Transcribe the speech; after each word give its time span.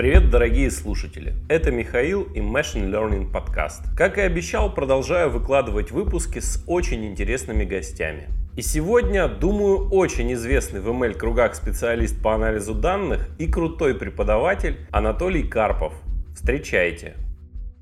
Привет, 0.00 0.30
дорогие 0.30 0.70
слушатели! 0.70 1.34
Это 1.50 1.70
Михаил 1.70 2.22
и 2.22 2.38
Machine 2.38 2.90
Learning 2.90 3.30
Podcast. 3.30 3.94
Как 3.94 4.16
и 4.16 4.22
обещал, 4.22 4.72
продолжаю 4.72 5.28
выкладывать 5.28 5.90
выпуски 5.90 6.38
с 6.38 6.64
очень 6.66 7.04
интересными 7.04 7.64
гостями. 7.64 8.30
И 8.56 8.62
сегодня, 8.62 9.28
думаю, 9.28 9.90
очень 9.90 10.32
известный 10.32 10.80
в 10.80 10.88
ML-кругах 10.88 11.54
специалист 11.54 12.18
по 12.22 12.34
анализу 12.34 12.74
данных 12.74 13.28
и 13.38 13.46
крутой 13.46 13.94
преподаватель 13.94 14.78
Анатолий 14.90 15.42
Карпов. 15.42 15.92
Встречайте! 16.34 17.16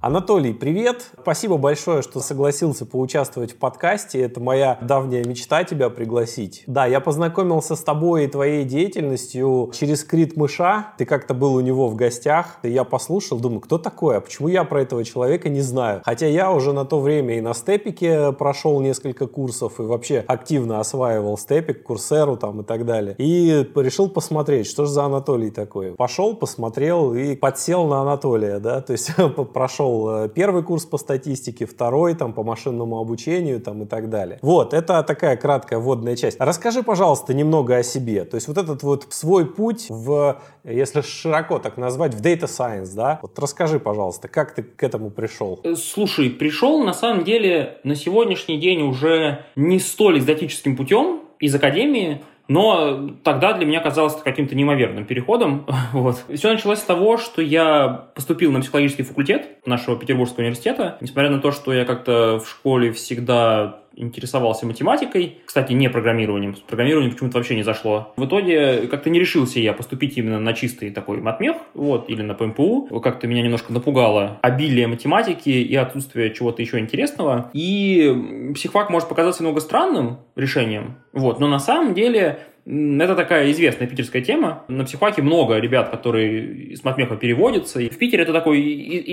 Анатолий, 0.00 0.54
привет! 0.54 1.10
Спасибо 1.20 1.56
большое, 1.56 2.02
что 2.02 2.20
согласился 2.20 2.86
поучаствовать 2.86 3.54
в 3.54 3.56
подкасте. 3.56 4.20
Это 4.20 4.38
моя 4.38 4.78
давняя 4.80 5.24
мечта 5.24 5.64
тебя 5.64 5.90
пригласить. 5.90 6.62
Да, 6.68 6.86
я 6.86 7.00
познакомился 7.00 7.74
с 7.74 7.82
тобой 7.82 8.24
и 8.24 8.28
твоей 8.28 8.62
деятельностью 8.62 9.72
через 9.74 10.04
Крит 10.04 10.36
Мыша. 10.36 10.92
Ты 10.98 11.04
как-то 11.04 11.34
был 11.34 11.52
у 11.56 11.60
него 11.60 11.88
в 11.88 11.96
гостях. 11.96 12.60
И 12.62 12.70
я 12.70 12.84
послушал, 12.84 13.40
думаю, 13.40 13.58
кто 13.58 13.76
такой? 13.76 14.18
А 14.18 14.20
почему 14.20 14.46
я 14.46 14.62
про 14.62 14.82
этого 14.82 15.02
человека 15.02 15.48
не 15.48 15.62
знаю? 15.62 16.02
Хотя 16.04 16.28
я 16.28 16.52
уже 16.52 16.72
на 16.72 16.84
то 16.84 17.00
время 17.00 17.36
и 17.36 17.40
на 17.40 17.52
степике 17.52 18.30
прошел 18.30 18.80
несколько 18.80 19.26
курсов 19.26 19.80
и 19.80 19.82
вообще 19.82 20.24
активно 20.28 20.78
осваивал 20.78 21.36
степик, 21.36 21.82
курсеру 21.82 22.36
там 22.36 22.60
и 22.60 22.64
так 22.64 22.86
далее. 22.86 23.16
И 23.18 23.68
решил 23.74 24.08
посмотреть, 24.08 24.68
что 24.68 24.84
же 24.84 24.92
за 24.92 25.06
Анатолий 25.06 25.50
такой. 25.50 25.96
Пошел, 25.96 26.36
посмотрел 26.36 27.14
и 27.14 27.34
подсел 27.34 27.88
на 27.88 28.02
Анатолия, 28.02 28.60
да, 28.60 28.80
то 28.80 28.92
есть 28.92 29.10
прошел 29.52 29.87
прошел 29.88 30.24
э, 30.24 30.28
первый 30.28 30.62
курс 30.62 30.84
по 30.84 30.98
статистике, 30.98 31.66
второй 31.66 32.14
там 32.14 32.32
по 32.32 32.42
машинному 32.42 32.98
обучению 32.98 33.60
там 33.60 33.82
и 33.82 33.86
так 33.86 34.10
далее. 34.10 34.38
Вот, 34.42 34.74
это 34.74 35.02
такая 35.02 35.36
краткая 35.36 35.78
вводная 35.78 36.16
часть. 36.16 36.38
Расскажи, 36.40 36.82
пожалуйста, 36.82 37.34
немного 37.34 37.76
о 37.76 37.82
себе. 37.82 38.24
То 38.24 38.36
есть 38.36 38.48
вот 38.48 38.58
этот 38.58 38.82
вот 38.82 39.06
свой 39.10 39.46
путь 39.46 39.86
в, 39.88 40.40
если 40.64 41.00
широко 41.00 41.58
так 41.58 41.76
назвать, 41.76 42.14
в 42.14 42.20
Data 42.20 42.44
Science, 42.46 42.94
да? 42.94 43.18
Вот 43.22 43.38
расскажи, 43.38 43.78
пожалуйста, 43.78 44.28
как 44.28 44.54
ты 44.54 44.62
к 44.62 44.82
этому 44.82 45.10
пришел? 45.10 45.60
Э, 45.64 45.74
слушай, 45.74 46.30
пришел 46.30 46.82
на 46.84 46.92
самом 46.92 47.24
деле 47.24 47.78
на 47.84 47.94
сегодняшний 47.94 48.58
день 48.58 48.82
уже 48.82 49.44
не 49.56 49.78
столь 49.78 50.18
экзотическим 50.18 50.76
путем 50.76 51.20
из 51.38 51.54
академии, 51.54 52.20
но 52.48 53.10
тогда 53.22 53.52
для 53.52 53.66
меня 53.66 53.80
казалось 53.80 54.14
это 54.14 54.24
каким-то 54.24 54.54
неимоверным 54.54 55.04
переходом. 55.04 55.66
Вот. 55.92 56.22
Все 56.32 56.52
началось 56.52 56.80
с 56.80 56.82
того, 56.82 57.16
что 57.16 57.40
я 57.40 58.08
поступил 58.14 58.52
на 58.52 58.60
психологический 58.60 59.02
факультет 59.02 59.64
нашего 59.66 59.96
Петербургского 59.96 60.40
университета. 60.40 60.98
Несмотря 61.00 61.30
на 61.30 61.40
то, 61.40 61.50
что 61.50 61.72
я 61.72 61.84
как-то 61.84 62.38
в 62.38 62.48
школе 62.48 62.92
всегда 62.92 63.80
интересовался 63.98 64.66
математикой, 64.66 65.38
кстати, 65.44 65.72
не 65.72 65.90
программированием, 65.90 66.56
с 66.56 66.60
программированием 66.60 67.12
почему-то 67.12 67.38
вообще 67.38 67.56
не 67.56 67.62
зашло. 67.62 68.12
В 68.16 68.24
итоге 68.24 68.86
как-то 68.88 69.10
не 69.10 69.18
решился 69.18 69.60
я 69.60 69.72
поступить 69.72 70.16
именно 70.16 70.40
на 70.40 70.52
чистый 70.52 70.90
такой 70.90 71.20
матмех, 71.20 71.56
вот, 71.74 72.08
или 72.08 72.22
на 72.22 72.34
ПМПУ. 72.34 73.00
Как-то 73.02 73.26
меня 73.26 73.42
немножко 73.42 73.72
напугало 73.72 74.38
обилие 74.42 74.86
математики 74.86 75.50
и 75.50 75.74
отсутствие 75.76 76.32
чего-то 76.32 76.62
еще 76.62 76.78
интересного. 76.78 77.50
И 77.52 78.52
психфак 78.54 78.90
может 78.90 79.08
показаться 79.08 79.42
немного 79.42 79.60
странным 79.60 80.18
решением, 80.36 80.96
вот, 81.12 81.40
но 81.40 81.48
на 81.48 81.58
самом 81.58 81.94
деле 81.94 82.40
это 82.68 83.16
такая 83.16 83.50
известная 83.50 83.88
питерская 83.88 84.20
тема. 84.20 84.64
На 84.68 84.84
психфаке 84.84 85.22
много 85.22 85.56
ребят, 85.56 85.88
которые 85.88 86.76
с 86.76 86.84
матмеха 86.84 87.16
переводятся. 87.16 87.80
И 87.80 87.88
в 87.88 87.96
Питере 87.96 88.24
это 88.24 88.34
такой 88.34 88.60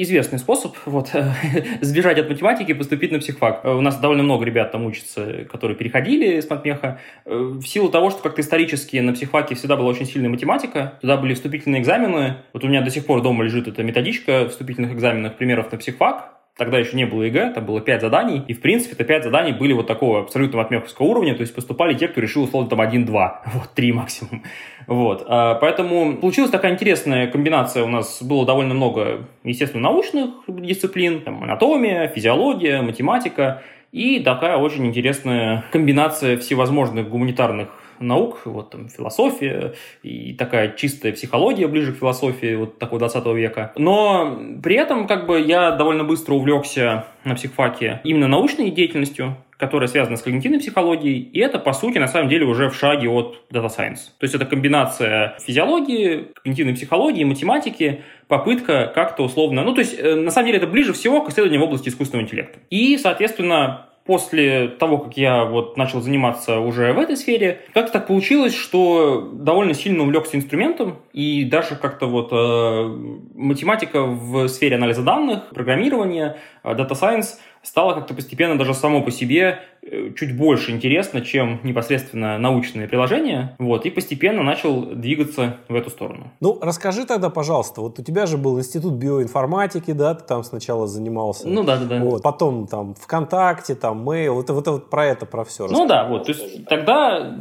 известный 0.01 0.39
способ 0.39 0.75
вот, 0.85 1.11
сбежать 1.81 2.17
от 2.17 2.29
математики 2.29 2.71
и 2.71 2.73
поступить 2.73 3.11
на 3.11 3.19
психфак. 3.19 3.63
У 3.63 3.81
нас 3.81 3.97
довольно 3.99 4.23
много 4.23 4.43
ребят 4.43 4.73
там 4.73 4.85
учатся, 4.85 5.45
которые 5.49 5.77
переходили 5.77 6.41
с 6.41 6.49
матмеха. 6.49 6.99
В 7.25 7.63
силу 7.63 7.89
того, 7.89 8.09
что 8.09 8.21
как-то 8.21 8.41
исторически 8.41 8.97
на 8.97 9.13
психфаке 9.13 9.55
всегда 9.55 9.77
была 9.77 9.87
очень 9.87 10.05
сильная 10.05 10.29
математика, 10.29 10.97
туда 10.99 11.15
были 11.15 11.33
вступительные 11.33 11.81
экзамены. 11.81 12.37
Вот 12.51 12.63
у 12.65 12.67
меня 12.67 12.81
до 12.81 12.89
сих 12.89 13.05
пор 13.05 13.21
дома 13.21 13.45
лежит 13.45 13.69
эта 13.69 13.83
методичка 13.83 14.49
вступительных 14.49 14.91
экзаменов 14.91 15.37
примеров 15.37 15.71
на 15.71 15.77
психфак. 15.77 16.34
Тогда 16.57 16.79
еще 16.79 16.95
не 16.95 17.05
было 17.05 17.23
ЕГЭ, 17.23 17.51
там 17.51 17.65
было 17.65 17.81
5 17.81 17.99
заданий, 17.99 18.41
и, 18.47 18.53
в 18.53 18.61
принципе, 18.61 18.93
это 18.93 19.03
5 19.03 19.25
заданий 19.25 19.51
были 19.51 19.73
вот 19.73 19.87
такого 19.87 20.21
абсолютно 20.21 20.59
матмеховского 20.59 21.07
уровня, 21.07 21.35
то 21.35 21.41
есть 21.41 21.53
поступали 21.53 21.93
те, 21.95 22.07
кто 22.07 22.21
решил, 22.21 22.43
условно, 22.43 22.69
там 22.69 22.79
1-2, 22.79 23.31
вот, 23.53 23.69
3 23.75 23.91
максимум. 23.91 24.43
Вот, 24.87 25.25
а, 25.27 25.55
поэтому 25.55 26.15
получилась 26.15 26.51
такая 26.51 26.71
интересная 26.71 27.27
комбинация, 27.27 27.83
у 27.83 27.89
нас 27.89 28.23
было 28.23 28.45
довольно 28.45 28.73
много, 28.73 29.27
естественно, 29.43 29.83
научных 29.83 30.29
дисциплин, 30.47 31.21
там, 31.21 31.43
анатомия, 31.43 32.07
физиология, 32.07 32.81
математика, 32.81 33.61
и 33.91 34.21
такая 34.21 34.55
очень 34.55 34.85
интересная 34.85 35.65
комбинация 35.73 36.37
всевозможных 36.37 37.09
гуманитарных 37.09 37.67
наук, 37.99 38.41
вот 38.45 38.71
там 38.71 38.89
философия 38.89 39.73
и 40.03 40.33
такая 40.33 40.73
чистая 40.73 41.13
психология 41.13 41.67
ближе 41.67 41.93
к 41.93 41.97
философии 41.97 42.55
вот 42.55 42.79
такого 42.79 42.99
20 42.99 43.25
века. 43.27 43.71
Но 43.77 44.39
при 44.63 44.75
этом 44.75 45.07
как 45.07 45.25
бы 45.27 45.39
я 45.39 45.71
довольно 45.71 46.03
быстро 46.03 46.33
увлекся 46.33 47.05
на 47.23 47.35
психфаке 47.35 48.01
именно 48.03 48.27
научной 48.27 48.71
деятельностью, 48.71 49.37
которая 49.57 49.87
связана 49.87 50.17
с 50.17 50.21
когнитивной 50.21 50.59
психологией, 50.59 51.19
и 51.19 51.39
это, 51.39 51.59
по 51.59 51.73
сути, 51.73 51.97
на 51.97 52.07
самом 52.07 52.29
деле 52.29 52.45
уже 52.45 52.69
в 52.69 52.75
шаге 52.75 53.09
от 53.09 53.41
Data 53.51 53.67
Science. 53.67 54.11
То 54.19 54.23
есть 54.23 54.35
это 54.35 54.45
комбинация 54.45 55.37
физиологии, 55.39 56.27
когнитивной 56.35 56.73
психологии, 56.73 57.23
математики, 57.23 58.03
попытка 58.27 58.91
как-то 58.93 59.23
условно... 59.23 59.63
Ну, 59.63 59.73
то 59.73 59.79
есть, 59.79 59.97
э, 59.97 60.15
на 60.15 60.31
самом 60.31 60.47
деле, 60.47 60.57
это 60.57 60.67
ближе 60.67 60.93
всего 60.93 61.21
к 61.21 61.29
исследованию 61.29 61.61
в 61.61 61.63
области 61.63 61.89
искусственного 61.89 62.25
интеллекта. 62.25 62.59
И, 62.69 62.97
соответственно, 62.97 63.87
после 64.05 64.67
того, 64.67 64.99
как 64.99 65.17
я 65.17 65.45
вот 65.45 65.77
начал 65.77 66.01
заниматься 66.01 66.59
уже 66.59 66.93
в 66.93 66.99
этой 66.99 67.17
сфере, 67.17 67.61
как-то 67.73 67.93
так 67.93 68.07
получилось, 68.07 68.53
что 68.53 69.31
довольно 69.33 69.73
сильно 69.73 70.03
увлекся 70.03 70.37
инструментом, 70.37 70.99
и 71.11 71.43
даже 71.43 71.75
как-то 71.75 72.05
вот 72.05 72.29
э, 72.31 73.35
математика 73.35 74.03
в 74.03 74.47
сфере 74.47 74.75
анализа 74.75 75.01
данных, 75.01 75.49
программирования, 75.49 76.37
э, 76.63 76.73
Data 76.73 76.91
Science 76.91 77.37
стало 77.63 77.93
как-то 77.93 78.13
постепенно 78.13 78.57
даже 78.57 78.75
само 78.75 79.01
по 79.01 79.09
себе 79.09 79.59
Э, 79.74 79.74
чуть 80.15 80.35
больше 80.35 80.71
интересно, 80.71 81.21
чем 81.21 81.59
непосредственно 81.63 82.37
научные 82.37 82.87
приложения, 82.87 83.55
вот, 83.59 83.85
и 83.85 83.89
постепенно 83.89 84.43
начал 84.43 84.81
двигаться 84.81 85.57
в 85.69 85.75
эту 85.75 85.89
сторону. 85.89 86.31
Ну, 86.39 86.57
расскажи 86.61 87.05
тогда, 87.05 87.29
пожалуйста, 87.29 87.81
вот 87.81 87.99
у 87.99 88.03
тебя 88.03 88.25
же 88.25 88.37
был 88.37 88.57
институт 88.59 88.93
биоинформатики, 88.93 89.91
да, 89.91 90.15
ты 90.15 90.23
там 90.25 90.43
сначала 90.43 90.87
занимался. 90.87 91.47
Ну, 91.47 91.63
да, 91.63 91.77
да, 91.77 91.85
да. 91.85 91.99
Вот, 91.99 92.23
потом 92.23 92.67
там 92.67 92.95
ВКонтакте, 92.95 93.75
там 93.75 94.07
Mail, 94.09 94.31
вот, 94.31 94.49
вот, 94.49 94.67
вот 94.67 94.89
про 94.89 95.05
это, 95.05 95.25
про 95.25 95.43
все. 95.43 95.67
Ну, 95.67 95.85
да, 95.87 96.07
вот, 96.07 96.25
то 96.25 96.31
есть 96.31 96.65
тогда 96.67 97.35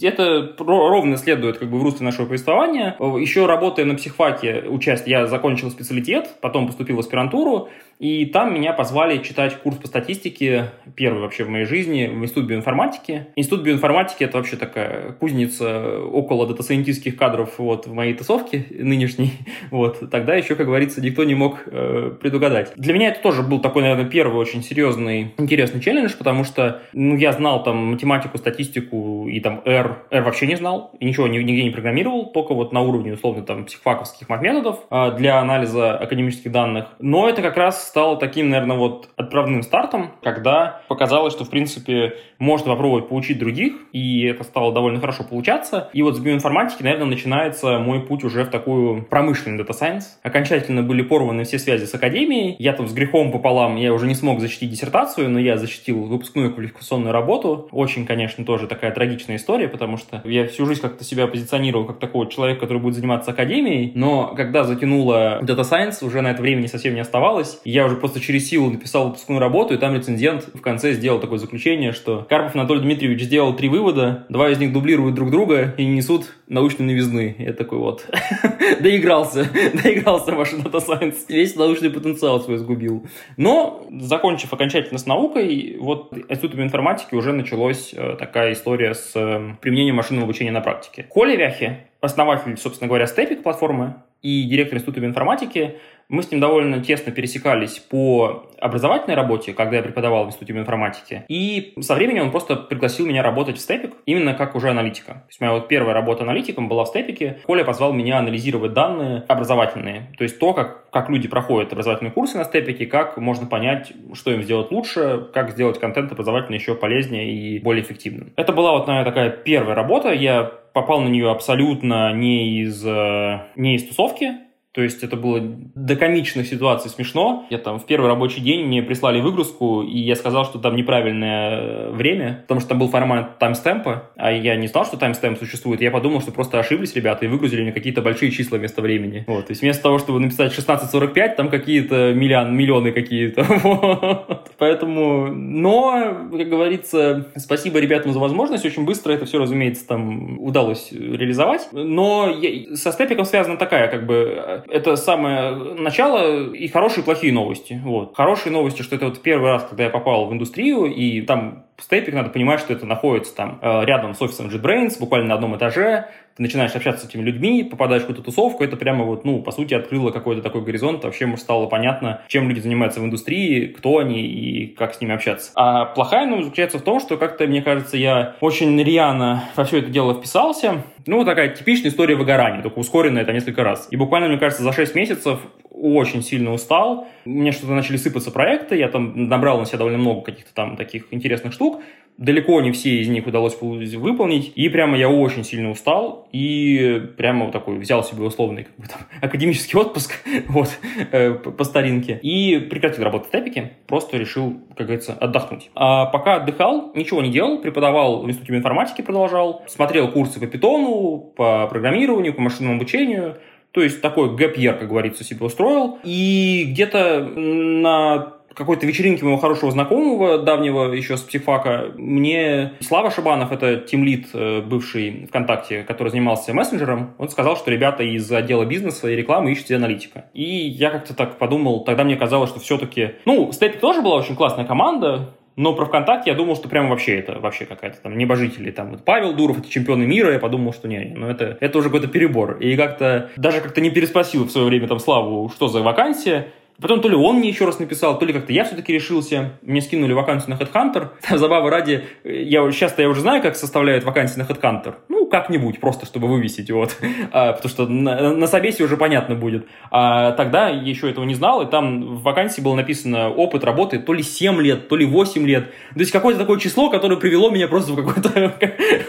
это 0.00 0.54
ровно 0.58 1.16
следует 1.16 1.58
как 1.58 1.70
бы 1.70 1.78
в 1.78 1.82
русле 1.82 2.06
нашего 2.06 2.26
повествования. 2.26 2.96
Еще 2.98 3.46
работая 3.46 3.84
на 3.84 3.94
психфаке, 3.94 4.64
участь, 4.68 5.06
я 5.06 5.26
закончил 5.26 5.70
специалитет, 5.70 6.36
потом 6.40 6.66
поступил 6.66 6.96
в 6.96 7.00
аспирантуру, 7.00 7.68
и 7.98 8.26
там 8.26 8.54
меня 8.54 8.72
позвали 8.72 9.18
читать 9.22 9.56
курс 9.56 9.76
по 9.76 9.86
статистике, 9.86 10.70
первый 10.96 11.22
вообще 11.22 11.44
в 11.44 11.48
моей 11.48 11.64
жизни, 11.64 12.06
в 12.06 12.22
Институт 12.22 12.46
биоинформатики. 12.46 13.26
Институт 13.36 13.62
биоинформатики— 13.62 14.24
это 14.24 14.38
вообще 14.38 14.56
такая 14.56 15.12
кузница 15.12 16.00
около 16.00 16.46
дата-сайентистских 16.46 17.16
кадров 17.16 17.58
вот, 17.58 17.86
в 17.86 17.94
моей 17.94 18.14
тусовке 18.14 18.66
нынешней. 18.70 19.32
Вот. 19.70 20.10
Тогда 20.10 20.34
еще, 20.34 20.54
как 20.54 20.66
говорится, 20.66 21.00
никто 21.00 21.24
не 21.24 21.34
мог 21.34 21.62
э, 21.66 22.14
предугадать. 22.20 22.72
Для 22.76 22.92
меня 22.92 23.08
это 23.08 23.22
тоже 23.22 23.42
был 23.42 23.60
такой, 23.60 23.82
наверное, 23.82 24.04
первый 24.04 24.36
очень 24.36 24.62
серьезный, 24.62 25.34
интересный 25.38 25.80
челлендж, 25.80 26.14
потому 26.16 26.44
что 26.44 26.82
ну, 26.92 27.16
я 27.16 27.32
знал 27.32 27.62
там 27.62 27.76
математику, 27.92 28.38
статистику 28.38 29.28
и 29.28 29.40
там 29.40 29.62
R. 29.64 30.04
R 30.10 30.22
вообще 30.22 30.46
не 30.46 30.56
знал, 30.56 30.90
и 30.98 31.06
ничего 31.06 31.26
нигде 31.26 31.62
не 31.62 31.70
программировал, 31.70 32.26
только 32.26 32.54
вот 32.54 32.72
на 32.72 32.80
уровне, 32.80 33.14
условно, 33.14 33.42
там, 33.42 33.64
психфаковских 33.64 34.28
методов 34.28 34.80
э, 34.90 35.12
для 35.16 35.38
анализа 35.38 35.96
академических 35.96 36.50
данных. 36.50 36.86
Но 36.98 37.28
это 37.28 37.40
как 37.42 37.56
раз 37.56 37.81
стало 37.82 38.16
таким, 38.16 38.50
наверное, 38.50 38.76
вот 38.76 39.08
отправным 39.16 39.62
стартом, 39.62 40.12
когда 40.22 40.82
показалось, 40.88 41.32
что, 41.34 41.44
в 41.44 41.50
принципе, 41.50 42.14
можно 42.38 42.72
попробовать 42.72 43.08
получить 43.08 43.38
других, 43.38 43.74
и 43.92 44.24
это 44.26 44.44
стало 44.44 44.72
довольно 44.72 45.00
хорошо 45.00 45.24
получаться. 45.24 45.90
И 45.92 46.02
вот 46.02 46.16
с 46.16 46.20
биоинформатики, 46.20 46.82
наверное, 46.82 47.06
начинается 47.06 47.78
мой 47.78 48.00
путь 48.00 48.24
уже 48.24 48.44
в 48.44 48.50
такую 48.50 49.04
промышленный 49.04 49.62
Science. 49.72 50.04
Окончательно 50.22 50.82
были 50.82 51.02
порваны 51.02 51.44
все 51.44 51.58
связи 51.58 51.84
с 51.84 51.94
академией. 51.94 52.56
Я 52.58 52.72
там 52.72 52.88
с 52.88 52.92
грехом 52.92 53.32
пополам, 53.32 53.76
я 53.76 53.92
уже 53.92 54.06
не 54.06 54.14
смог 54.14 54.40
защитить 54.40 54.70
диссертацию, 54.70 55.30
но 55.30 55.38
я 55.38 55.56
защитил 55.56 56.04
выпускную 56.04 56.52
квалификационную 56.52 57.12
работу. 57.12 57.68
Очень, 57.72 58.06
конечно, 58.06 58.44
тоже 58.44 58.66
такая 58.66 58.92
трагичная 58.92 59.36
история, 59.36 59.68
потому 59.68 59.96
что 59.96 60.20
я 60.24 60.46
всю 60.46 60.66
жизнь 60.66 60.80
как-то 60.80 61.04
себя 61.04 61.26
позиционировал 61.26 61.86
как 61.86 61.98
такого 61.98 62.28
человека, 62.30 62.60
который 62.60 62.78
будет 62.78 62.94
заниматься 62.94 63.30
академией, 63.30 63.92
но 63.94 64.34
когда 64.36 64.64
затянуло 64.64 65.40
Science, 65.42 66.04
уже 66.04 66.20
на 66.20 66.32
это 66.32 66.42
времени 66.42 66.66
совсем 66.66 66.94
не 66.94 67.00
оставалось. 67.00 67.60
Я 67.64 67.71
я 67.72 67.86
уже 67.86 67.96
просто 67.96 68.20
через 68.20 68.48
силу 68.48 68.70
написал 68.70 69.06
выпускную 69.06 69.40
работу, 69.40 69.72
и 69.72 69.78
там 69.78 69.94
рецензент 69.94 70.46
в 70.52 70.60
конце 70.60 70.92
сделал 70.92 71.20
такое 71.20 71.38
заключение, 71.38 71.92
что 71.92 72.26
Карпов 72.28 72.54
Анатолий 72.54 72.82
Дмитриевич 72.82 73.22
сделал 73.22 73.56
три 73.56 73.70
вывода, 73.70 74.26
два 74.28 74.50
из 74.50 74.58
них 74.58 74.74
дублируют 74.74 75.14
друг 75.14 75.30
друга 75.30 75.74
и 75.78 75.86
несут 75.86 76.34
научной 76.48 76.84
новизны. 76.84 77.34
Я 77.38 77.54
такой 77.54 77.78
вот, 77.78 78.06
доигрался, 78.80 79.48
доигрался 79.82 80.32
ваш 80.32 80.52
Data 80.52 80.86
Science, 80.86 81.24
весь 81.28 81.56
научный 81.56 81.88
потенциал 81.88 82.40
свой 82.42 82.58
сгубил. 82.58 83.06
Но, 83.38 83.86
закончив 84.00 84.52
окончательно 84.52 84.98
с 84.98 85.06
наукой, 85.06 85.78
вот 85.80 86.12
институтом 86.28 86.64
информатики 86.64 87.14
уже 87.14 87.32
началась 87.32 87.94
э, 87.94 88.16
такая 88.18 88.52
история 88.52 88.92
с 88.92 89.12
э, 89.14 89.54
применением 89.62 89.96
машинного 89.96 90.24
обучения 90.24 90.52
на 90.52 90.60
практике. 90.60 91.06
Коля 91.08 91.36
Вяхи, 91.36 91.86
основатель, 92.02 92.58
собственно 92.58 92.88
говоря, 92.88 93.06
Степик 93.06 93.42
платформы, 93.42 93.94
и 94.22 94.44
директор 94.44 94.78
Института 94.78 95.04
информатики. 95.04 95.78
Мы 96.08 96.22
с 96.22 96.30
ним 96.30 96.40
довольно 96.40 96.82
тесно 96.82 97.12
пересекались 97.12 97.78
по 97.78 98.50
образовательной 98.60 99.16
работе, 99.16 99.52
когда 99.52 99.76
я 99.76 99.82
преподавал 99.82 100.24
в 100.24 100.28
Институте 100.28 100.52
информатики. 100.52 101.24
И 101.28 101.74
со 101.80 101.94
временем 101.94 102.24
он 102.24 102.30
просто 102.30 102.56
пригласил 102.56 103.06
меня 103.06 103.22
работать 103.22 103.56
в 103.56 103.60
Степик, 103.60 103.94
именно 104.06 104.34
как 104.34 104.54
уже 104.54 104.70
аналитика. 104.70 105.12
То 105.12 105.26
есть 105.28 105.40
моя 105.40 105.52
вот 105.52 105.68
первая 105.68 105.94
работа 105.94 106.22
аналитиком 106.22 106.68
была 106.68 106.84
в 106.84 106.88
Степике. 106.88 107.38
Коля 107.44 107.64
позвал 107.64 107.92
меня 107.92 108.18
анализировать 108.18 108.72
данные 108.72 109.24
образовательные. 109.28 110.12
То 110.16 110.24
есть 110.24 110.38
то, 110.38 110.52
как, 110.52 110.90
как 110.90 111.08
люди 111.10 111.28
проходят 111.28 111.72
образовательные 111.72 112.12
курсы 112.12 112.38
на 112.38 112.44
Степике, 112.44 112.86
как 112.86 113.16
можно 113.16 113.46
понять, 113.46 113.92
что 114.14 114.30
им 114.30 114.42
сделать 114.42 114.70
лучше, 114.70 115.28
как 115.32 115.50
сделать 115.50 115.80
контент 115.80 116.12
образовательный 116.12 116.58
еще 116.58 116.74
полезнее 116.74 117.32
и 117.32 117.58
более 117.58 117.82
эффективным. 117.82 118.32
Это 118.36 118.52
была 118.52 118.72
вот, 118.72 118.86
наверное, 118.86 119.10
такая 119.10 119.30
первая 119.30 119.74
работа. 119.74 120.12
Я 120.12 120.44
попал 120.72 121.00
на 121.00 121.08
нее 121.08 121.30
абсолютно 121.30 122.12
не 122.12 122.62
из, 122.62 122.84
э, 122.86 123.40
не 123.56 123.76
из 123.76 123.86
тусовки, 123.88 124.32
то 124.72 124.80
есть 124.80 125.02
это 125.02 125.16
было 125.16 125.38
до 125.42 125.96
комичных 125.96 126.46
ситуаций 126.46 126.90
смешно. 126.90 127.46
Я 127.50 127.58
там 127.58 127.78
в 127.78 127.84
первый 127.84 128.06
рабочий 128.06 128.40
день 128.40 128.64
мне 128.64 128.82
прислали 128.82 129.20
выгрузку, 129.20 129.82
и 129.82 129.98
я 129.98 130.16
сказал, 130.16 130.46
что 130.46 130.58
там 130.58 130.76
неправильное 130.76 131.58
э, 131.58 131.90
время, 131.90 132.40
потому 132.42 132.60
что 132.60 132.70
там 132.70 132.78
был 132.78 132.88
формат 132.88 133.38
таймстемпа, 133.38 134.10
а 134.16 134.32
я 134.32 134.56
не 134.56 134.68
знал, 134.68 134.86
что 134.86 134.96
таймстемп 134.96 135.38
существует. 135.38 135.82
Я 135.82 135.90
подумал, 135.90 136.22
что 136.22 136.32
просто 136.32 136.58
ошиблись 136.58 136.94
ребята 136.94 137.26
и 137.26 137.28
выгрузили 137.28 137.62
мне 137.62 137.72
какие-то 137.72 138.00
большие 138.00 138.30
числа 138.30 138.56
вместо 138.56 138.80
времени. 138.80 139.24
Вот. 139.26 139.46
То 139.48 139.50
есть 139.50 139.60
вместо 139.60 139.82
того, 139.82 139.98
чтобы 139.98 140.20
написать 140.20 140.56
16.45, 140.56 141.34
там 141.36 141.50
какие-то 141.50 142.14
миллион, 142.14 142.56
миллионы 142.56 142.92
какие-то. 142.92 143.44
Вот. 143.62 144.50
Поэтому, 144.58 145.28
но, 145.28 146.28
как 146.30 146.48
говорится, 146.48 147.28
спасибо 147.36 147.78
ребятам 147.78 148.12
за 148.12 148.18
возможность. 148.18 148.64
Очень 148.64 148.84
быстро 148.84 149.12
это 149.12 149.24
все, 149.24 149.38
разумеется, 149.38 149.86
там 149.86 150.38
удалось 150.40 150.92
реализовать. 150.92 151.68
Но 151.72 152.28
я, 152.40 152.76
со 152.76 152.92
степиком 152.92 153.24
связана 153.24 153.56
такая, 153.56 153.88
как 153.88 154.06
бы, 154.06 154.61
это 154.68 154.96
самое 154.96 155.52
начало 155.74 156.52
и 156.52 156.68
хорошие 156.68 157.02
и 157.02 157.04
плохие 157.04 157.32
новости. 157.32 157.80
Вот. 157.84 158.16
Хорошие 158.16 158.52
новости, 158.52 158.82
что 158.82 158.96
это 158.96 159.06
вот 159.06 159.20
первый 159.22 159.50
раз, 159.50 159.64
когда 159.68 159.84
я 159.84 159.90
попал 159.90 160.26
в 160.26 160.32
индустрию, 160.32 160.86
и 160.86 161.20
там 161.22 161.64
стейпик, 161.78 162.14
надо 162.14 162.30
понимать, 162.30 162.60
что 162.60 162.72
это 162.72 162.86
находится 162.86 163.34
там 163.34 163.58
э, 163.60 163.84
рядом 163.84 164.14
с 164.14 164.22
офисом 164.22 164.48
JetBrains, 164.48 164.98
буквально 164.98 165.28
на 165.28 165.34
одном 165.34 165.56
этаже, 165.56 166.08
ты 166.36 166.42
начинаешь 166.42 166.74
общаться 166.74 167.04
с 167.04 167.08
этими 167.08 167.22
людьми, 167.22 167.62
попадаешь 167.62 168.02
в 168.02 168.06
какую-то 168.06 168.24
тусовку, 168.24 168.64
это 168.64 168.76
прямо 168.76 169.04
вот, 169.04 169.24
ну, 169.24 169.42
по 169.42 169.52
сути, 169.52 169.74
открыло 169.74 170.10
какой-то 170.10 170.42
такой 170.42 170.62
горизонт, 170.62 171.04
вообще 171.04 171.36
стало 171.36 171.66
понятно, 171.66 172.22
чем 172.28 172.48
люди 172.48 172.60
занимаются 172.60 173.00
в 173.00 173.04
индустрии, 173.04 173.66
кто 173.66 173.98
они 173.98 174.22
и 174.22 174.66
как 174.68 174.94
с 174.94 175.00
ними 175.00 175.14
общаться. 175.14 175.52
А 175.56 175.86
плохая 175.86 176.26
новость 176.26 176.46
заключается 176.46 176.78
в 176.78 176.82
том, 176.82 177.00
что 177.00 177.16
как-то, 177.16 177.46
мне 177.46 177.62
кажется, 177.62 177.96
я 177.96 178.36
очень 178.40 178.80
рьяно 178.82 179.44
во 179.56 179.64
все 179.64 179.78
это 179.78 179.90
дело 179.90 180.14
вписался. 180.14 180.82
Ну, 181.06 181.24
такая 181.24 181.48
типичная 181.48 181.90
история 181.90 182.14
выгорания, 182.14 182.62
только 182.62 182.78
ускоренная 182.78 183.22
это 183.22 183.32
несколько 183.32 183.64
раз. 183.64 183.88
И 183.90 183.96
буквально, 183.96 184.28
мне 184.28 184.38
кажется, 184.38 184.62
за 184.62 184.72
6 184.72 184.94
месяцев 184.94 185.40
очень 185.70 186.22
сильно 186.22 186.52
устал. 186.52 187.08
Мне 187.24 187.52
что-то 187.52 187.72
начали 187.72 187.96
сыпаться 187.96 188.30
проекты, 188.30 188.76
я 188.76 188.88
там 188.88 189.28
набрал 189.28 189.58
на 189.58 189.66
себя 189.66 189.78
довольно 189.78 189.98
много 189.98 190.22
каких-то 190.22 190.54
там 190.54 190.76
таких 190.76 191.06
интересных 191.10 191.52
штук. 191.52 191.82
Далеко 192.18 192.60
не 192.60 192.72
все 192.72 193.00
из 193.00 193.08
них 193.08 193.26
удалось 193.26 193.56
выполнить, 193.60 194.52
и 194.54 194.68
прямо 194.68 194.96
я 194.96 195.08
очень 195.08 195.44
сильно 195.44 195.70
устал, 195.70 196.28
и 196.30 197.02
прямо 197.16 197.46
вот 197.46 197.52
такой 197.52 197.78
взял 197.78 198.04
себе 198.04 198.22
условный 198.22 198.64
как 198.64 198.76
бы, 198.76 198.86
там, 198.86 199.00
академический 199.20 199.78
отпуск, 199.78 200.12
вот, 200.48 200.68
э, 201.10 201.32
по 201.32 201.64
старинке, 201.64 202.20
и 202.22 202.58
прекратил 202.58 203.04
работать 203.04 203.28
в 203.28 203.32
Тепике, 203.32 203.72
просто 203.86 204.18
решил, 204.18 204.60
как 204.76 204.86
говорится, 204.86 205.14
отдохнуть. 205.14 205.70
А 205.74 206.06
пока 206.06 206.36
отдыхал, 206.36 206.92
ничего 206.94 207.22
не 207.22 207.30
делал, 207.30 207.60
преподавал 207.60 208.22
в 208.22 208.28
Институте 208.28 208.56
информатики, 208.56 209.02
продолжал, 209.02 209.62
смотрел 209.66 210.10
курсы 210.10 210.38
по 210.38 210.46
питону, 210.46 211.32
по 211.36 211.66
программированию, 211.66 212.34
по 212.34 212.40
машинному 212.40 212.76
обучению, 212.76 213.38
то 213.72 213.82
есть 213.82 214.02
такой 214.02 214.36
гэп 214.36 214.54
как 214.78 214.88
говорится, 214.88 215.24
себе 215.24 215.46
устроил. 215.46 215.98
И 216.04 216.66
где-то 216.68 217.20
на 217.24 218.34
какой-то 218.54 218.86
вечеринке 218.86 219.24
моего 219.24 219.38
хорошего 219.38 219.70
знакомого, 219.70 220.38
давнего 220.38 220.92
еще 220.92 221.16
с 221.16 221.20
психфака, 221.20 221.92
мне 221.96 222.72
Слава 222.80 223.10
Шибанов, 223.10 223.52
это 223.52 223.76
тимлит 223.76 224.28
э, 224.34 224.60
бывший 224.60 225.26
ВКонтакте, 225.26 225.82
который 225.82 226.08
занимался 226.08 226.52
мессенджером, 226.54 227.14
он 227.18 227.28
сказал, 227.28 227.56
что 227.56 227.70
ребята 227.70 228.02
из 228.02 228.30
отдела 228.30 228.64
бизнеса 228.64 229.08
и 229.10 229.16
рекламы 229.16 229.52
ищут 229.52 229.66
себе 229.66 229.76
аналитика. 229.76 230.26
И 230.34 230.44
я 230.44 230.90
как-то 230.90 231.14
так 231.14 231.38
подумал, 231.38 231.84
тогда 231.84 232.04
мне 232.04 232.16
казалось, 232.16 232.50
что 232.50 232.60
все-таки... 232.60 233.12
Ну, 233.24 233.52
Степик 233.52 233.80
тоже 233.80 234.02
была 234.02 234.16
очень 234.16 234.36
классная 234.36 234.64
команда, 234.64 235.34
но 235.56 235.74
про 235.74 235.84
ВКонтакте 235.84 236.30
я 236.30 236.36
думал, 236.36 236.56
что 236.56 236.68
прямо 236.68 236.88
вообще 236.88 237.18
это 237.18 237.38
вообще 237.38 237.66
какая-то 237.66 237.98
там 238.00 238.16
небожители. 238.16 238.70
Там 238.70 238.90
вот 238.90 239.04
Павел 239.04 239.34
Дуров, 239.34 239.58
это 239.58 239.68
чемпионы 239.68 240.04
мира, 240.04 240.32
я 240.32 240.38
подумал, 240.38 240.72
что 240.72 240.88
не, 240.88 241.12
ну 241.14 241.28
это, 241.28 241.58
это 241.60 241.78
уже 241.78 241.88
какой-то 241.88 242.08
перебор. 242.08 242.56
И 242.58 242.74
как-то 242.76 243.30
даже 243.36 243.60
как-то 243.60 243.80
не 243.80 243.90
переспросил 243.90 244.44
в 244.44 244.50
свое 244.50 244.66
время 244.66 244.88
там 244.88 244.98
Славу, 244.98 245.50
что 245.54 245.68
за 245.68 245.82
вакансия. 245.82 246.48
Потом 246.82 247.00
то 247.00 247.08
ли 247.08 247.14
он 247.14 247.36
мне 247.36 247.48
еще 247.48 247.64
раз 247.64 247.78
написал, 247.78 248.18
то 248.18 248.26
ли 248.26 248.32
как-то 248.32 248.52
я 248.52 248.64
все-таки 248.64 248.92
решился. 248.92 249.52
Мне 249.62 249.80
скинули 249.80 250.12
вакансию 250.12 250.50
на 250.50 250.54
Headhunter. 250.60 251.10
Забавы 251.38 251.70
ради, 251.70 252.04
я, 252.24 252.70
сейчас-то 252.72 253.02
я 253.02 253.08
уже 253.08 253.20
знаю, 253.20 253.40
как 253.40 253.56
составляют 253.56 254.04
вакансии 254.04 254.38
на 254.38 254.42
Headhunter. 254.42 254.94
Ну, 255.08 255.26
как-нибудь, 255.26 255.80
просто 255.80 256.04
чтобы 256.04 256.28
вывесить, 256.28 256.70
вот. 256.70 256.96
А, 257.30 257.52
потому 257.52 257.70
что 257.70 257.86
на, 257.86 258.34
на 258.34 258.46
собесе 258.46 258.82
уже 258.82 258.96
понятно 258.96 259.34
будет. 259.34 259.66
А 259.90 260.32
тогда 260.32 260.68
я 260.68 260.82
еще 260.82 261.08
этого 261.08 261.24
не 261.24 261.34
знал, 261.34 261.62
и 261.62 261.70
там 261.70 262.16
в 262.16 262.22
вакансии 262.22 262.60
было 262.60 262.74
написано 262.74 263.30
опыт 263.30 263.64
работы 263.64 263.98
то 263.98 264.12
ли 264.12 264.22
7 264.22 264.60
лет, 264.60 264.88
то 264.88 264.96
ли 264.96 265.06
8 265.06 265.46
лет. 265.46 265.70
То 265.94 266.00
есть 266.00 266.10
какое-то 266.10 266.40
такое 266.40 266.58
число, 266.58 266.90
которое 266.90 267.16
привело 267.16 267.50
меня 267.50 267.68
просто 267.68 267.92
в 267.92 267.96
какой-то 267.96 268.54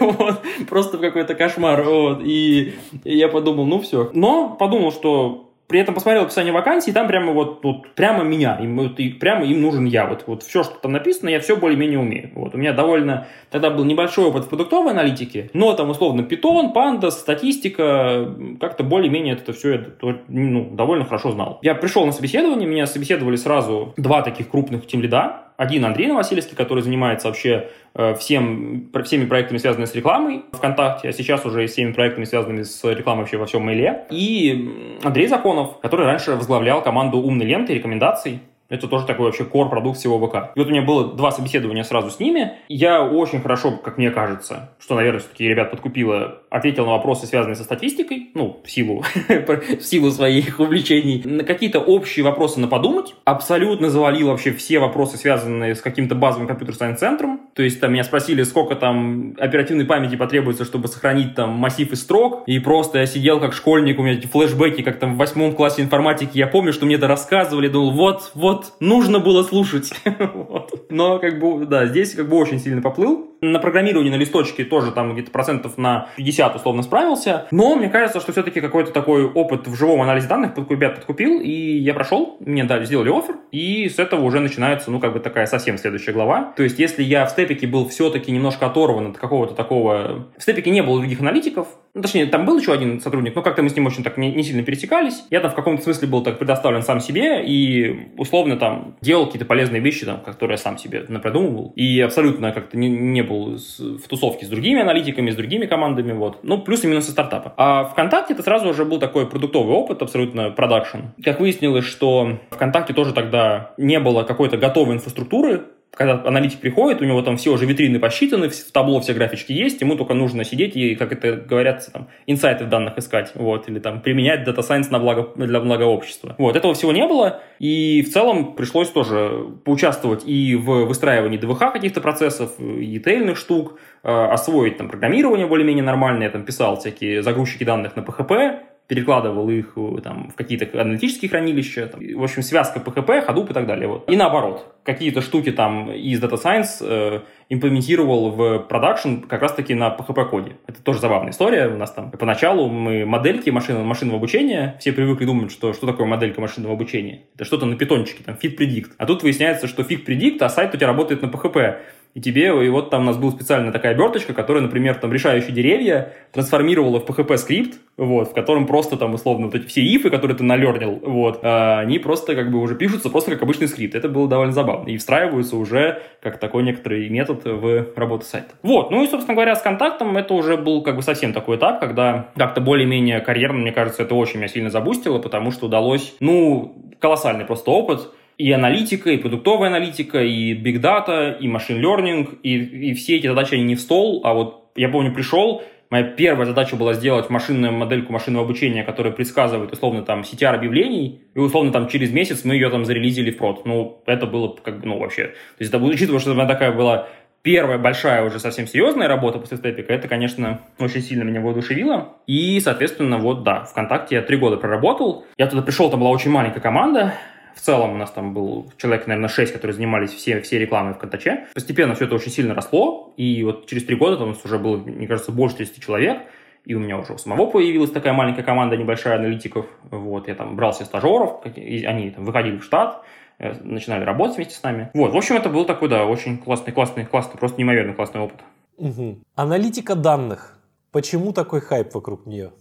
вот, 0.00 0.42
просто 0.68 0.96
в 0.96 1.00
какой-то 1.00 1.34
кошмар. 1.34 1.82
Вот. 1.82 2.22
И 2.24 2.74
я 3.04 3.28
подумал, 3.28 3.66
ну 3.66 3.80
все. 3.80 4.10
Но 4.14 4.50
подумал, 4.50 4.92
что 4.92 5.43
при 5.66 5.80
этом 5.80 5.94
посмотрел 5.94 6.24
описание 6.24 6.52
вакансии, 6.52 6.90
и 6.90 6.92
там 6.92 7.06
прямо 7.08 7.32
вот, 7.32 7.64
вот 7.64 7.94
прямо 7.94 8.22
меня, 8.22 8.58
им, 8.60 8.76
вот, 8.76 9.00
и 9.00 9.08
прямо 9.08 9.44
им 9.44 9.62
нужен 9.62 9.86
я. 9.86 10.06
Вот, 10.06 10.24
вот 10.26 10.42
все, 10.42 10.62
что 10.62 10.74
там 10.74 10.92
написано, 10.92 11.30
я 11.30 11.40
все 11.40 11.56
более-менее 11.56 11.98
умею. 11.98 12.30
Вот. 12.34 12.54
У 12.54 12.58
меня 12.58 12.72
довольно 12.72 13.26
тогда 13.50 13.70
был 13.70 13.84
небольшой 13.84 14.26
опыт 14.26 14.44
в 14.44 14.48
продуктовой 14.48 14.92
аналитике, 14.92 15.50
но 15.54 15.72
там 15.72 15.90
условно 15.90 16.20
Python, 16.22 16.74
Pandas, 16.74 17.12
статистика, 17.12 18.34
как-то 18.60 18.84
более-менее 18.84 19.34
это 19.34 19.52
все 19.52 19.72
я 19.72 19.84
ну, 20.28 20.68
довольно 20.70 21.04
хорошо 21.04 21.32
знал. 21.32 21.58
Я 21.62 21.74
пришел 21.74 22.04
на 22.04 22.12
собеседование, 22.12 22.68
меня 22.68 22.86
собеседовали 22.86 23.36
сразу 23.36 23.94
два 23.96 24.22
таких 24.22 24.50
крупных 24.50 24.86
тимлида, 24.86 25.53
один 25.56 25.84
Андрей 25.84 26.08
Новосельский, 26.08 26.56
который 26.56 26.82
занимается 26.82 27.28
вообще 27.28 27.68
э, 27.94 28.14
всем, 28.14 28.90
всеми 29.04 29.26
проектами, 29.26 29.58
связанными 29.58 29.86
с 29.86 29.94
рекламой 29.94 30.42
ВКонтакте, 30.52 31.08
а 31.08 31.12
сейчас 31.12 31.44
уже 31.46 31.66
всеми 31.66 31.92
проектами, 31.92 32.24
связанными 32.24 32.62
с 32.62 32.82
рекламой 32.84 33.22
вообще 33.22 33.36
во 33.36 33.46
всем 33.46 33.62
мейле. 33.62 34.04
И 34.10 34.98
Андрей 35.02 35.28
Законов, 35.28 35.78
который 35.80 36.06
раньше 36.06 36.32
возглавлял 36.32 36.82
команду 36.82 37.18
умной 37.18 37.46
ленты 37.46 37.72
и 37.72 37.76
рекомендаций. 37.76 38.40
Это 38.74 38.88
тоже 38.88 39.06
такой 39.06 39.26
вообще 39.26 39.44
core 39.44 39.68
продукт 39.68 39.98
всего 39.98 40.18
ВК. 40.26 40.52
И 40.54 40.58
вот 40.58 40.68
у 40.68 40.70
меня 40.70 40.82
было 40.82 41.14
два 41.14 41.30
собеседования 41.30 41.84
сразу 41.84 42.10
с 42.10 42.18
ними. 42.18 42.52
Я 42.68 43.02
очень 43.02 43.40
хорошо, 43.40 43.72
как 43.72 43.98
мне 43.98 44.10
кажется, 44.10 44.70
что, 44.78 44.94
наверное, 44.94 45.20
все-таки 45.20 45.48
ребят 45.48 45.70
подкупило, 45.70 46.40
ответил 46.50 46.84
на 46.86 46.92
вопросы, 46.92 47.26
связанные 47.26 47.56
со 47.56 47.64
статистикой, 47.64 48.30
ну, 48.34 48.60
в 48.64 48.70
силу, 48.70 49.04
в 49.28 49.80
силу 49.82 50.10
своих 50.10 50.58
увлечений, 50.58 51.22
на 51.24 51.44
какие-то 51.44 51.80
общие 51.80 52.24
вопросы 52.24 52.60
на 52.60 52.68
подумать. 52.68 53.14
Абсолютно 53.24 53.90
завалил 53.90 54.28
вообще 54.28 54.52
все 54.52 54.78
вопросы, 54.78 55.16
связанные 55.16 55.74
с 55.74 55.80
каким-то 55.80 56.14
базовым 56.14 56.48
компьютер-сайенс 56.48 56.98
центром. 56.98 57.40
То 57.54 57.62
есть 57.62 57.80
там 57.80 57.92
меня 57.92 58.04
спросили, 58.04 58.42
сколько 58.42 58.74
там 58.74 59.34
оперативной 59.38 59.84
памяти 59.84 60.16
потребуется, 60.16 60.64
чтобы 60.64 60.88
сохранить 60.88 61.34
там 61.34 61.50
массив 61.50 61.90
из 61.92 62.00
строк. 62.00 62.42
И 62.46 62.58
просто 62.58 62.98
я 62.98 63.06
сидел 63.06 63.40
как 63.40 63.52
школьник, 63.52 63.98
у 63.98 64.02
меня 64.02 64.14
эти 64.14 64.26
флешбеки, 64.26 64.82
как 64.82 64.98
там 64.98 65.14
в 65.14 65.16
восьмом 65.16 65.54
классе 65.54 65.82
информатики. 65.82 66.36
Я 66.38 66.46
помню, 66.46 66.72
что 66.72 66.86
мне 66.86 66.96
это 66.96 67.06
рассказывали, 67.06 67.68
думал, 67.68 67.92
вот, 67.92 68.32
вот, 68.34 68.63
нужно 68.80 69.18
было 69.18 69.42
слушать. 69.42 69.92
Но 70.90 71.18
как 71.18 71.38
бы, 71.38 71.66
да, 71.66 71.86
здесь 71.86 72.14
как 72.14 72.28
бы 72.28 72.36
очень 72.36 72.58
сильно 72.58 72.82
поплыл. 72.82 73.30
На 73.40 73.58
программировании 73.58 74.10
на 74.10 74.16
листочке 74.16 74.64
тоже 74.64 74.90
там 74.92 75.12
где-то 75.12 75.30
процентов 75.30 75.76
на 75.76 76.08
50 76.16 76.56
условно 76.56 76.82
справился. 76.82 77.46
Но 77.50 77.76
мне 77.76 77.88
кажется, 77.88 78.20
что 78.20 78.32
все-таки 78.32 78.60
какой-то 78.60 78.90
такой 78.90 79.24
опыт 79.24 79.66
в 79.66 79.74
живом 79.74 80.00
анализе 80.00 80.28
данных 80.28 80.52
ребят 80.70 80.96
подкупил, 80.96 81.40
и 81.40 81.50
я 81.50 81.94
прошел, 81.94 82.36
мне 82.40 82.64
дали, 82.64 82.84
сделали 82.84 83.10
офер, 83.10 83.36
и 83.52 83.88
с 83.88 83.98
этого 83.98 84.24
уже 84.24 84.40
начинается, 84.40 84.90
ну, 84.90 85.00
как 85.00 85.12
бы 85.12 85.20
такая 85.20 85.46
совсем 85.46 85.78
следующая 85.78 86.12
глава. 86.12 86.52
То 86.56 86.62
есть, 86.62 86.78
если 86.78 87.02
я 87.02 87.26
в 87.26 87.30
степике 87.30 87.66
был 87.66 87.88
все-таки 87.88 88.32
немножко 88.32 88.66
оторван 88.66 89.08
от 89.08 89.18
какого-то 89.18 89.54
такого... 89.54 90.28
В 90.36 90.42
степике 90.42 90.70
не 90.70 90.82
было 90.82 90.98
других 90.98 91.20
аналитиков, 91.20 91.68
ну, 91.94 92.02
точнее, 92.02 92.26
там 92.26 92.44
был 92.44 92.58
еще 92.58 92.72
один 92.72 93.00
сотрудник, 93.00 93.34
но 93.34 93.42
как-то 93.42 93.62
мы 93.62 93.68
с 93.68 93.76
ним 93.76 93.86
очень 93.86 94.02
так 94.02 94.16
не, 94.16 94.32
не 94.32 94.42
сильно 94.42 94.62
пересекались. 94.62 95.24
Я 95.30 95.40
там 95.40 95.50
в 95.50 95.54
каком-то 95.54 95.82
смысле 95.82 96.08
был 96.08 96.22
так 96.22 96.38
предоставлен 96.38 96.82
сам 96.82 97.00
себе, 97.00 97.44
и 97.44 98.10
условно 98.16 98.56
там 98.56 98.96
делал 99.00 99.26
какие-то 99.26 99.44
полезные 99.44 99.80
вещи, 99.80 100.06
там, 100.06 100.20
которые 100.20 100.54
я 100.54 100.58
сам 100.58 100.78
себе 100.78 101.04
напридумывал. 101.08 101.72
И 101.76 102.00
абсолютно 102.00 102.52
как-то 102.52 102.76
не, 102.76 102.88
не 102.88 103.22
был 103.22 103.34
был 103.34 103.58
в 103.98 104.08
тусовке 104.08 104.46
с 104.46 104.48
другими 104.48 104.80
аналитиками, 104.80 105.30
с 105.30 105.36
другими 105.36 105.66
командами, 105.66 106.12
вот. 106.12 106.38
Ну, 106.42 106.58
плюс 106.58 106.84
и 106.84 106.86
минусы 106.86 107.10
стартапа. 107.10 107.54
А 107.56 107.84
ВКонтакте 107.84 108.34
это 108.34 108.42
сразу 108.42 108.68
уже 108.68 108.84
был 108.84 108.98
такой 108.98 109.26
продуктовый 109.28 109.74
опыт, 109.74 110.02
абсолютно 110.02 110.50
продакшн. 110.50 110.98
Как 111.22 111.40
выяснилось, 111.40 111.84
что 111.84 112.38
ВКонтакте 112.50 112.94
тоже 112.94 113.12
тогда 113.12 113.72
не 113.76 113.98
было 114.00 114.22
какой-то 114.22 114.56
готовой 114.56 114.96
инфраструктуры, 114.96 115.62
когда 115.94 116.22
аналитик 116.24 116.60
приходит, 116.60 117.00
у 117.00 117.04
него 117.04 117.22
там 117.22 117.36
все 117.36 117.50
уже 117.50 117.66
витрины 117.66 117.98
посчитаны, 117.98 118.48
в 118.48 118.72
табло 118.72 119.00
все 119.00 119.14
графички 119.14 119.52
есть, 119.52 119.80
ему 119.80 119.96
только 119.96 120.14
нужно 120.14 120.44
сидеть 120.44 120.76
и, 120.76 120.94
как 120.94 121.12
это 121.12 121.36
говорят, 121.36 121.88
там, 121.92 122.08
инсайты 122.26 122.64
в 122.64 122.68
данных 122.68 122.98
искать, 122.98 123.32
вот, 123.34 123.68
или 123.68 123.78
там 123.78 124.00
применять 124.00 124.46
Science 124.46 124.88
на 124.90 124.98
благо, 124.98 125.30
для 125.36 125.60
блага 125.60 125.84
общества. 125.84 126.34
Вот, 126.38 126.56
этого 126.56 126.74
всего 126.74 126.92
не 126.92 127.06
было, 127.06 127.42
и 127.58 128.02
в 128.02 128.12
целом 128.12 128.54
пришлось 128.54 128.90
тоже 128.90 129.46
поучаствовать 129.64 130.26
и 130.26 130.54
в 130.56 130.84
выстраивании 130.86 131.38
ДВХ 131.38 131.72
каких-то 131.72 132.00
процессов, 132.00 132.52
и 132.58 132.98
тейльных 132.98 133.36
штук, 133.36 133.78
э, 134.02 134.08
освоить 134.08 134.76
там 134.76 134.88
программирование 134.88 135.46
более-менее 135.46 135.84
нормальное, 135.84 136.26
я 136.26 136.30
там 136.30 136.44
писал 136.44 136.78
всякие 136.78 137.22
загрузчики 137.22 137.64
данных 137.64 137.96
на 137.96 138.00
PHP, 138.00 138.58
перекладывал 138.86 139.48
их 139.48 139.72
э, 139.76 140.00
там, 140.02 140.30
в 140.30 140.34
какие-то 140.34 140.80
аналитические 140.80 141.30
хранилища. 141.30 141.86
Там, 141.86 142.00
в 142.00 142.22
общем, 142.22 142.42
связка 142.42 142.80
PHP, 142.80 143.26
Hadoop 143.26 143.50
и 143.50 143.54
так 143.54 143.66
далее. 143.66 143.88
Вот. 143.88 144.10
И 144.10 144.16
наоборот, 144.16 144.74
какие-то 144.84 145.22
штуки 145.22 145.52
там 145.52 145.90
из 145.90 146.22
Data 146.22 146.40
Science 146.42 146.80
э, 146.80 147.20
имплементировал 147.48 148.30
в 148.30 148.58
продакшн 148.60 149.20
как 149.20 149.40
раз-таки 149.40 149.74
на 149.74 149.88
PHP-коде. 149.88 150.56
Это 150.66 150.82
тоже 150.82 151.00
забавная 151.00 151.32
история. 151.32 151.68
У 151.68 151.78
нас 151.78 151.92
там 151.92 152.10
поначалу 152.10 152.68
мы 152.68 153.06
модельки 153.06 153.48
машин, 153.48 153.82
машинного 153.84 154.18
обучения, 154.18 154.76
все 154.80 154.92
привыкли 154.92 155.24
думать, 155.24 155.50
что 155.50 155.72
что 155.72 155.86
такое 155.86 156.06
моделька 156.06 156.42
машинного 156.42 156.74
обучения. 156.74 157.22
Это 157.34 157.44
что-то 157.44 157.64
на 157.64 157.76
питончике, 157.76 158.22
там, 158.22 158.36
fit 158.40 158.56
predict. 158.58 158.90
А 158.98 159.06
тут 159.06 159.22
выясняется, 159.22 159.66
что 159.66 159.82
fit 159.82 160.04
predict, 160.04 160.38
а 160.40 160.50
сайт 160.50 160.74
у 160.74 160.76
тебя 160.76 160.88
работает 160.88 161.22
на 161.22 161.26
PHP 161.26 161.78
и 162.14 162.20
тебе, 162.20 162.44
и 162.64 162.68
вот 162.68 162.90
там 162.90 163.02
у 163.02 163.06
нас 163.06 163.16
была 163.16 163.32
специальная 163.32 163.72
такая 163.72 163.92
оберточка, 163.92 164.34
которая, 164.34 164.62
например, 164.62 164.94
там 164.94 165.12
решающие 165.12 165.50
деревья 165.50 166.12
трансформировала 166.32 167.00
в 167.00 167.04
PHP 167.04 167.36
скрипт, 167.36 167.78
вот, 167.96 168.30
в 168.30 168.34
котором 168.34 168.66
просто 168.68 168.96
там 168.96 169.14
условно 169.14 169.46
вот 169.46 169.56
эти 169.56 169.66
все 169.66 169.82
ифы, 169.82 170.10
которые 170.10 170.36
ты 170.36 170.44
налернил, 170.44 171.00
вот, 171.02 171.40
а, 171.42 171.80
они 171.80 171.98
просто 171.98 172.36
как 172.36 172.52
бы 172.52 172.60
уже 172.60 172.76
пишутся 172.76 173.10
просто 173.10 173.32
как 173.32 173.42
обычный 173.42 173.66
скрипт. 173.66 173.96
Это 173.96 174.08
было 174.08 174.28
довольно 174.28 174.52
забавно. 174.52 174.88
И 174.90 174.96
встраиваются 174.96 175.56
уже 175.56 176.02
как 176.22 176.38
такой 176.38 176.62
некоторый 176.62 177.08
метод 177.08 177.44
в 177.44 177.86
работу 177.96 178.24
сайта. 178.24 178.54
Вот, 178.62 178.92
ну 178.92 179.02
и, 179.02 179.08
собственно 179.08 179.34
говоря, 179.34 179.56
с 179.56 179.62
контактом 179.62 180.16
это 180.16 180.34
уже 180.34 180.56
был 180.56 180.82
как 180.82 180.94
бы 180.94 181.02
совсем 181.02 181.32
такой 181.32 181.56
этап, 181.56 181.80
когда 181.80 182.28
как-то 182.36 182.60
более-менее 182.60 183.20
карьерно, 183.20 183.58
мне 183.58 183.72
кажется, 183.72 184.04
это 184.04 184.14
очень 184.14 184.38
меня 184.38 184.48
сильно 184.48 184.70
забустило, 184.70 185.18
потому 185.18 185.50
что 185.50 185.66
удалось, 185.66 186.14
ну, 186.20 186.92
колоссальный 187.00 187.44
просто 187.44 187.72
опыт, 187.72 188.08
и 188.38 188.50
аналитика, 188.52 189.10
и 189.10 189.16
продуктовая 189.16 189.68
аналитика, 189.68 190.22
и 190.22 190.54
big 190.54 190.80
data, 190.80 191.38
и 191.38 191.48
машин 191.48 191.84
learning, 191.84 192.38
и, 192.42 192.90
и 192.90 192.94
все 192.94 193.16
эти 193.16 193.26
задачи, 193.26 193.54
они 193.54 193.64
не 193.64 193.74
в 193.74 193.80
стол, 193.80 194.22
а 194.24 194.34
вот 194.34 194.70
я 194.76 194.88
помню, 194.88 195.14
пришел, 195.14 195.62
моя 195.90 196.04
первая 196.04 196.46
задача 196.46 196.76
была 196.76 196.94
сделать 196.94 197.30
машинную 197.30 197.72
модельку 197.72 198.12
машинного 198.12 198.44
обучения, 198.44 198.82
которая 198.82 199.12
предсказывает, 199.12 199.72
условно, 199.72 200.02
там, 200.02 200.22
CTR 200.22 200.54
объявлений, 200.54 201.22
и, 201.34 201.38
условно, 201.38 201.72
там, 201.72 201.88
через 201.88 202.12
месяц 202.12 202.44
мы 202.44 202.54
ее 202.54 202.70
там 202.70 202.84
зарелизили 202.84 203.30
в 203.30 203.38
прод. 203.38 203.64
Ну, 203.64 204.02
это 204.06 204.26
было, 204.26 204.56
как 204.56 204.80
бы, 204.80 204.86
ну, 204.86 204.98
вообще, 204.98 205.26
то 205.26 205.60
есть, 205.60 205.72
это, 205.72 205.82
учитывая, 205.82 206.20
что 206.20 206.32
это 206.32 206.46
такая 206.46 206.72
была 206.72 207.08
первая 207.42 207.76
большая 207.76 208.24
уже 208.24 208.40
совсем 208.40 208.66
серьезная 208.66 209.06
работа 209.06 209.38
после 209.38 209.58
степика, 209.58 209.92
это, 209.92 210.08
конечно, 210.08 210.62
очень 210.78 211.02
сильно 211.02 211.22
меня 211.24 211.42
воодушевило. 211.42 212.14
И, 212.26 212.58
соответственно, 212.58 213.18
вот, 213.18 213.44
да, 213.44 213.64
ВКонтакте 213.64 214.16
я 214.16 214.22
три 214.22 214.38
года 214.38 214.56
проработал. 214.56 215.26
Я 215.36 215.46
туда 215.46 215.60
пришел, 215.60 215.90
там 215.90 216.00
была 216.00 216.10
очень 216.10 216.30
маленькая 216.30 216.60
команда, 216.60 217.12
в 217.54 217.60
целом 217.60 217.92
у 217.92 217.96
нас 217.96 218.10
там 218.10 218.34
был 218.34 218.70
человек, 218.76 219.06
наверное, 219.06 219.28
6, 219.28 219.52
которые 219.52 219.74
занимались 219.74 220.10
все, 220.10 220.40
все 220.40 220.58
рекламой 220.58 220.94
в 220.94 220.98
Контаче. 220.98 221.46
Постепенно 221.54 221.94
все 221.94 222.04
это 222.04 222.14
очень 222.14 222.30
сильно 222.30 222.54
росло, 222.54 223.12
и 223.16 223.42
вот 223.44 223.66
через 223.66 223.84
три 223.84 223.96
года 223.96 224.16
там 224.16 224.28
у 224.28 224.30
нас 224.30 224.44
уже 224.44 224.58
было, 224.58 224.76
мне 224.76 225.06
кажется, 225.06 225.32
больше 225.32 225.56
30 225.56 225.82
человек, 225.82 226.22
и 226.64 226.74
у 226.74 226.80
меня 226.80 226.98
уже 226.98 227.12
у 227.12 227.18
самого 227.18 227.46
появилась 227.46 227.90
такая 227.90 228.12
маленькая 228.12 228.42
команда 228.42 228.76
небольшая 228.76 229.18
аналитиков. 229.18 229.66
Вот, 229.90 230.28
я 230.28 230.34
там 230.34 230.56
брал 230.56 230.72
себе 230.72 230.86
стажеров, 230.86 231.42
они 231.44 232.10
там 232.10 232.24
выходили 232.24 232.56
в 232.56 232.64
штат, 232.64 233.02
э, 233.38 233.52
начинали 233.62 234.04
работать 234.04 234.36
вместе 234.36 234.54
с 234.54 234.62
нами. 234.62 234.90
Вот, 234.94 235.12
в 235.12 235.16
общем, 235.16 235.36
это 235.36 235.50
был 235.50 235.64
такой, 235.66 235.88
да, 235.88 236.06
очень 236.06 236.38
классный, 236.38 236.72
классный, 236.72 237.04
классный, 237.04 237.38
просто 237.38 237.58
неимоверно 237.58 237.92
классный 237.92 238.20
опыт. 238.20 238.40
Угу. 238.78 239.18
Аналитика 239.36 239.94
данных. 239.94 240.53
Почему 240.94 241.32
такой 241.32 241.60
хайп 241.60 241.92
вокруг 241.92 242.24
нее? 242.24 242.52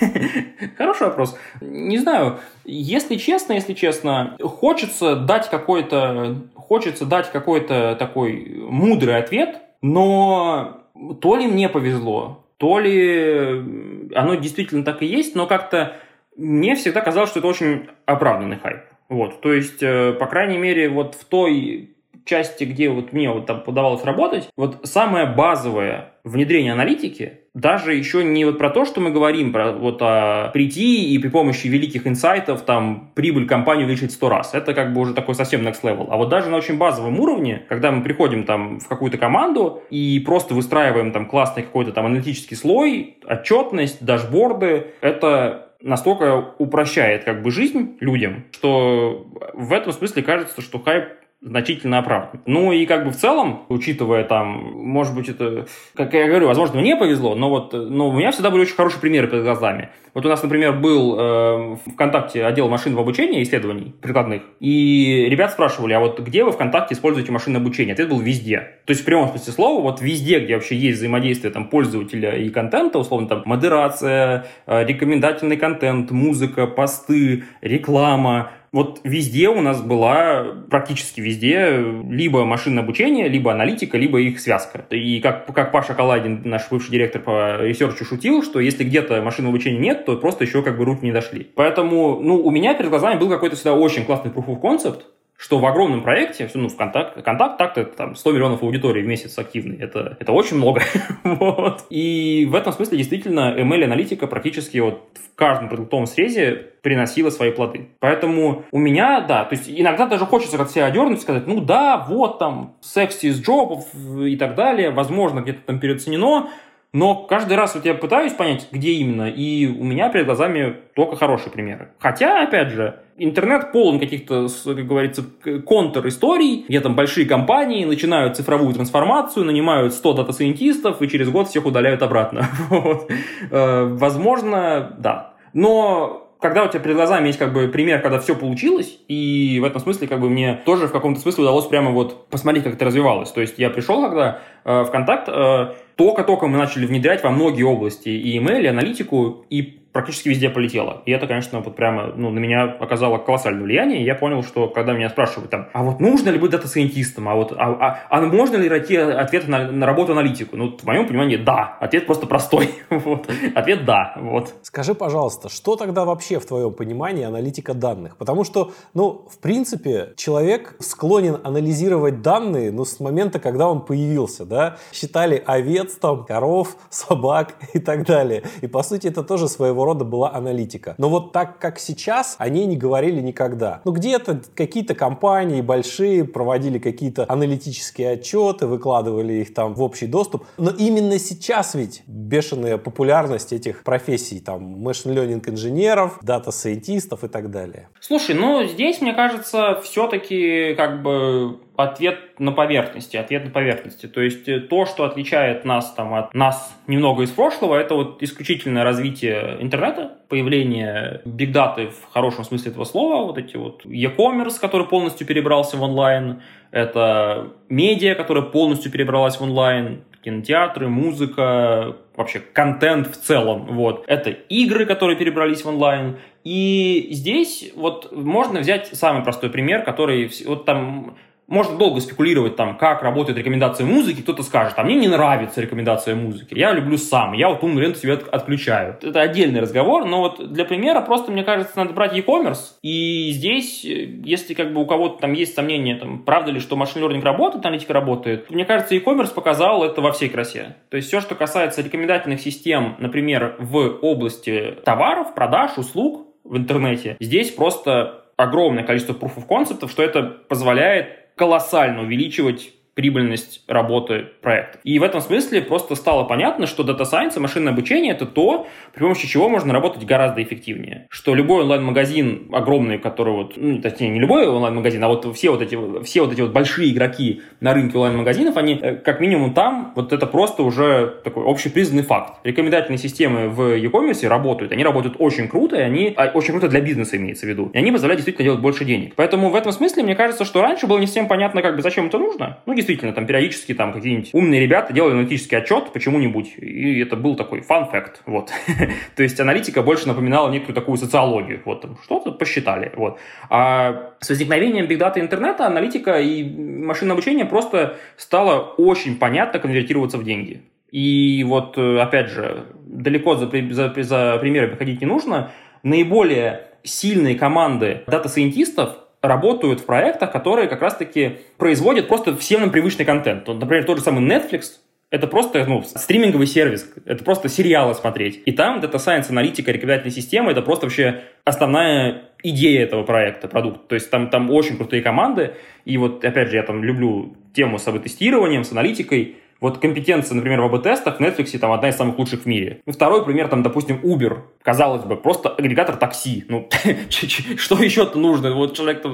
Хороший 0.78 1.08
вопрос. 1.08 1.36
Не 1.60 1.98
знаю. 1.98 2.38
Если 2.64 3.16
честно, 3.16 3.52
если 3.52 3.74
честно, 3.74 4.38
хочется 4.40 5.14
дать 5.14 5.50
какой-то, 5.50 6.38
хочется 6.54 7.04
дать 7.04 7.30
какой-то 7.30 7.94
такой 7.98 8.64
мудрый 8.66 9.18
ответ, 9.18 9.60
но 9.82 10.80
то 11.20 11.36
ли 11.36 11.46
мне 11.46 11.68
повезло, 11.68 12.46
то 12.56 12.78
ли 12.78 14.08
оно 14.14 14.36
действительно 14.36 14.84
так 14.84 15.02
и 15.02 15.06
есть, 15.06 15.34
но 15.34 15.46
как-то 15.46 15.96
мне 16.34 16.76
всегда 16.76 17.02
казалось, 17.02 17.28
что 17.28 17.40
это 17.40 17.48
очень 17.48 17.88
оправданный 18.06 18.56
хайп. 18.56 18.84
Вот, 19.10 19.42
то 19.42 19.52
есть, 19.52 19.82
э, 19.82 20.14
по 20.14 20.24
крайней 20.24 20.56
мере, 20.56 20.88
вот 20.88 21.14
в 21.14 21.26
той 21.26 21.90
части, 22.24 22.64
где 22.64 22.88
вот 22.88 23.12
мне 23.12 23.30
вот 23.30 23.44
там 23.44 23.62
подавалось 23.62 24.02
работать, 24.02 24.48
вот 24.56 24.80
самое 24.84 25.26
базовое 25.26 26.14
внедрение 26.24 26.72
аналитики, 26.72 27.41
даже 27.54 27.94
еще 27.94 28.24
не 28.24 28.46
вот 28.46 28.56
про 28.56 28.70
то, 28.70 28.84
что 28.86 29.00
мы 29.00 29.10
говорим, 29.10 29.52
про 29.52 29.72
вот 29.72 29.98
о 30.00 30.50
прийти 30.54 31.12
и 31.12 31.18
при 31.18 31.28
помощи 31.28 31.66
великих 31.66 32.06
инсайтов 32.06 32.62
там 32.62 33.10
прибыль 33.14 33.46
компании 33.46 33.84
увеличить 33.84 34.12
сто 34.12 34.30
раз. 34.30 34.54
Это 34.54 34.72
как 34.72 34.94
бы 34.94 35.02
уже 35.02 35.12
такой 35.12 35.34
совсем 35.34 35.60
next 35.60 35.82
level. 35.82 36.06
А 36.10 36.16
вот 36.16 36.30
даже 36.30 36.48
на 36.48 36.56
очень 36.56 36.78
базовом 36.78 37.20
уровне, 37.20 37.64
когда 37.68 37.92
мы 37.92 38.02
приходим 38.02 38.44
там 38.44 38.80
в 38.80 38.88
какую-то 38.88 39.18
команду 39.18 39.82
и 39.90 40.18
просто 40.20 40.54
выстраиваем 40.54 41.12
там 41.12 41.26
классный 41.26 41.62
какой-то 41.62 41.92
там 41.92 42.06
аналитический 42.06 42.56
слой, 42.56 43.18
отчетность, 43.26 44.02
дашборды, 44.02 44.86
это 45.02 45.72
настолько 45.82 46.54
упрощает 46.58 47.24
как 47.24 47.42
бы 47.42 47.50
жизнь 47.50 47.96
людям, 48.00 48.44
что 48.52 49.26
в 49.52 49.72
этом 49.72 49.92
смысле 49.92 50.22
кажется, 50.22 50.62
что 50.62 50.78
хайп 50.78 51.21
значительно 51.42 51.98
оправдан. 51.98 52.40
Ну 52.46 52.72
и 52.72 52.86
как 52.86 53.04
бы 53.04 53.10
в 53.10 53.16
целом, 53.16 53.64
учитывая 53.68 54.22
там, 54.24 54.48
может 54.74 55.14
быть, 55.14 55.28
это, 55.28 55.66
как 55.94 56.14
я 56.14 56.28
говорю, 56.28 56.46
возможно, 56.46 56.80
мне 56.80 56.96
повезло, 56.96 57.34
но 57.34 57.50
вот 57.50 57.72
но 57.72 58.08
у 58.08 58.12
меня 58.12 58.30
всегда 58.30 58.50
были 58.50 58.62
очень 58.62 58.76
хорошие 58.76 59.00
примеры 59.00 59.26
перед 59.26 59.42
глазами. 59.42 59.90
Вот 60.14 60.24
у 60.24 60.28
нас, 60.28 60.42
например, 60.42 60.74
был 60.74 61.16
э, 61.18 61.76
ВКонтакте 61.94 62.44
отдел 62.44 62.68
машин 62.68 62.94
в 62.94 63.00
обучении, 63.00 63.42
исследований 63.42 63.94
прикладных, 64.00 64.42
и 64.60 65.26
ребят 65.28 65.52
спрашивали, 65.52 65.94
а 65.94 66.00
вот 66.00 66.20
где 66.20 66.44
вы 66.44 66.52
ВКонтакте 66.52 66.94
используете 66.94 67.32
машинное 67.32 67.60
обучение? 67.60 67.94
Ответ 67.94 68.08
был 68.08 68.20
везде. 68.20 68.58
То 68.84 68.90
есть 68.90 69.02
в 69.02 69.04
прямом 69.04 69.28
смысле 69.30 69.52
слова, 69.52 69.82
вот 69.82 70.00
везде, 70.00 70.38
где 70.38 70.54
вообще 70.54 70.76
есть 70.76 70.98
взаимодействие 70.98 71.52
там 71.52 71.68
пользователя 71.68 72.36
и 72.36 72.50
контента, 72.50 72.98
условно 72.98 73.26
там 73.26 73.42
модерация, 73.46 74.46
э, 74.66 74.84
рекомендательный 74.84 75.56
контент, 75.56 76.10
музыка, 76.10 76.66
посты, 76.66 77.44
реклама, 77.62 78.50
вот 78.72 79.00
везде 79.04 79.48
у 79.50 79.60
нас 79.60 79.82
была, 79.82 80.46
практически 80.70 81.20
везде, 81.20 81.76
либо 82.08 82.46
машинное 82.46 82.82
обучение, 82.82 83.28
либо 83.28 83.52
аналитика, 83.52 83.98
либо 83.98 84.18
их 84.18 84.40
связка. 84.40 84.86
И 84.90 85.20
как, 85.20 85.52
как 85.54 85.72
Паша 85.72 85.92
Калайдин, 85.92 86.40
наш 86.44 86.70
бывший 86.70 86.90
директор 86.90 87.20
по 87.20 87.60
ресерчу, 87.60 88.06
шутил, 88.06 88.42
что 88.42 88.60
если 88.60 88.84
где-то 88.84 89.20
машинного 89.20 89.54
обучения 89.54 89.78
нет, 89.78 90.06
то 90.06 90.16
просто 90.16 90.44
еще 90.44 90.62
как 90.62 90.78
бы 90.78 90.86
руки 90.86 91.04
не 91.04 91.12
дошли. 91.12 91.50
Поэтому, 91.54 92.18
ну, 92.20 92.42
у 92.42 92.50
меня 92.50 92.72
перед 92.72 92.88
глазами 92.88 93.18
был 93.18 93.28
какой-то 93.28 93.56
всегда 93.56 93.74
очень 93.74 94.06
классный 94.06 94.30
proof 94.30 94.46
of 94.46 94.62
concept, 94.62 95.02
что 95.42 95.58
в 95.58 95.66
огромном 95.66 96.02
проекте, 96.04 96.48
ну, 96.54 96.68
в 96.68 96.76
контакт, 96.76 97.20
контакт 97.24 97.58
так-то 97.58 97.84
там 97.84 98.14
100 98.14 98.30
миллионов 98.30 98.62
аудитории 98.62 99.02
в 99.02 99.06
месяц 99.06 99.36
активный, 99.36 99.76
это, 99.76 100.16
это 100.20 100.30
очень 100.30 100.56
много. 100.56 100.82
вот. 101.24 101.84
И 101.90 102.46
в 102.48 102.54
этом 102.54 102.72
смысле 102.72 102.98
действительно 102.98 103.52
ML-аналитика 103.58 104.28
практически 104.28 104.78
вот 104.78 105.10
в 105.14 105.34
каждом 105.34 105.68
продуктовом 105.68 106.06
срезе 106.06 106.52
приносила 106.82 107.30
свои 107.30 107.50
плоды. 107.50 107.88
Поэтому 107.98 108.66
у 108.70 108.78
меня, 108.78 109.20
да, 109.20 109.44
то 109.44 109.56
есть 109.56 109.68
иногда 109.68 110.06
даже 110.06 110.26
хочется 110.26 110.58
как 110.58 110.70
себя 110.70 110.86
одернуть, 110.86 111.20
сказать, 111.20 111.48
ну 111.48 111.60
да, 111.60 112.06
вот 112.08 112.38
там 112.38 112.76
sexiest 112.80 113.26
job 113.26 113.42
ов 113.42 113.84
и 113.96 114.36
так 114.36 114.54
далее, 114.54 114.90
возможно, 114.90 115.40
где-то 115.40 115.62
там 115.66 115.80
переоценено, 115.80 116.50
но 116.92 117.16
каждый 117.24 117.56
раз 117.56 117.74
вот 117.74 117.84
я 117.84 117.94
пытаюсь 117.94 118.32
понять, 118.34 118.68
где 118.70 118.92
именно, 118.92 119.28
и 119.28 119.66
у 119.66 119.82
меня 119.82 120.08
перед 120.08 120.26
глазами 120.26 120.76
только 120.94 121.16
хорошие 121.16 121.50
примеры. 121.50 121.88
Хотя, 121.98 122.44
опять 122.44 122.68
же, 122.68 123.00
интернет 123.16 123.72
полон 123.72 123.98
каких-то, 123.98 124.48
как 124.64 124.86
говорится, 124.86 125.24
контр-историй, 125.64 126.64
где 126.68 126.80
там 126.80 126.94
большие 126.94 127.26
компании 127.26 127.84
начинают 127.84 128.36
цифровую 128.36 128.74
трансформацию, 128.74 129.44
нанимают 129.44 129.94
100 129.94 130.12
дата-сайентистов 130.14 131.02
и 131.02 131.08
через 131.08 131.28
год 131.28 131.48
всех 131.48 131.66
удаляют 131.66 132.02
обратно. 132.02 132.48
Э, 133.50 133.84
возможно, 133.84 134.94
да. 134.98 135.34
Но 135.52 136.22
когда 136.42 136.64
у 136.64 136.68
тебя 136.68 136.80
перед 136.80 136.96
глазами 136.96 137.28
есть 137.28 137.38
как 137.38 137.52
бы 137.52 137.68
пример, 137.68 138.02
когда 138.02 138.18
все 138.18 138.34
получилось, 138.34 138.98
и 139.08 139.58
в 139.60 139.64
этом 139.64 139.80
смысле 139.80 140.08
как 140.08 140.20
бы 140.20 140.28
мне 140.28 140.60
тоже 140.66 140.88
в 140.88 140.92
каком-то 140.92 141.20
смысле 141.20 141.44
удалось 141.44 141.66
прямо 141.66 141.90
вот 141.90 142.28
посмотреть, 142.28 142.64
как 142.64 142.74
это 142.74 142.84
развивалось. 142.84 143.30
То 143.30 143.40
есть 143.40 143.58
я 143.58 143.70
пришел 143.70 144.02
когда 144.02 144.40
э, 144.64 144.82
в 144.82 144.90
контакт, 144.90 145.28
э, 145.28 145.72
только-только 146.02 146.48
мы 146.48 146.58
начали 146.58 146.84
внедрять 146.84 147.22
во 147.22 147.30
многие 147.30 147.62
области 147.62 148.08
и 148.08 148.36
email, 148.36 148.60
и 148.60 148.66
аналитику, 148.66 149.46
и 149.50 149.82
практически 149.92 150.30
везде 150.30 150.48
полетело. 150.48 151.02
И 151.04 151.12
это, 151.12 151.26
конечно, 151.26 151.60
вот 151.60 151.76
прямо 151.76 152.12
ну, 152.16 152.30
на 152.30 152.38
меня 152.38 152.64
оказало 152.64 153.18
колоссальное 153.18 153.62
влияние. 153.62 154.00
И 154.02 154.04
я 154.04 154.14
понял, 154.14 154.42
что 154.42 154.68
когда 154.68 154.92
меня 154.94 155.10
спрашивают 155.10 155.50
там, 155.50 155.68
а 155.72 155.82
вот 155.82 156.00
нужно 156.00 156.30
ли 156.30 156.38
быть 156.38 156.50
дата-сайентистом, 156.50 157.28
а 157.28 157.34
вот 157.34 157.52
а, 157.52 157.56
а, 157.58 157.98
а 158.08 158.20
можно 158.22 158.56
ли 158.56 158.68
найти 158.68 158.96
ответ 158.96 159.48
на, 159.48 159.70
на 159.70 159.86
работу 159.86 160.12
аналитику? 160.12 160.56
Ну, 160.56 160.76
в 160.76 160.84
моем 160.84 161.06
понимании, 161.06 161.36
да. 161.36 161.76
Ответ 161.80 162.06
просто 162.06 162.26
простой. 162.26 162.70
вот. 162.90 163.30
Ответ 163.54 163.84
да. 163.84 164.14
Вот. 164.16 164.54
Скажи, 164.62 164.94
пожалуйста, 164.94 165.48
что 165.48 165.76
тогда 165.76 166.04
вообще 166.04 166.40
в 166.40 166.46
твоем 166.46 166.72
понимании 166.72 167.24
аналитика 167.24 167.74
данных? 167.74 168.16
Потому 168.16 168.44
что, 168.44 168.72
ну, 168.94 169.26
в 169.30 169.38
принципе, 169.38 170.14
человек 170.16 170.74
склонен 170.80 171.38
анализировать 171.44 172.22
данные, 172.22 172.72
ну, 172.72 172.84
с 172.84 172.98
момента, 172.98 173.38
когда 173.38 173.68
он 173.68 173.84
появился, 173.84 174.46
да? 174.46 174.78
Считали 174.92 175.42
овец, 175.44 175.91
там, 176.00 176.24
коров, 176.24 176.76
собак 176.90 177.56
и 177.74 177.78
так 177.78 178.06
далее. 178.06 178.42
И, 178.60 178.66
по 178.66 178.82
сути, 178.82 179.08
это 179.08 179.22
тоже 179.22 179.48
своего 179.48 179.84
рода 179.84 180.04
была 180.04 180.32
аналитика. 180.32 180.94
Но 180.98 181.08
вот 181.08 181.32
так, 181.32 181.58
как 181.58 181.78
сейчас, 181.78 182.36
они 182.38 182.66
не 182.66 182.76
говорили 182.76 183.20
никогда. 183.20 183.80
Ну, 183.84 183.92
где-то 183.92 184.42
какие-то 184.54 184.94
компании 184.94 185.60
большие 185.60 186.24
проводили 186.24 186.78
какие-то 186.78 187.24
аналитические 187.28 188.12
отчеты, 188.12 188.66
выкладывали 188.66 189.34
их 189.34 189.54
там 189.54 189.74
в 189.74 189.82
общий 189.82 190.06
доступ. 190.06 190.44
Но 190.58 190.70
именно 190.70 191.18
сейчас 191.18 191.74
ведь 191.74 192.02
бешеная 192.06 192.78
популярность 192.78 193.52
этих 193.52 193.82
профессий, 193.84 194.40
там, 194.40 194.86
machine 194.86 195.14
learning 195.14 195.48
инженеров, 195.48 196.18
дата-сайентистов 196.22 197.24
и 197.24 197.28
так 197.28 197.50
далее. 197.50 197.88
Слушай, 198.00 198.34
ну, 198.34 198.64
здесь, 198.64 199.00
мне 199.00 199.12
кажется, 199.12 199.80
все-таки 199.82 200.74
как 200.74 201.02
бы 201.02 201.58
ответ 201.76 202.38
на 202.38 202.52
поверхности, 202.52 203.16
ответ 203.16 203.44
на 203.44 203.50
поверхности. 203.50 204.06
То 204.06 204.20
есть 204.20 204.48
э, 204.48 204.60
то, 204.60 204.84
что 204.84 205.04
отличает 205.04 205.64
нас 205.64 205.92
там 205.92 206.14
от 206.14 206.34
нас 206.34 206.76
немного 206.86 207.22
из 207.22 207.30
прошлого, 207.30 207.76
это 207.76 207.94
вот 207.94 208.22
исключительное 208.22 208.84
развитие 208.84 209.56
интернета, 209.60 210.12
появление 210.28 211.22
бигдаты 211.24 211.88
в 211.88 212.12
хорошем 212.12 212.44
смысле 212.44 212.72
этого 212.72 212.84
слова, 212.84 213.26
вот 213.26 213.38
эти 213.38 213.56
вот 213.56 213.84
e-commerce, 213.84 214.60
который 214.60 214.86
полностью 214.86 215.26
перебрался 215.26 215.76
в 215.76 215.82
онлайн, 215.82 216.42
это 216.70 217.52
медиа, 217.68 218.14
которая 218.14 218.44
полностью 218.44 218.90
перебралась 218.90 219.36
в 219.36 219.42
онлайн, 219.42 220.04
кинотеатры, 220.22 220.88
музыка, 220.88 221.96
вообще 222.16 222.40
контент 222.40 223.08
в 223.08 223.20
целом. 223.20 223.66
Вот. 223.74 224.04
Это 224.06 224.30
игры, 224.30 224.86
которые 224.86 225.16
перебрались 225.16 225.64
в 225.64 225.68
онлайн. 225.68 226.18
И 226.44 227.08
здесь 227.10 227.72
вот 227.76 228.12
можно 228.12 228.60
взять 228.60 228.88
самый 228.88 229.22
простой 229.22 229.50
пример, 229.50 229.82
который 229.84 230.30
вот 230.46 230.64
там 230.64 231.16
можно 231.52 231.76
долго 231.76 232.00
спекулировать, 232.00 232.56
там, 232.56 232.78
как 232.78 233.02
работает 233.02 233.36
рекомендация 233.38 233.86
музыки. 233.86 234.22
Кто-то 234.22 234.42
скажет, 234.42 234.74
а 234.78 234.84
мне 234.84 234.94
не 234.94 235.08
нравится 235.08 235.60
рекомендация 235.60 236.14
музыки. 236.14 236.54
Я 236.54 236.72
люблю 236.72 236.96
сам. 236.96 237.34
Я 237.34 237.50
вот 237.50 237.62
умную 237.62 237.84
ленту 237.84 238.00
себе 238.00 238.14
отключаю. 238.14 238.96
Это 239.02 239.20
отдельный 239.20 239.60
разговор, 239.60 240.06
но 240.06 240.20
вот 240.20 240.52
для 240.52 240.64
примера 240.64 241.02
просто, 241.02 241.30
мне 241.30 241.44
кажется, 241.44 241.76
надо 241.76 241.92
брать 241.92 242.14
e-commerce. 242.14 242.72
И 242.82 243.30
здесь, 243.32 243.84
э, 243.84 243.88
если 244.24 244.54
как 244.54 244.72
бы 244.72 244.80
у 244.80 244.86
кого-то 244.86 245.20
там 245.20 245.34
есть 245.34 245.54
сомнения, 245.54 245.96
там, 245.96 246.22
правда 246.24 246.50
ли, 246.50 246.58
что 246.58 246.76
машин 246.76 247.02
learning 247.02 247.22
работает, 247.22 247.66
аналитика 247.66 247.92
работает, 247.92 248.50
мне 248.50 248.64
кажется, 248.64 248.94
e-commerce 248.94 249.34
показал 249.34 249.84
это 249.84 250.00
во 250.00 250.12
всей 250.12 250.30
красе. 250.30 250.76
То 250.88 250.96
есть 250.96 251.08
все, 251.08 251.20
что 251.20 251.34
касается 251.34 251.82
рекомендательных 251.82 252.40
систем, 252.40 252.96
например, 252.98 253.56
в 253.58 253.98
области 254.00 254.74
товаров, 254.84 255.34
продаж, 255.34 255.76
услуг 255.76 256.28
в 256.44 256.56
интернете, 256.56 257.16
здесь 257.20 257.50
просто 257.50 258.22
огромное 258.36 258.84
количество 258.84 259.12
proof 259.12 259.36
of 259.36 259.46
concept, 259.48 259.88
что 259.90 260.02
это 260.02 260.22
позволяет 260.22 261.21
колоссально 261.36 262.02
увеличивать 262.02 262.72
прибыльность 262.94 263.64
работы 263.68 264.26
проекта. 264.42 264.78
И 264.84 264.98
в 264.98 265.02
этом 265.02 265.20
смысле 265.20 265.62
просто 265.62 265.94
стало 265.94 266.24
понятно, 266.24 266.66
что 266.66 266.82
Data 266.82 267.04
Science 267.10 267.36
и 267.36 267.40
машинное 267.40 267.72
обучение— 267.72 268.12
это 268.14 268.26
то, 268.26 268.66
при 268.94 269.00
помощи 269.00 269.26
чего 269.26 269.48
можно 269.48 269.72
работать 269.72 270.04
гораздо 270.04 270.42
эффективнее. 270.42 271.06
Что 271.10 271.34
любой 271.34 271.62
онлайн-магазин 271.62 272.50
огромный, 272.52 272.98
который 272.98 273.32
вот, 273.32 273.54
ну, 273.56 273.80
точнее, 273.80 274.10
не 274.10 274.20
любой 274.20 274.46
онлайн-магазин, 274.46 275.02
а 275.02 275.08
вот 275.08 275.26
все 275.34 275.50
вот 275.50 275.62
эти, 275.62 275.78
все 276.04 276.22
вот 276.22 276.32
эти 276.32 276.40
вот 276.40 276.52
большие 276.52 276.92
игроки 276.92 277.42
на 277.60 277.72
рынке 277.72 277.96
онлайн-магазинов, 277.96 278.56
они 278.56 278.78
э, 278.80 278.96
как 278.96 279.20
минимум 279.20 279.54
там, 279.54 279.92
вот 279.96 280.12
это 280.12 280.26
просто 280.26 280.62
уже 280.62 281.20
такой 281.24 281.44
общепризнанный 281.46 282.02
факт. 282.02 282.40
Рекомендательные 282.44 282.98
системы 282.98 283.48
в 283.48 283.76
e-commerce 283.76 284.26
работают, 284.26 284.72
они 284.72 284.84
работают 284.84 285.16
очень 285.18 285.48
круто, 285.48 285.76
и 285.76 285.80
они 285.80 286.12
а, 286.16 286.30
очень 286.34 286.52
круто 286.52 286.68
для 286.68 286.80
бизнеса 286.80 287.16
имеется 287.16 287.46
в 287.46 287.48
виду. 287.48 287.70
И 287.72 287.78
они 287.78 287.90
позволяют 287.90 288.18
действительно 288.18 288.44
делать 288.44 288.60
больше 288.60 288.84
денег. 288.84 289.14
Поэтому 289.16 289.50
в 289.50 289.54
этом 289.54 289.72
смысле, 289.72 290.02
мне 290.02 290.14
кажется, 290.14 290.44
что 290.44 290.60
раньше 290.60 290.86
было 290.86 290.98
не 290.98 291.06
всем 291.06 291.28
понятно, 291.28 291.62
как 291.62 291.76
бы 291.76 291.82
зачем 291.82 292.06
это 292.06 292.18
нужно. 292.18 292.58
Ну, 292.66 292.74
действительно, 292.82 293.12
там 293.12 293.26
периодически 293.26 293.74
там 293.74 293.92
какие-нибудь 293.92 294.30
умные 294.32 294.60
ребята 294.60 294.92
делали 294.92 295.12
аналитический 295.12 295.56
отчет 295.56 295.92
почему-нибудь, 295.92 296.54
и 296.58 297.00
это 297.00 297.16
был 297.16 297.36
такой 297.36 297.60
fact, 297.60 298.16
вот. 298.26 298.50
То 299.16 299.22
есть 299.22 299.38
аналитика 299.40 299.82
больше 299.82 300.08
напоминала 300.08 300.50
некую 300.50 300.74
такую 300.74 300.98
социологию, 300.98 301.62
вот, 301.64 301.82
там 301.82 301.96
что-то 302.02 302.32
посчитали, 302.32 302.92
вот. 302.96 303.18
А 303.48 304.14
с 304.20 304.28
возникновением 304.28 304.86
да, 304.86 305.01
там, 305.01 305.20
интернета 305.20 305.66
аналитика 305.66 306.20
и 306.20 306.44
машинное 306.44 307.14
обучение 307.14 307.46
просто 307.46 307.96
стало 308.16 308.74
очень 308.76 309.16
понятно 309.16 309.60
конвертироваться 309.60 310.18
в 310.18 310.24
деньги. 310.24 310.62
И 310.90 311.42
вот, 311.44 311.78
э, 311.78 312.00
опять 312.00 312.28
же, 312.28 312.66
далеко 312.84 313.36
за, 313.36 313.50
за, 313.70 313.94
за 314.02 314.38
примерами 314.38 314.76
ходить 314.76 315.00
не 315.00 315.06
нужно. 315.06 315.50
Наиболее 315.82 316.66
сильные 316.84 317.36
команды 317.36 318.02
дата-сайентистов 318.06 318.96
работают 319.22 319.80
в 319.80 319.86
проектах, 319.86 320.32
которые 320.32 320.68
как 320.68 320.82
раз-таки 320.82 321.38
производят 321.56 322.08
просто 322.08 322.36
всем 322.36 322.60
нам 322.60 322.70
привычный 322.70 323.04
контент. 323.04 323.46
Например, 323.46 323.84
тот 323.84 323.98
же 323.98 324.04
самый 324.04 324.24
Netflix, 324.24 324.64
это 325.10 325.26
просто 325.26 325.64
ну, 325.66 325.82
стриминговый 325.82 326.46
сервис, 326.46 326.92
это 327.04 327.22
просто 327.22 327.48
сериалы 327.48 327.94
смотреть. 327.94 328.42
И 328.46 328.52
там 328.52 328.80
Data 328.80 328.96
Science, 328.96 329.30
аналитика, 329.30 329.70
рекомендательная 329.70 330.12
система, 330.12 330.50
это 330.50 330.62
просто 330.62 330.86
вообще 330.86 331.20
основная 331.44 332.22
идея 332.42 332.82
этого 332.82 333.04
проекта, 333.04 333.46
продукт. 333.46 333.88
То 333.88 333.94
есть 333.94 334.10
там, 334.10 334.28
там 334.28 334.50
очень 334.50 334.76
крутые 334.76 335.02
команды. 335.02 335.54
И 335.84 335.96
вот, 335.98 336.24
опять 336.24 336.48
же, 336.48 336.56
я 336.56 336.62
там 336.62 336.82
люблю 336.82 337.36
тему 337.54 337.78
с 337.78 337.86
АБ-тестированием, 337.86 338.64
с 338.64 338.72
аналитикой. 338.72 339.36
Вот 339.62 339.78
компетенция, 339.78 340.34
например, 340.34 340.60
в 340.60 340.74
АБ-тестах 340.74 341.18
в 341.18 341.20
Netflix 341.20 341.56
там 341.56 341.70
одна 341.70 341.88
из 341.88 341.96
самых 341.96 342.18
лучших 342.18 342.40
в 342.40 342.46
мире. 342.46 342.82
Ну, 342.84 342.92
второй 342.92 343.24
пример, 343.24 343.46
там, 343.46 343.62
допустим, 343.62 344.00
Uber. 344.02 344.40
Казалось 344.60 345.04
бы, 345.04 345.16
просто 345.16 345.50
агрегатор 345.50 345.94
такси. 345.94 346.44
Ну, 346.48 346.68
что 347.08 347.80
еще-то 347.80 348.18
нужно? 348.18 348.52
Вот 348.54 348.76
человек 348.76 349.04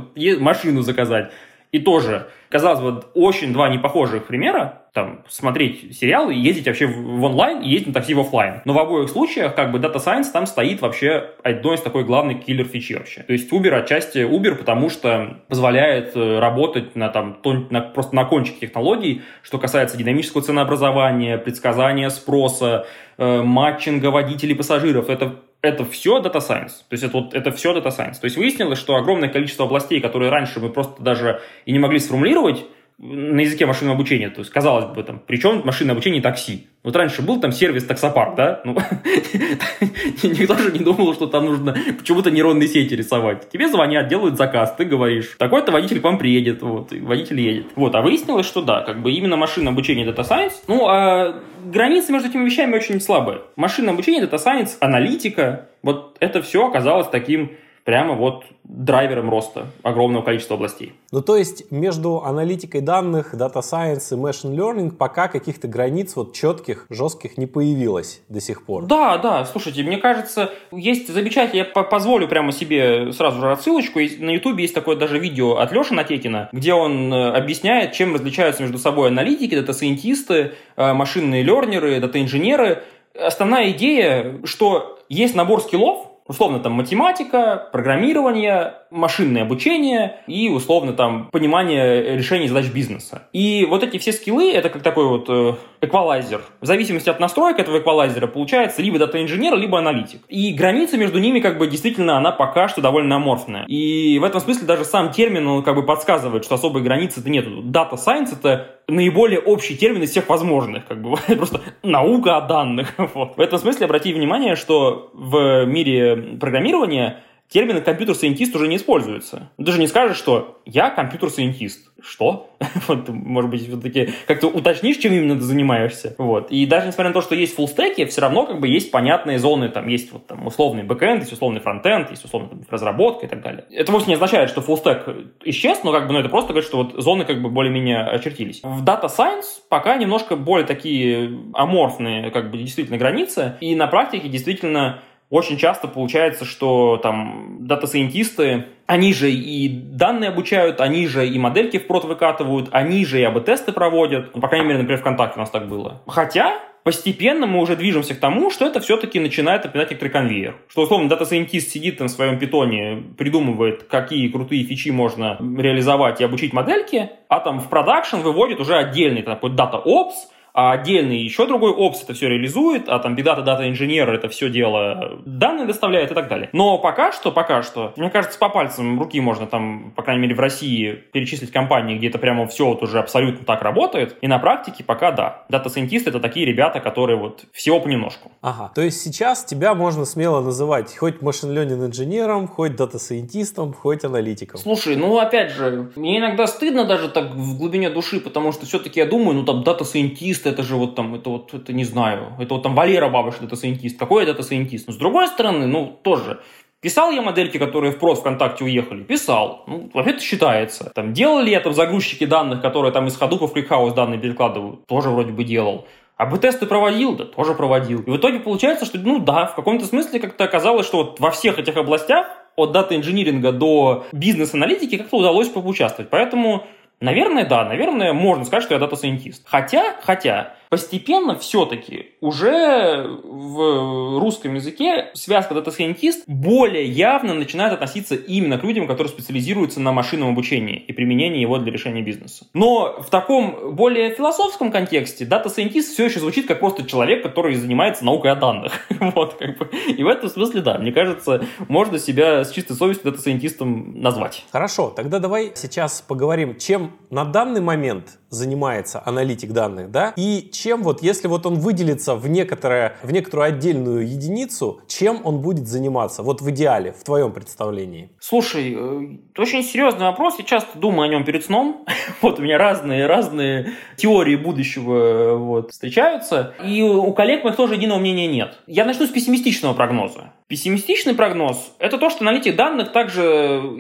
машину 0.41 0.81
заказать. 0.81 1.31
И 1.71 1.81
тоже, 1.81 2.29
казалось 2.49 2.81
бы, 2.81 3.03
очень 3.15 3.53
два 3.53 3.69
непохожих 3.69 4.27
примера, 4.27 4.83
там, 4.95 5.23
смотреть 5.29 5.97
сериалы 5.97 6.33
ездить 6.35 6.67
вообще 6.67 6.87
в, 6.87 6.97
в 6.97 7.25
онлайн 7.25 7.61
и 7.61 7.69
ездить 7.69 7.89
на 7.89 7.95
такси 7.95 8.15
в 8.15 8.21
офлайн. 8.21 8.63
Но 8.65 8.73
в 8.73 8.79
обоих 8.79 9.11
случаях, 9.11 9.55
как 9.55 9.71
бы, 9.71 9.79
Data 9.79 9.97
Science 9.97 10.33
там 10.33 10.47
стоит 10.47 10.81
вообще 10.81 11.31
одной 11.45 11.77
из 11.77 11.83
такой 11.83 12.05
главной 12.05 12.35
киллер 12.35 12.65
фичи 12.65 12.95
вообще. 12.95 13.23
То 13.23 13.33
есть 13.33 13.53
Uber 13.53 13.71
отчасти 13.75 14.19
Uber, 14.19 14.55
потому 14.55 14.89
что 14.89 15.39
позволяет 15.49 16.17
э, 16.17 16.39
работать 16.39 16.97
на 16.97 17.11
там, 17.11 17.35
тон, 17.35 17.69
на, 17.71 17.83
просто 17.83 18.17
на 18.17 18.25
кончике 18.25 18.67
технологий, 18.67 19.23
что 19.43 19.59
касается 19.59 19.97
динамического 19.99 20.43
ценообразования, 20.43 21.37
предсказания 21.37 22.09
спроса, 22.09 22.87
э, 23.19 23.43
матчинга 23.43 24.07
водителей 24.07 24.55
пассажиров. 24.55 25.11
Это 25.11 25.37
это 25.61 25.85
все 25.85 26.21
Data 26.21 26.37
Science. 26.37 26.85
То 26.89 26.93
есть 26.93 27.03
это, 27.03 27.19
вот, 27.19 27.35
это 27.35 27.51
все 27.51 27.77
Data 27.77 27.89
Science. 27.89 28.21
То 28.21 28.27
есть 28.27 28.37
выяснилось, 28.37 28.79
что 28.79 28.95
огромное 28.95 29.29
количество 29.29 29.67
областей, 29.67 30.01
которые 30.01 30.31
раньше 30.31 30.61
мы 30.61 30.71
просто 30.71 31.03
даже 31.03 31.41
и 31.67 31.73
не 31.73 31.81
могли 31.81 31.99
сформулировать, 31.99 32.65
на 32.99 33.41
языке 33.41 33.65
машинного 33.65 33.95
обучения. 33.95 34.29
То 34.29 34.41
есть, 34.41 34.51
казалось 34.51 34.87
бы, 34.87 35.03
там, 35.05 35.23
причем 35.25 35.63
машинное 35.65 35.93
обучение 35.93 36.21
такси. 36.21 36.67
Вот 36.83 36.97
раньше 36.97 37.23
был 37.23 37.41
там 37.41 37.53
сервис 37.53 37.85
таксопарк, 37.85 38.35
да? 38.35 38.61
Ну, 38.65 38.73
никто 40.23 40.57
же 40.57 40.73
не 40.73 40.81
думал, 40.81 41.15
что 41.15 41.27
там 41.27 41.47
нужно 41.47 41.77
почему-то 41.97 42.31
нейронные 42.31 42.69
сети 42.69 42.95
рисовать. 42.95 43.49
Тебе 43.51 43.69
звонят, 43.69 44.09
делают 44.09 44.37
заказ, 44.37 44.75
ты 44.77 44.85
говоришь, 44.85 45.37
такой-то 45.39 45.71
водитель 45.71 46.01
к 46.01 46.05
вам 46.05 46.19
приедет, 46.19 46.63
вот, 46.63 46.93
и 46.93 47.01
водитель 47.01 47.41
едет. 47.41 47.67
Вот, 47.77 47.95
а 47.95 48.03
выяснилось, 48.03 48.47
что 48.47 48.63
да, 48.63 48.81
как 48.83 49.01
бы 49.01 49.13
именно 49.13 49.37
машинное 49.37 49.73
обучение 49.73 50.07
Data 50.07 50.29
Science, 50.29 50.55
ну, 50.67 50.89
а 50.89 51.41
границы 51.65 52.13
между 52.13 52.31
этими 52.31 52.45
вещами 52.45 52.75
очень 52.75 53.01
слабые. 53.01 53.43
Машинное 53.55 53.93
обучение, 53.93 54.25
Data 54.25 54.39
Science, 54.45 54.77
аналитика, 54.81 55.69
вот 55.83 56.17
это 56.19 56.43
все 56.43 56.67
оказалось 56.67 57.09
таким 57.09 57.53
прямо 57.85 58.15
вот 58.15 58.45
драйвером 58.65 59.31
роста 59.31 59.67
огромного 59.83 60.23
количества 60.23 60.57
областей. 60.57 60.93
Ну, 61.11 61.23
то 61.23 61.37
есть 61.37 61.71
между 61.73 62.23
аналитикой 62.23 62.83
данных, 62.83 63.35
Data 63.35 63.61
Science 63.63 64.13
и 64.13 64.15
Machine 64.15 64.55
Learning 64.55 64.91
пока 64.91 65.29
каких-то 65.29 65.69
границ 65.69 66.15
вот 66.17 66.35
четких, 66.35 66.87
жестких 66.91 67.39
не 67.39 67.47
появилось 67.47 68.21
до 68.29 68.41
сих 68.41 68.67
пор. 68.67 68.85
Да, 68.85 69.17
да, 69.19 69.45
слушайте, 69.47 69.83
мне 69.83 69.97
кажется, 69.97 70.51
есть 70.71 71.09
замечательно, 71.09 71.59
я 71.59 71.65
позволю 71.65 72.29
прямо 72.29 72.53
себе 72.53 73.13
сразу 73.13 73.41
же 73.41 73.51
отсылочку, 73.51 74.01
на 74.01 74.31
YouTube 74.31 74.59
есть 74.59 74.75
такое 74.75 74.97
даже 74.97 75.19
видео 75.19 75.57
от 75.57 75.73
Леши 75.73 75.95
Натекина, 75.95 76.51
где 76.53 76.75
он 76.75 77.13
э, 77.13 77.31
объясняет, 77.33 77.93
чем 77.93 78.15
различаются 78.15 78.63
между 78.63 78.79
собой 78.79 79.09
аналитики, 79.09 79.55
дата-сайентисты, 79.55 80.53
машинные 80.77 81.43
лернеры, 81.43 82.01
дата-инженеры. 82.01 82.83
Основная 83.19 83.71
идея, 83.71 84.41
что 84.45 84.99
есть 85.09 85.35
набор 85.35 85.61
скиллов, 85.63 86.08
условно 86.29 86.61
там 86.61 86.73
математика, 86.73 87.69
программирование, 87.73 88.75
машинное 88.91 89.43
обучение 89.43 90.21
и 90.27 90.49
условно 90.49 90.93
там 90.93 91.29
понимание 91.33 92.17
решений 92.17 92.49
задач 92.49 92.67
бизнеса. 92.67 93.23
И 93.33 93.67
вот 93.69 93.83
эти 93.83 93.99
все 93.99 94.13
скиллы, 94.13 94.53
это 94.53 94.69
как 94.69 94.83
такой 94.83 95.07
вот 95.07 95.29
э, 95.29 95.55
эквалайзер. 95.81 96.41
В 96.61 96.67
зависимости 96.67 97.09
от 97.09 97.21
настроек 97.21 97.59
этого 97.59 97.79
эквалайзера 97.79 98.27
получается 98.27 98.83
либо 98.83 98.99
дата-инженер, 98.99 99.57
либо 99.57 99.79
аналитик. 99.79 100.21
И 100.29 100.53
граница 100.53 100.97
между 100.97 101.19
ними 101.19 101.41
как 101.41 101.59
бы 101.59 101.67
действительно 101.67 102.17
она 102.17 102.33
пока 102.33 102.69
что 102.69 102.81
довольно 102.81 103.17
аморфная. 103.17 103.65
И 103.67 104.19
в 104.19 104.25
этом 104.25 104.41
смысле 104.41 104.67
даже 104.67 104.85
сам 104.85 105.13
термин 105.13 105.47
он 105.47 105.63
как 105.63 105.75
бы 105.75 105.85
подсказывает, 105.85 106.45
что 106.45 106.55
особой 106.55 106.83
границы-то 106.83 107.29
нету. 107.31 107.63
Data 107.63 107.95
Science 107.95 108.33
это 108.33 108.79
наиболее 108.89 109.39
общий 109.39 109.77
термин 109.77 110.03
из 110.03 110.11
всех 110.11 110.29
возможных, 110.29 110.87
как 110.87 111.03
бы 111.03 111.17
просто 111.37 111.61
наука 111.83 112.37
о 112.37 112.41
данных. 112.43 112.95
Вот. 113.15 113.37
В 113.37 113.41
этом 113.41 113.59
смысле 113.59 113.87
обрати 113.87 114.13
внимание, 114.13 114.55
что 114.55 115.11
в 115.15 115.65
мире 115.65 116.37
программирования 116.39 117.23
термин 117.49 117.83
компьютер-сайентист 117.83 118.55
уже 118.55 118.69
не 118.69 118.77
используется. 118.77 119.51
Даже 119.59 119.81
не 119.81 119.87
скажешь, 119.87 120.17
что 120.17 120.61
я 120.65 120.91
компьютер-сайентист. 120.91 121.89
Что? 122.01 122.51
вот, 122.89 123.09
может 123.09 123.51
быть, 123.51 123.67
все-таки 123.67 124.11
как-то 124.27 124.49
уточнишь, 124.49 124.99
чем 124.99 125.13
именно 125.13 125.35
ты 125.35 125.43
занимаешься. 125.43 126.15
Вот. 126.19 126.51
И 126.51 126.65
даже 126.67 126.87
несмотря 126.87 127.09
на 127.11 127.15
то, 127.15 127.23
что 127.23 127.35
есть 127.35 127.57
фуллстеки, 127.57 128.05
все 128.05 128.21
равно 128.21 128.47
как 128.47 128.61
бы 128.61 128.69
есть 128.69 128.91
понятные 128.91 129.39
зоны, 129.39 129.69
там 129.69 129.89
есть 129.89 130.13
вот 130.13 130.27
там 130.27 130.47
условный 130.47 130.85
бэкэнд, 130.85 131.21
есть 131.21 131.33
условный 131.33 131.61
фронтенд, 131.61 132.11
есть 132.11 132.25
условная 132.25 132.51
там, 132.51 132.61
разработка 132.71 133.27
и 133.27 133.29
так 133.29 133.43
далее. 133.43 133.65
Это 133.71 133.91
вовсе 133.91 134.09
не 134.09 134.15
означает, 134.15 134.51
что 134.51 134.61
фуллстек 134.61 135.09
исчез, 135.45 135.81
но 135.83 135.93
как 135.93 136.07
бы 136.07 136.13
ну, 136.13 136.21
это 136.21 136.29
просто 136.29 136.53
говорит, 136.53 136.69
что 136.69 136.79
вот 136.79 137.03
зоны 137.03 137.25
как 137.25 137.43
бы 137.43 137.49
более-менее 137.49 138.05
очертились. 138.05 138.61
В 138.63 138.85
Data 138.85 139.07
Science 139.07 139.63
пока 139.69 139.97
немножко 139.97 140.37
более 140.37 140.67
такие 140.67 141.37
аморфные 141.55 142.31
как 142.31 142.51
бы 142.51 142.59
действительно 142.59 142.99
границы, 142.99 143.57
и 143.61 143.75
на 143.75 143.87
практике 143.87 144.29
действительно 144.29 145.03
очень 145.31 145.59
часто 145.59 145.89
получается, 145.89 146.45
что 146.45 146.97
там 146.97 147.59
дата-сайентисты, 147.61 148.67
они 148.87 149.13
же 149.13 149.31
и 149.31 149.69
данные 149.69 150.31
обучают, 150.31 150.81
они 150.81 151.07
же 151.07 151.29
и 151.29 151.39
модельки 151.39 151.79
в 151.79 151.87
прод 151.87 152.05
выкатывают, 152.05 152.69
они 152.73 153.05
же 153.05 153.21
и 153.21 153.25
АБ-тесты 153.25 153.73
проводят. 153.73 154.35
Ну, 154.35 154.41
по 154.41 154.49
крайней 154.49 154.67
мере, 154.67 154.79
например, 154.79 155.01
ВКонтакте 155.01 155.37
у 155.37 155.41
нас 155.41 155.51
так 155.51 155.69
было. 155.69 156.01
Хотя, 156.07 156.59
постепенно 156.83 157.47
мы 157.47 157.61
уже 157.61 157.77
движемся 157.77 158.15
к 158.15 158.21
тому, 158.21 158.51
что 158.51 158.65
это 158.65 158.81
все-таки 158.81 159.21
начинает 159.21 159.67
напоминать 159.67 159.91
некоторый 159.91 160.09
конвейер. 160.09 160.57
Что, 160.69 160.83
условно, 160.83 161.11
дата-сайентист 161.11 161.71
сидит 161.71 161.99
там 161.99 162.09
в 162.09 162.11
своем 162.11 162.39
питоне, 162.39 163.03
придумывает, 163.19 163.83
какие 163.83 164.29
крутые 164.29 164.65
фичи 164.65 164.89
можно 164.89 165.37
реализовать 165.39 166.23
и 166.23 166.25
обучить 166.25 166.55
модельки, 166.55 167.11
а 167.29 167.41
там 167.41 167.61
в 167.61 167.69
продакшн 167.69 168.21
выводит 168.21 168.61
уже 168.61 168.77
отдельный 168.77 169.21
такой 169.21 169.51
data 169.51 169.91
ops, 169.91 170.31
а 170.59 170.73
отдельный 170.73 171.19
еще 171.19 171.47
другой 171.47 171.71
ops 171.71 172.03
это 172.03 172.15
все 172.15 172.29
реализует, 172.29 172.89
а 172.89 172.99
там 172.99 173.15
big 173.15 173.27
data 173.27 173.43
data 173.43 173.69
инженер 173.69 174.13
это 174.13 174.29
все 174.29 174.51
дело 174.51 175.21
данные 175.25 175.69
доставляет 175.69 176.11
и 176.11 176.15
так 176.15 176.27
далее. 176.27 176.51
Но 176.53 176.79
пока 176.79 177.13
что, 177.13 177.31
пока 177.31 177.63
что, 177.63 177.93
мне 177.95 178.11
кажется, 178.11 178.37
по 178.41 178.49
пальцам 178.49 178.99
руки 178.99 179.21
можно 179.21 179.47
там, 179.47 179.93
по 179.95 180.03
крайней 180.03 180.23
мере, 180.23 180.35
в 180.35 180.41
России 180.41 181.05
перечислить 181.13 181.53
компании, 181.53 181.97
где 181.97 182.09
это 182.09 182.19
прямо 182.19 182.49
все 182.49 182.67
вот 182.67 182.83
уже 182.83 182.99
абсолютно 182.99 183.47
так 183.47 183.63
работает. 183.63 184.17
И 184.21 184.27
на 184.27 184.41
практике 184.41 184.83
пока 184.83 185.13
да. 185.13 185.45
Дата-сайентисты 185.49 186.11
это 186.11 186.19
такие 186.19 186.45
ребята, 186.45 186.81
которые 186.81 187.19
вот 187.19 187.45
всего 187.53 187.79
понемножку. 187.79 188.33
Ага, 188.41 188.73
то 188.75 188.81
есть 188.81 189.01
сейчас 189.01 189.45
тебя 189.45 189.77
можно 189.77 190.05
смело 190.05 190.41
называть 190.41 190.97
хоть 190.97 191.23
machine 191.23 191.57
инженером, 191.57 192.49
хоть 192.49 192.75
дата-сайентистом, 192.75 193.73
хоть 193.73 194.03
аналитиком. 194.05 194.59
Слушай, 194.59 194.97
ну 194.97 195.21
опять 195.21 195.53
же, 195.53 195.93
мне 195.95 196.19
иногда 196.19 196.49
стыдно 196.49 196.85
даже 196.85 197.09
так 197.11 197.31
в 197.31 197.57
глубине 197.57 197.91
души, 197.91 198.19
потому 198.19 198.51
что 198.51 198.67
все-таки 198.67 198.99
я 198.99 199.07
думаю, 199.07 199.37
ну 199.37 199.45
там 199.45 199.63
дата-сайентист 199.63 200.48
это 200.49 200.63
же 200.63 200.77
вот 200.77 200.95
там, 200.95 201.15
это 201.15 201.31
вот, 201.31 201.55
это 201.55 201.73
не 201.73 201.85
знаю, 201.85 202.35
это 202.39 202.55
вот 202.55 202.63
там 202.63 202.75
Валера 202.75 203.09
Бабыш, 203.09 203.37
дата-сайентист. 203.41 203.99
Какой 203.99 204.27
дата-сайентист? 204.27 204.87
Но 204.87 204.93
с 204.93 204.97
другой 204.97 205.29
стороны, 205.29 205.67
ну, 205.67 205.99
тоже, 206.03 206.41
Писал 206.81 207.11
я 207.11 207.23
модельки, 207.23 207.59
которые 207.59 207.93
в 207.93 207.99
прод 207.99 208.19
ВКонтакте 208.19 208.63
уехали? 208.63 209.03
Писал. 209.03 209.65
Ну, 209.67 209.91
вообще-то 209.93 210.21
считается. 210.21 210.93
Там, 210.95 211.13
делал 211.13 211.41
ли 211.41 211.51
я 211.51 211.59
там 211.59 211.73
загрузчики 211.75 212.25
данных, 212.25 212.63
которые 212.63 212.93
там 212.93 213.09
из 213.09 213.21
Hadoop 213.21 213.49
в 213.49 213.53
ClickHouse 213.53 213.95
данные 213.95 214.21
перекладывают? 214.21 214.87
Тоже 214.87 215.11
вроде 215.11 215.33
бы 215.33 215.43
делал. 215.43 215.89
A/B-тесты 216.17 216.67
проводил? 216.67 217.17
Да, 217.17 217.25
тоже 217.25 217.55
проводил. 217.55 218.03
И 218.03 218.11
в 218.11 218.17
итоге 218.17 218.39
получается, 218.39 218.85
что, 218.85 218.99
ну 218.99 219.19
да, 219.19 219.47
в 219.47 219.57
каком-то 219.57 219.87
смысле 219.87 220.21
как-то 220.21 220.45
оказалось, 220.45 220.87
что 220.87 220.99
вот 220.99 221.19
во 221.19 221.33
всех 221.33 221.59
этих 221.59 221.77
областях, 221.77 222.29
от 222.55 222.73
дата-инжиниринга 222.73 223.53
до 223.53 224.07
бизнес-аналитики, 224.13 224.99
как-то 224.99 225.17
удалось 225.17 225.49
поучаствовать. 225.49 226.11
Поэтому 226.11 226.67
Наверное, 227.01 227.45
да, 227.45 227.65
наверное, 227.65 228.13
можно 228.13 228.45
сказать, 228.45 228.65
что 228.65 228.75
я 228.75 228.81
data 228.81 229.00
scientist. 229.00 229.47
Хотя, 229.47 229.97
хотя, 230.03 230.55
постепенно 230.69 231.37
все-таки 231.37 232.13
уже 232.21 233.07
в 233.25 234.19
русском 234.19 234.55
языке 234.55 235.11
связка 235.15 235.55
data 235.55 235.76
scientist 235.76 236.25
более 236.27 236.85
явно 236.87 237.35
начинает 237.35 237.73
относиться 237.73 238.15
именно 238.15 238.59
к 238.59 238.65
людям, 238.65 238.87
которые 238.87 239.11
специализируются 239.11 239.81
на 239.81 239.93
машинном 239.93 240.31
обучении 240.31 240.77
и 240.77 240.93
применении 240.93 241.41
его 241.41 241.59
для 241.59 241.73
решения 241.73 242.03
бизнеса. 242.03 242.47
Но 242.55 243.01
в 243.01 243.11
таком 243.11 243.75
более 243.75 244.15
философском 244.15 244.71
контексте 244.71 245.25
data 245.25 245.46
scientist 245.46 245.93
все 245.93 246.07
еще 246.07 246.21
звучит 246.21 246.47
как 246.47 246.61
просто 246.61 246.85
человек, 246.85 247.23
который 247.23 247.55
занимается 247.55 248.05
наукой 248.05 248.33
о 248.33 248.35
данных. 248.35 248.73
вот, 249.01 249.35
как 249.35 249.59
бы. 249.59 249.71
И 249.97 250.03
в 250.03 250.07
этом 250.07 250.29
смысле, 250.29 250.61
да, 250.61 250.79
мне 250.79 250.93
кажется, 250.93 251.45
можно 251.69 251.99
себя 251.99 252.45
с 252.45 252.51
чистой 252.51 252.75
совестью 252.75 253.11
дата-сайентистом 253.11 254.01
назвать. 254.01 254.45
Хорошо, 254.53 254.91
тогда 254.91 255.19
давай 255.19 255.53
сейчас 255.55 256.03
поговорим, 256.07 256.57
чем 256.57 256.93
на 257.11 257.25
данный 257.25 257.61
момент 257.61 258.19
занимается 258.31 259.03
аналитик 259.05 259.53
данных, 259.53 259.91
да, 259.91 260.13
и 260.17 260.49
чем 260.53 260.83
вот, 260.83 261.03
если 261.03 261.29
вот 261.29 261.47
он 261.47 261.55
выделится 261.55 262.15
в, 262.15 262.29
некоторое, 262.29 262.97
в 263.03 263.13
некоторую 263.13 263.49
отдельную 263.49 264.09
единицу, 264.09 264.81
чем 264.87 265.21
он 265.25 265.41
будет 265.41 265.67
заниматься, 265.67 266.23
вот 266.23 266.41
в 266.41 266.51
идеале, 266.51 266.93
в 266.93 267.05
твоем 267.05 267.33
представлении? 267.33 268.11
Слушай, 268.21 268.75
э, 268.77 269.17
это 269.33 269.43
очень 269.43 269.63
серьезный 269.63 270.07
вопрос, 270.07 270.39
я 270.39 270.45
часто 270.45 270.79
думаю 270.79 271.09
о 271.09 271.09
нем 271.09 271.25
перед 271.25 271.45
сном, 271.45 271.85
вот 272.23 272.39
у 272.39 272.43
меня 272.43 272.59
разные, 272.59 273.07
разные 273.07 273.73
теории 273.97 274.37
будущего 274.37 275.37
вот, 275.37 275.73
встречаются, 275.73 276.55
и 276.65 276.83
у 276.83 277.13
коллег 277.13 277.45
моих 277.45 277.57
тоже 277.57 277.75
единого 277.75 277.99
мнения 277.99 278.27
нет. 278.27 278.59
Я 278.67 278.85
начну 278.85 279.07
с 279.07 279.11
пессимистичного 279.11 279.75
прогноза. 279.75 280.33
Пессимистичный 280.49 281.15
прогноз– 281.15 281.75
это 281.79 281.99
то, 281.99 282.09
что 282.09 282.23
аналитик 282.23 282.57
данных 282.57 282.91
также 282.91 283.23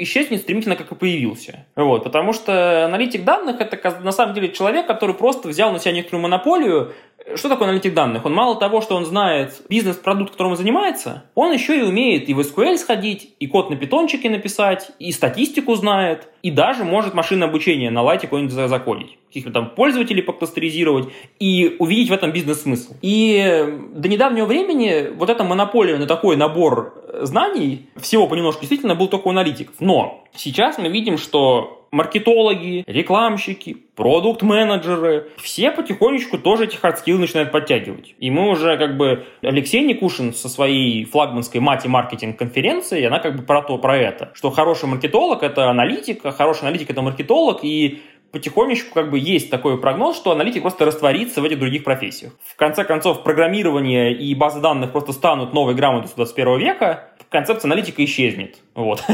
исчезнет 0.00 0.42
стремительно, 0.42 0.76
как 0.76 0.92
и 0.92 0.94
появился. 0.94 1.64
Вот, 1.74 2.04
потому 2.04 2.35
что 2.35 2.85
аналитик 2.85 3.24
данных– 3.24 3.59
это 3.61 4.00
на 4.00 4.12
самом 4.12 4.35
деле 4.35 4.52
человек, 4.52 4.87
который 4.87 5.14
просто 5.14 5.48
взял 5.48 5.72
на 5.72 5.78
себя 5.78 5.92
некоторую 5.92 6.24
монополию. 6.24 6.92
Что 7.35 7.48
такое 7.48 7.68
аналитик 7.68 7.94
данных? 7.94 8.24
Он 8.24 8.33
мало 8.33 8.57
того, 8.57 8.81
что 8.81 8.94
он 8.94 9.04
знает 9.04 9.61
бизнес-продукт, 9.68 10.33
которым 10.33 10.52
он 10.52 10.59
занимается, 10.59 11.24
он 11.35 11.52
еще 11.52 11.78
и 11.78 11.83
умеет 11.83 12.28
и 12.28 12.35
в 12.35 12.40
SQL 12.40 12.78
сходить, 12.78 13.35
и 13.38 13.46
код 13.46 13.70
на 13.70 13.76
питончике 13.76 14.31
написать, 14.31 14.90
и 14.98 15.12
статистику 15.12 15.74
знает, 15.74 16.28
и 16.42 16.50
даже 16.50 16.85
может 16.85 17.14
машинное 17.14 17.48
обучение 17.48 17.90
на 17.90 18.02
лайте 18.02 18.26
какое-нибудь 18.26 18.54
закодить. 18.54 19.18
Каких-то 19.28 19.50
там 19.50 19.70
пользователей 19.70 20.22
покластеризировать 20.22 21.09
и 21.38 21.76
увидеть 21.78 22.09
в 22.09 22.12
этом 22.12 22.33
бизнес-смысл. 22.33 22.94
И 23.02 23.78
до 23.92 24.09
недавнего 24.09 24.46
времени 24.46 25.09
вот 25.14 25.28
эта 25.28 25.44
монополия 25.44 25.98
на 25.98 26.07
такой 26.07 26.37
набор 26.37 26.94
знаний, 27.22 27.88
всего 27.96 28.26
понемножку 28.26 28.61
действительно 28.61 28.94
был 28.94 29.09
только 29.09 29.26
у 29.28 29.31
аналитиков. 29.31 29.74
Но 29.81 30.24
сейчас 30.35 30.78
мы 30.78 30.88
видим, 30.88 31.18
что 31.18 31.77
маркетологи, 31.90 32.85
рекламщики, 32.87 33.77
продукт-менеджеры, 33.94 35.31
все 35.38 35.70
потихонечку 35.70 36.38
тоже 36.38 36.64
эти 36.64 36.77
хардскиллы 36.77 37.20
начинают 37.20 37.51
подтягивать. 37.51 38.14
И 38.18 38.31
мы 38.31 38.48
уже 38.51 38.77
как 38.77 38.96
бы... 38.96 39.27
Алексей 39.42 39.83
Никушин 39.83 40.35
со 40.35 40.48
своей 40.48 41.05
флагманской 41.05 41.61
Матемаркетинг 41.61 42.38
конференции, 42.38 43.05
она 43.05 43.18
как 43.18 43.37
бы 43.37 43.42
про 43.42 43.62
то, 43.62 43.79
про 43.79 43.96
это, 43.96 44.31
что 44.35 44.51
хороший 44.51 44.88
маркетолог— 44.88 45.42
это 45.44 45.68
аналитик, 45.70 46.24
а 46.24 46.33
хороший 46.33 46.62
аналитик— 46.62 46.90
это 46.90 47.03
маркетолог, 47.03 47.64
и 47.64 48.03
потихонечку 48.33 48.94
как 48.94 49.11
бы 49.11 49.18
есть 49.18 49.51
такой 49.51 49.81
прогноз, 49.81 50.16
что 50.16 50.33
аналитик 50.33 50.62
просто 50.62 50.85
растворится 50.85 51.40
в 51.40 51.44
этих 51.44 51.59
других 51.59 51.85
профессиях. 51.85 52.33
В 52.44 52.57
конце 52.57 52.85
концов, 52.85 53.22
программирование 53.22 54.12
и 54.12 54.35
базы 54.35 54.61
данных 54.61 54.92
просто 54.92 55.12
станут 55.12 55.55
новой 55.55 55.74
грамотой 55.74 56.11
21 56.14 56.59
века, 56.59 57.09
концепция 57.31 57.68
аналитика 57.68 58.05
исчезнет. 58.05 58.59
Вот. 58.74 59.03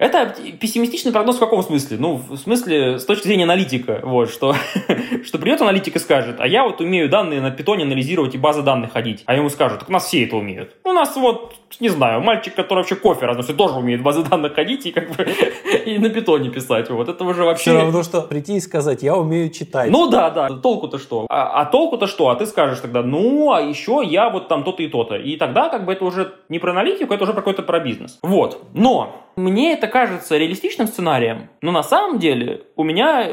Это 0.00 0.34
пессимистичный 0.58 1.12
прогноз 1.12 1.36
в 1.36 1.40
каком 1.40 1.62
смысле? 1.62 1.98
Ну, 2.00 2.14
в 2.14 2.38
смысле, 2.38 2.98
с 2.98 3.04
точки 3.04 3.26
зрения 3.26 3.44
аналитика, 3.44 4.00
вот, 4.02 4.30
что, 4.30 4.54
что 5.26 5.38
придет 5.38 5.60
аналитик 5.60 5.94
и 5.96 5.98
скажет, 5.98 6.36
а 6.38 6.46
я 6.46 6.64
вот 6.64 6.80
умею 6.80 7.10
данные 7.10 7.42
на 7.42 7.50
питоне 7.50 7.84
анализировать 7.84 8.34
и 8.34 8.38
базы 8.38 8.62
данных 8.62 8.92
ходить. 8.92 9.22
А 9.26 9.34
ему 9.34 9.50
скажут, 9.50 9.80
так 9.80 9.90
у 9.90 9.92
нас 9.92 10.06
все 10.06 10.24
это 10.24 10.36
умеют. 10.36 10.74
У 10.90 10.92
нас 10.92 11.14
вот, 11.14 11.54
не 11.78 11.88
знаю, 11.88 12.20
мальчик, 12.20 12.52
который 12.56 12.80
вообще 12.80 12.96
кофе 12.96 13.26
разносит, 13.26 13.56
тоже 13.56 13.74
умеет 13.74 14.02
базы 14.02 14.24
данных 14.24 14.54
ходить 14.54 14.86
и 14.86 14.90
как 14.90 15.10
бы 15.10 15.24
и 15.86 15.98
на 15.98 16.10
питоне 16.10 16.50
писать. 16.50 16.90
Вот 16.90 17.08
это 17.08 17.24
уже 17.24 17.44
вообще... 17.44 17.70
Все 17.70 17.80
равно, 17.80 18.02
что 18.02 18.22
прийти 18.22 18.56
и 18.56 18.60
сказать, 18.60 19.04
я 19.04 19.16
умею 19.16 19.50
читать. 19.50 19.88
Ну 19.88 20.10
да, 20.10 20.30
да, 20.30 20.48
толку-то 20.48 20.98
что? 20.98 21.26
А, 21.30 21.60
а 21.60 21.66
толку-то 21.66 22.08
что? 22.08 22.28
А 22.30 22.34
ты 22.34 22.46
скажешь 22.46 22.80
тогда, 22.80 23.02
ну, 23.04 23.52
а 23.52 23.60
еще 23.60 24.02
я 24.04 24.30
вот 24.30 24.48
там 24.48 24.64
то-то 24.64 24.82
и 24.82 24.88
то-то. 24.88 25.14
И 25.14 25.36
тогда 25.36 25.68
как 25.68 25.84
бы 25.84 25.92
это 25.92 26.04
уже 26.04 26.34
не 26.48 26.58
про 26.58 26.72
аналитику, 26.72 27.14
это 27.14 27.22
уже 27.22 27.34
про 27.34 27.42
какой-то 27.42 27.62
про 27.62 27.78
бизнес. 27.78 28.18
Вот. 28.22 28.60
Но 28.74 29.14
мне 29.36 29.72
это 29.72 29.86
кажется 29.86 30.36
реалистичным 30.36 30.88
сценарием, 30.88 31.50
но 31.62 31.70
на 31.70 31.84
самом 31.84 32.18
деле 32.18 32.64
у 32.80 32.84
меня... 32.84 33.30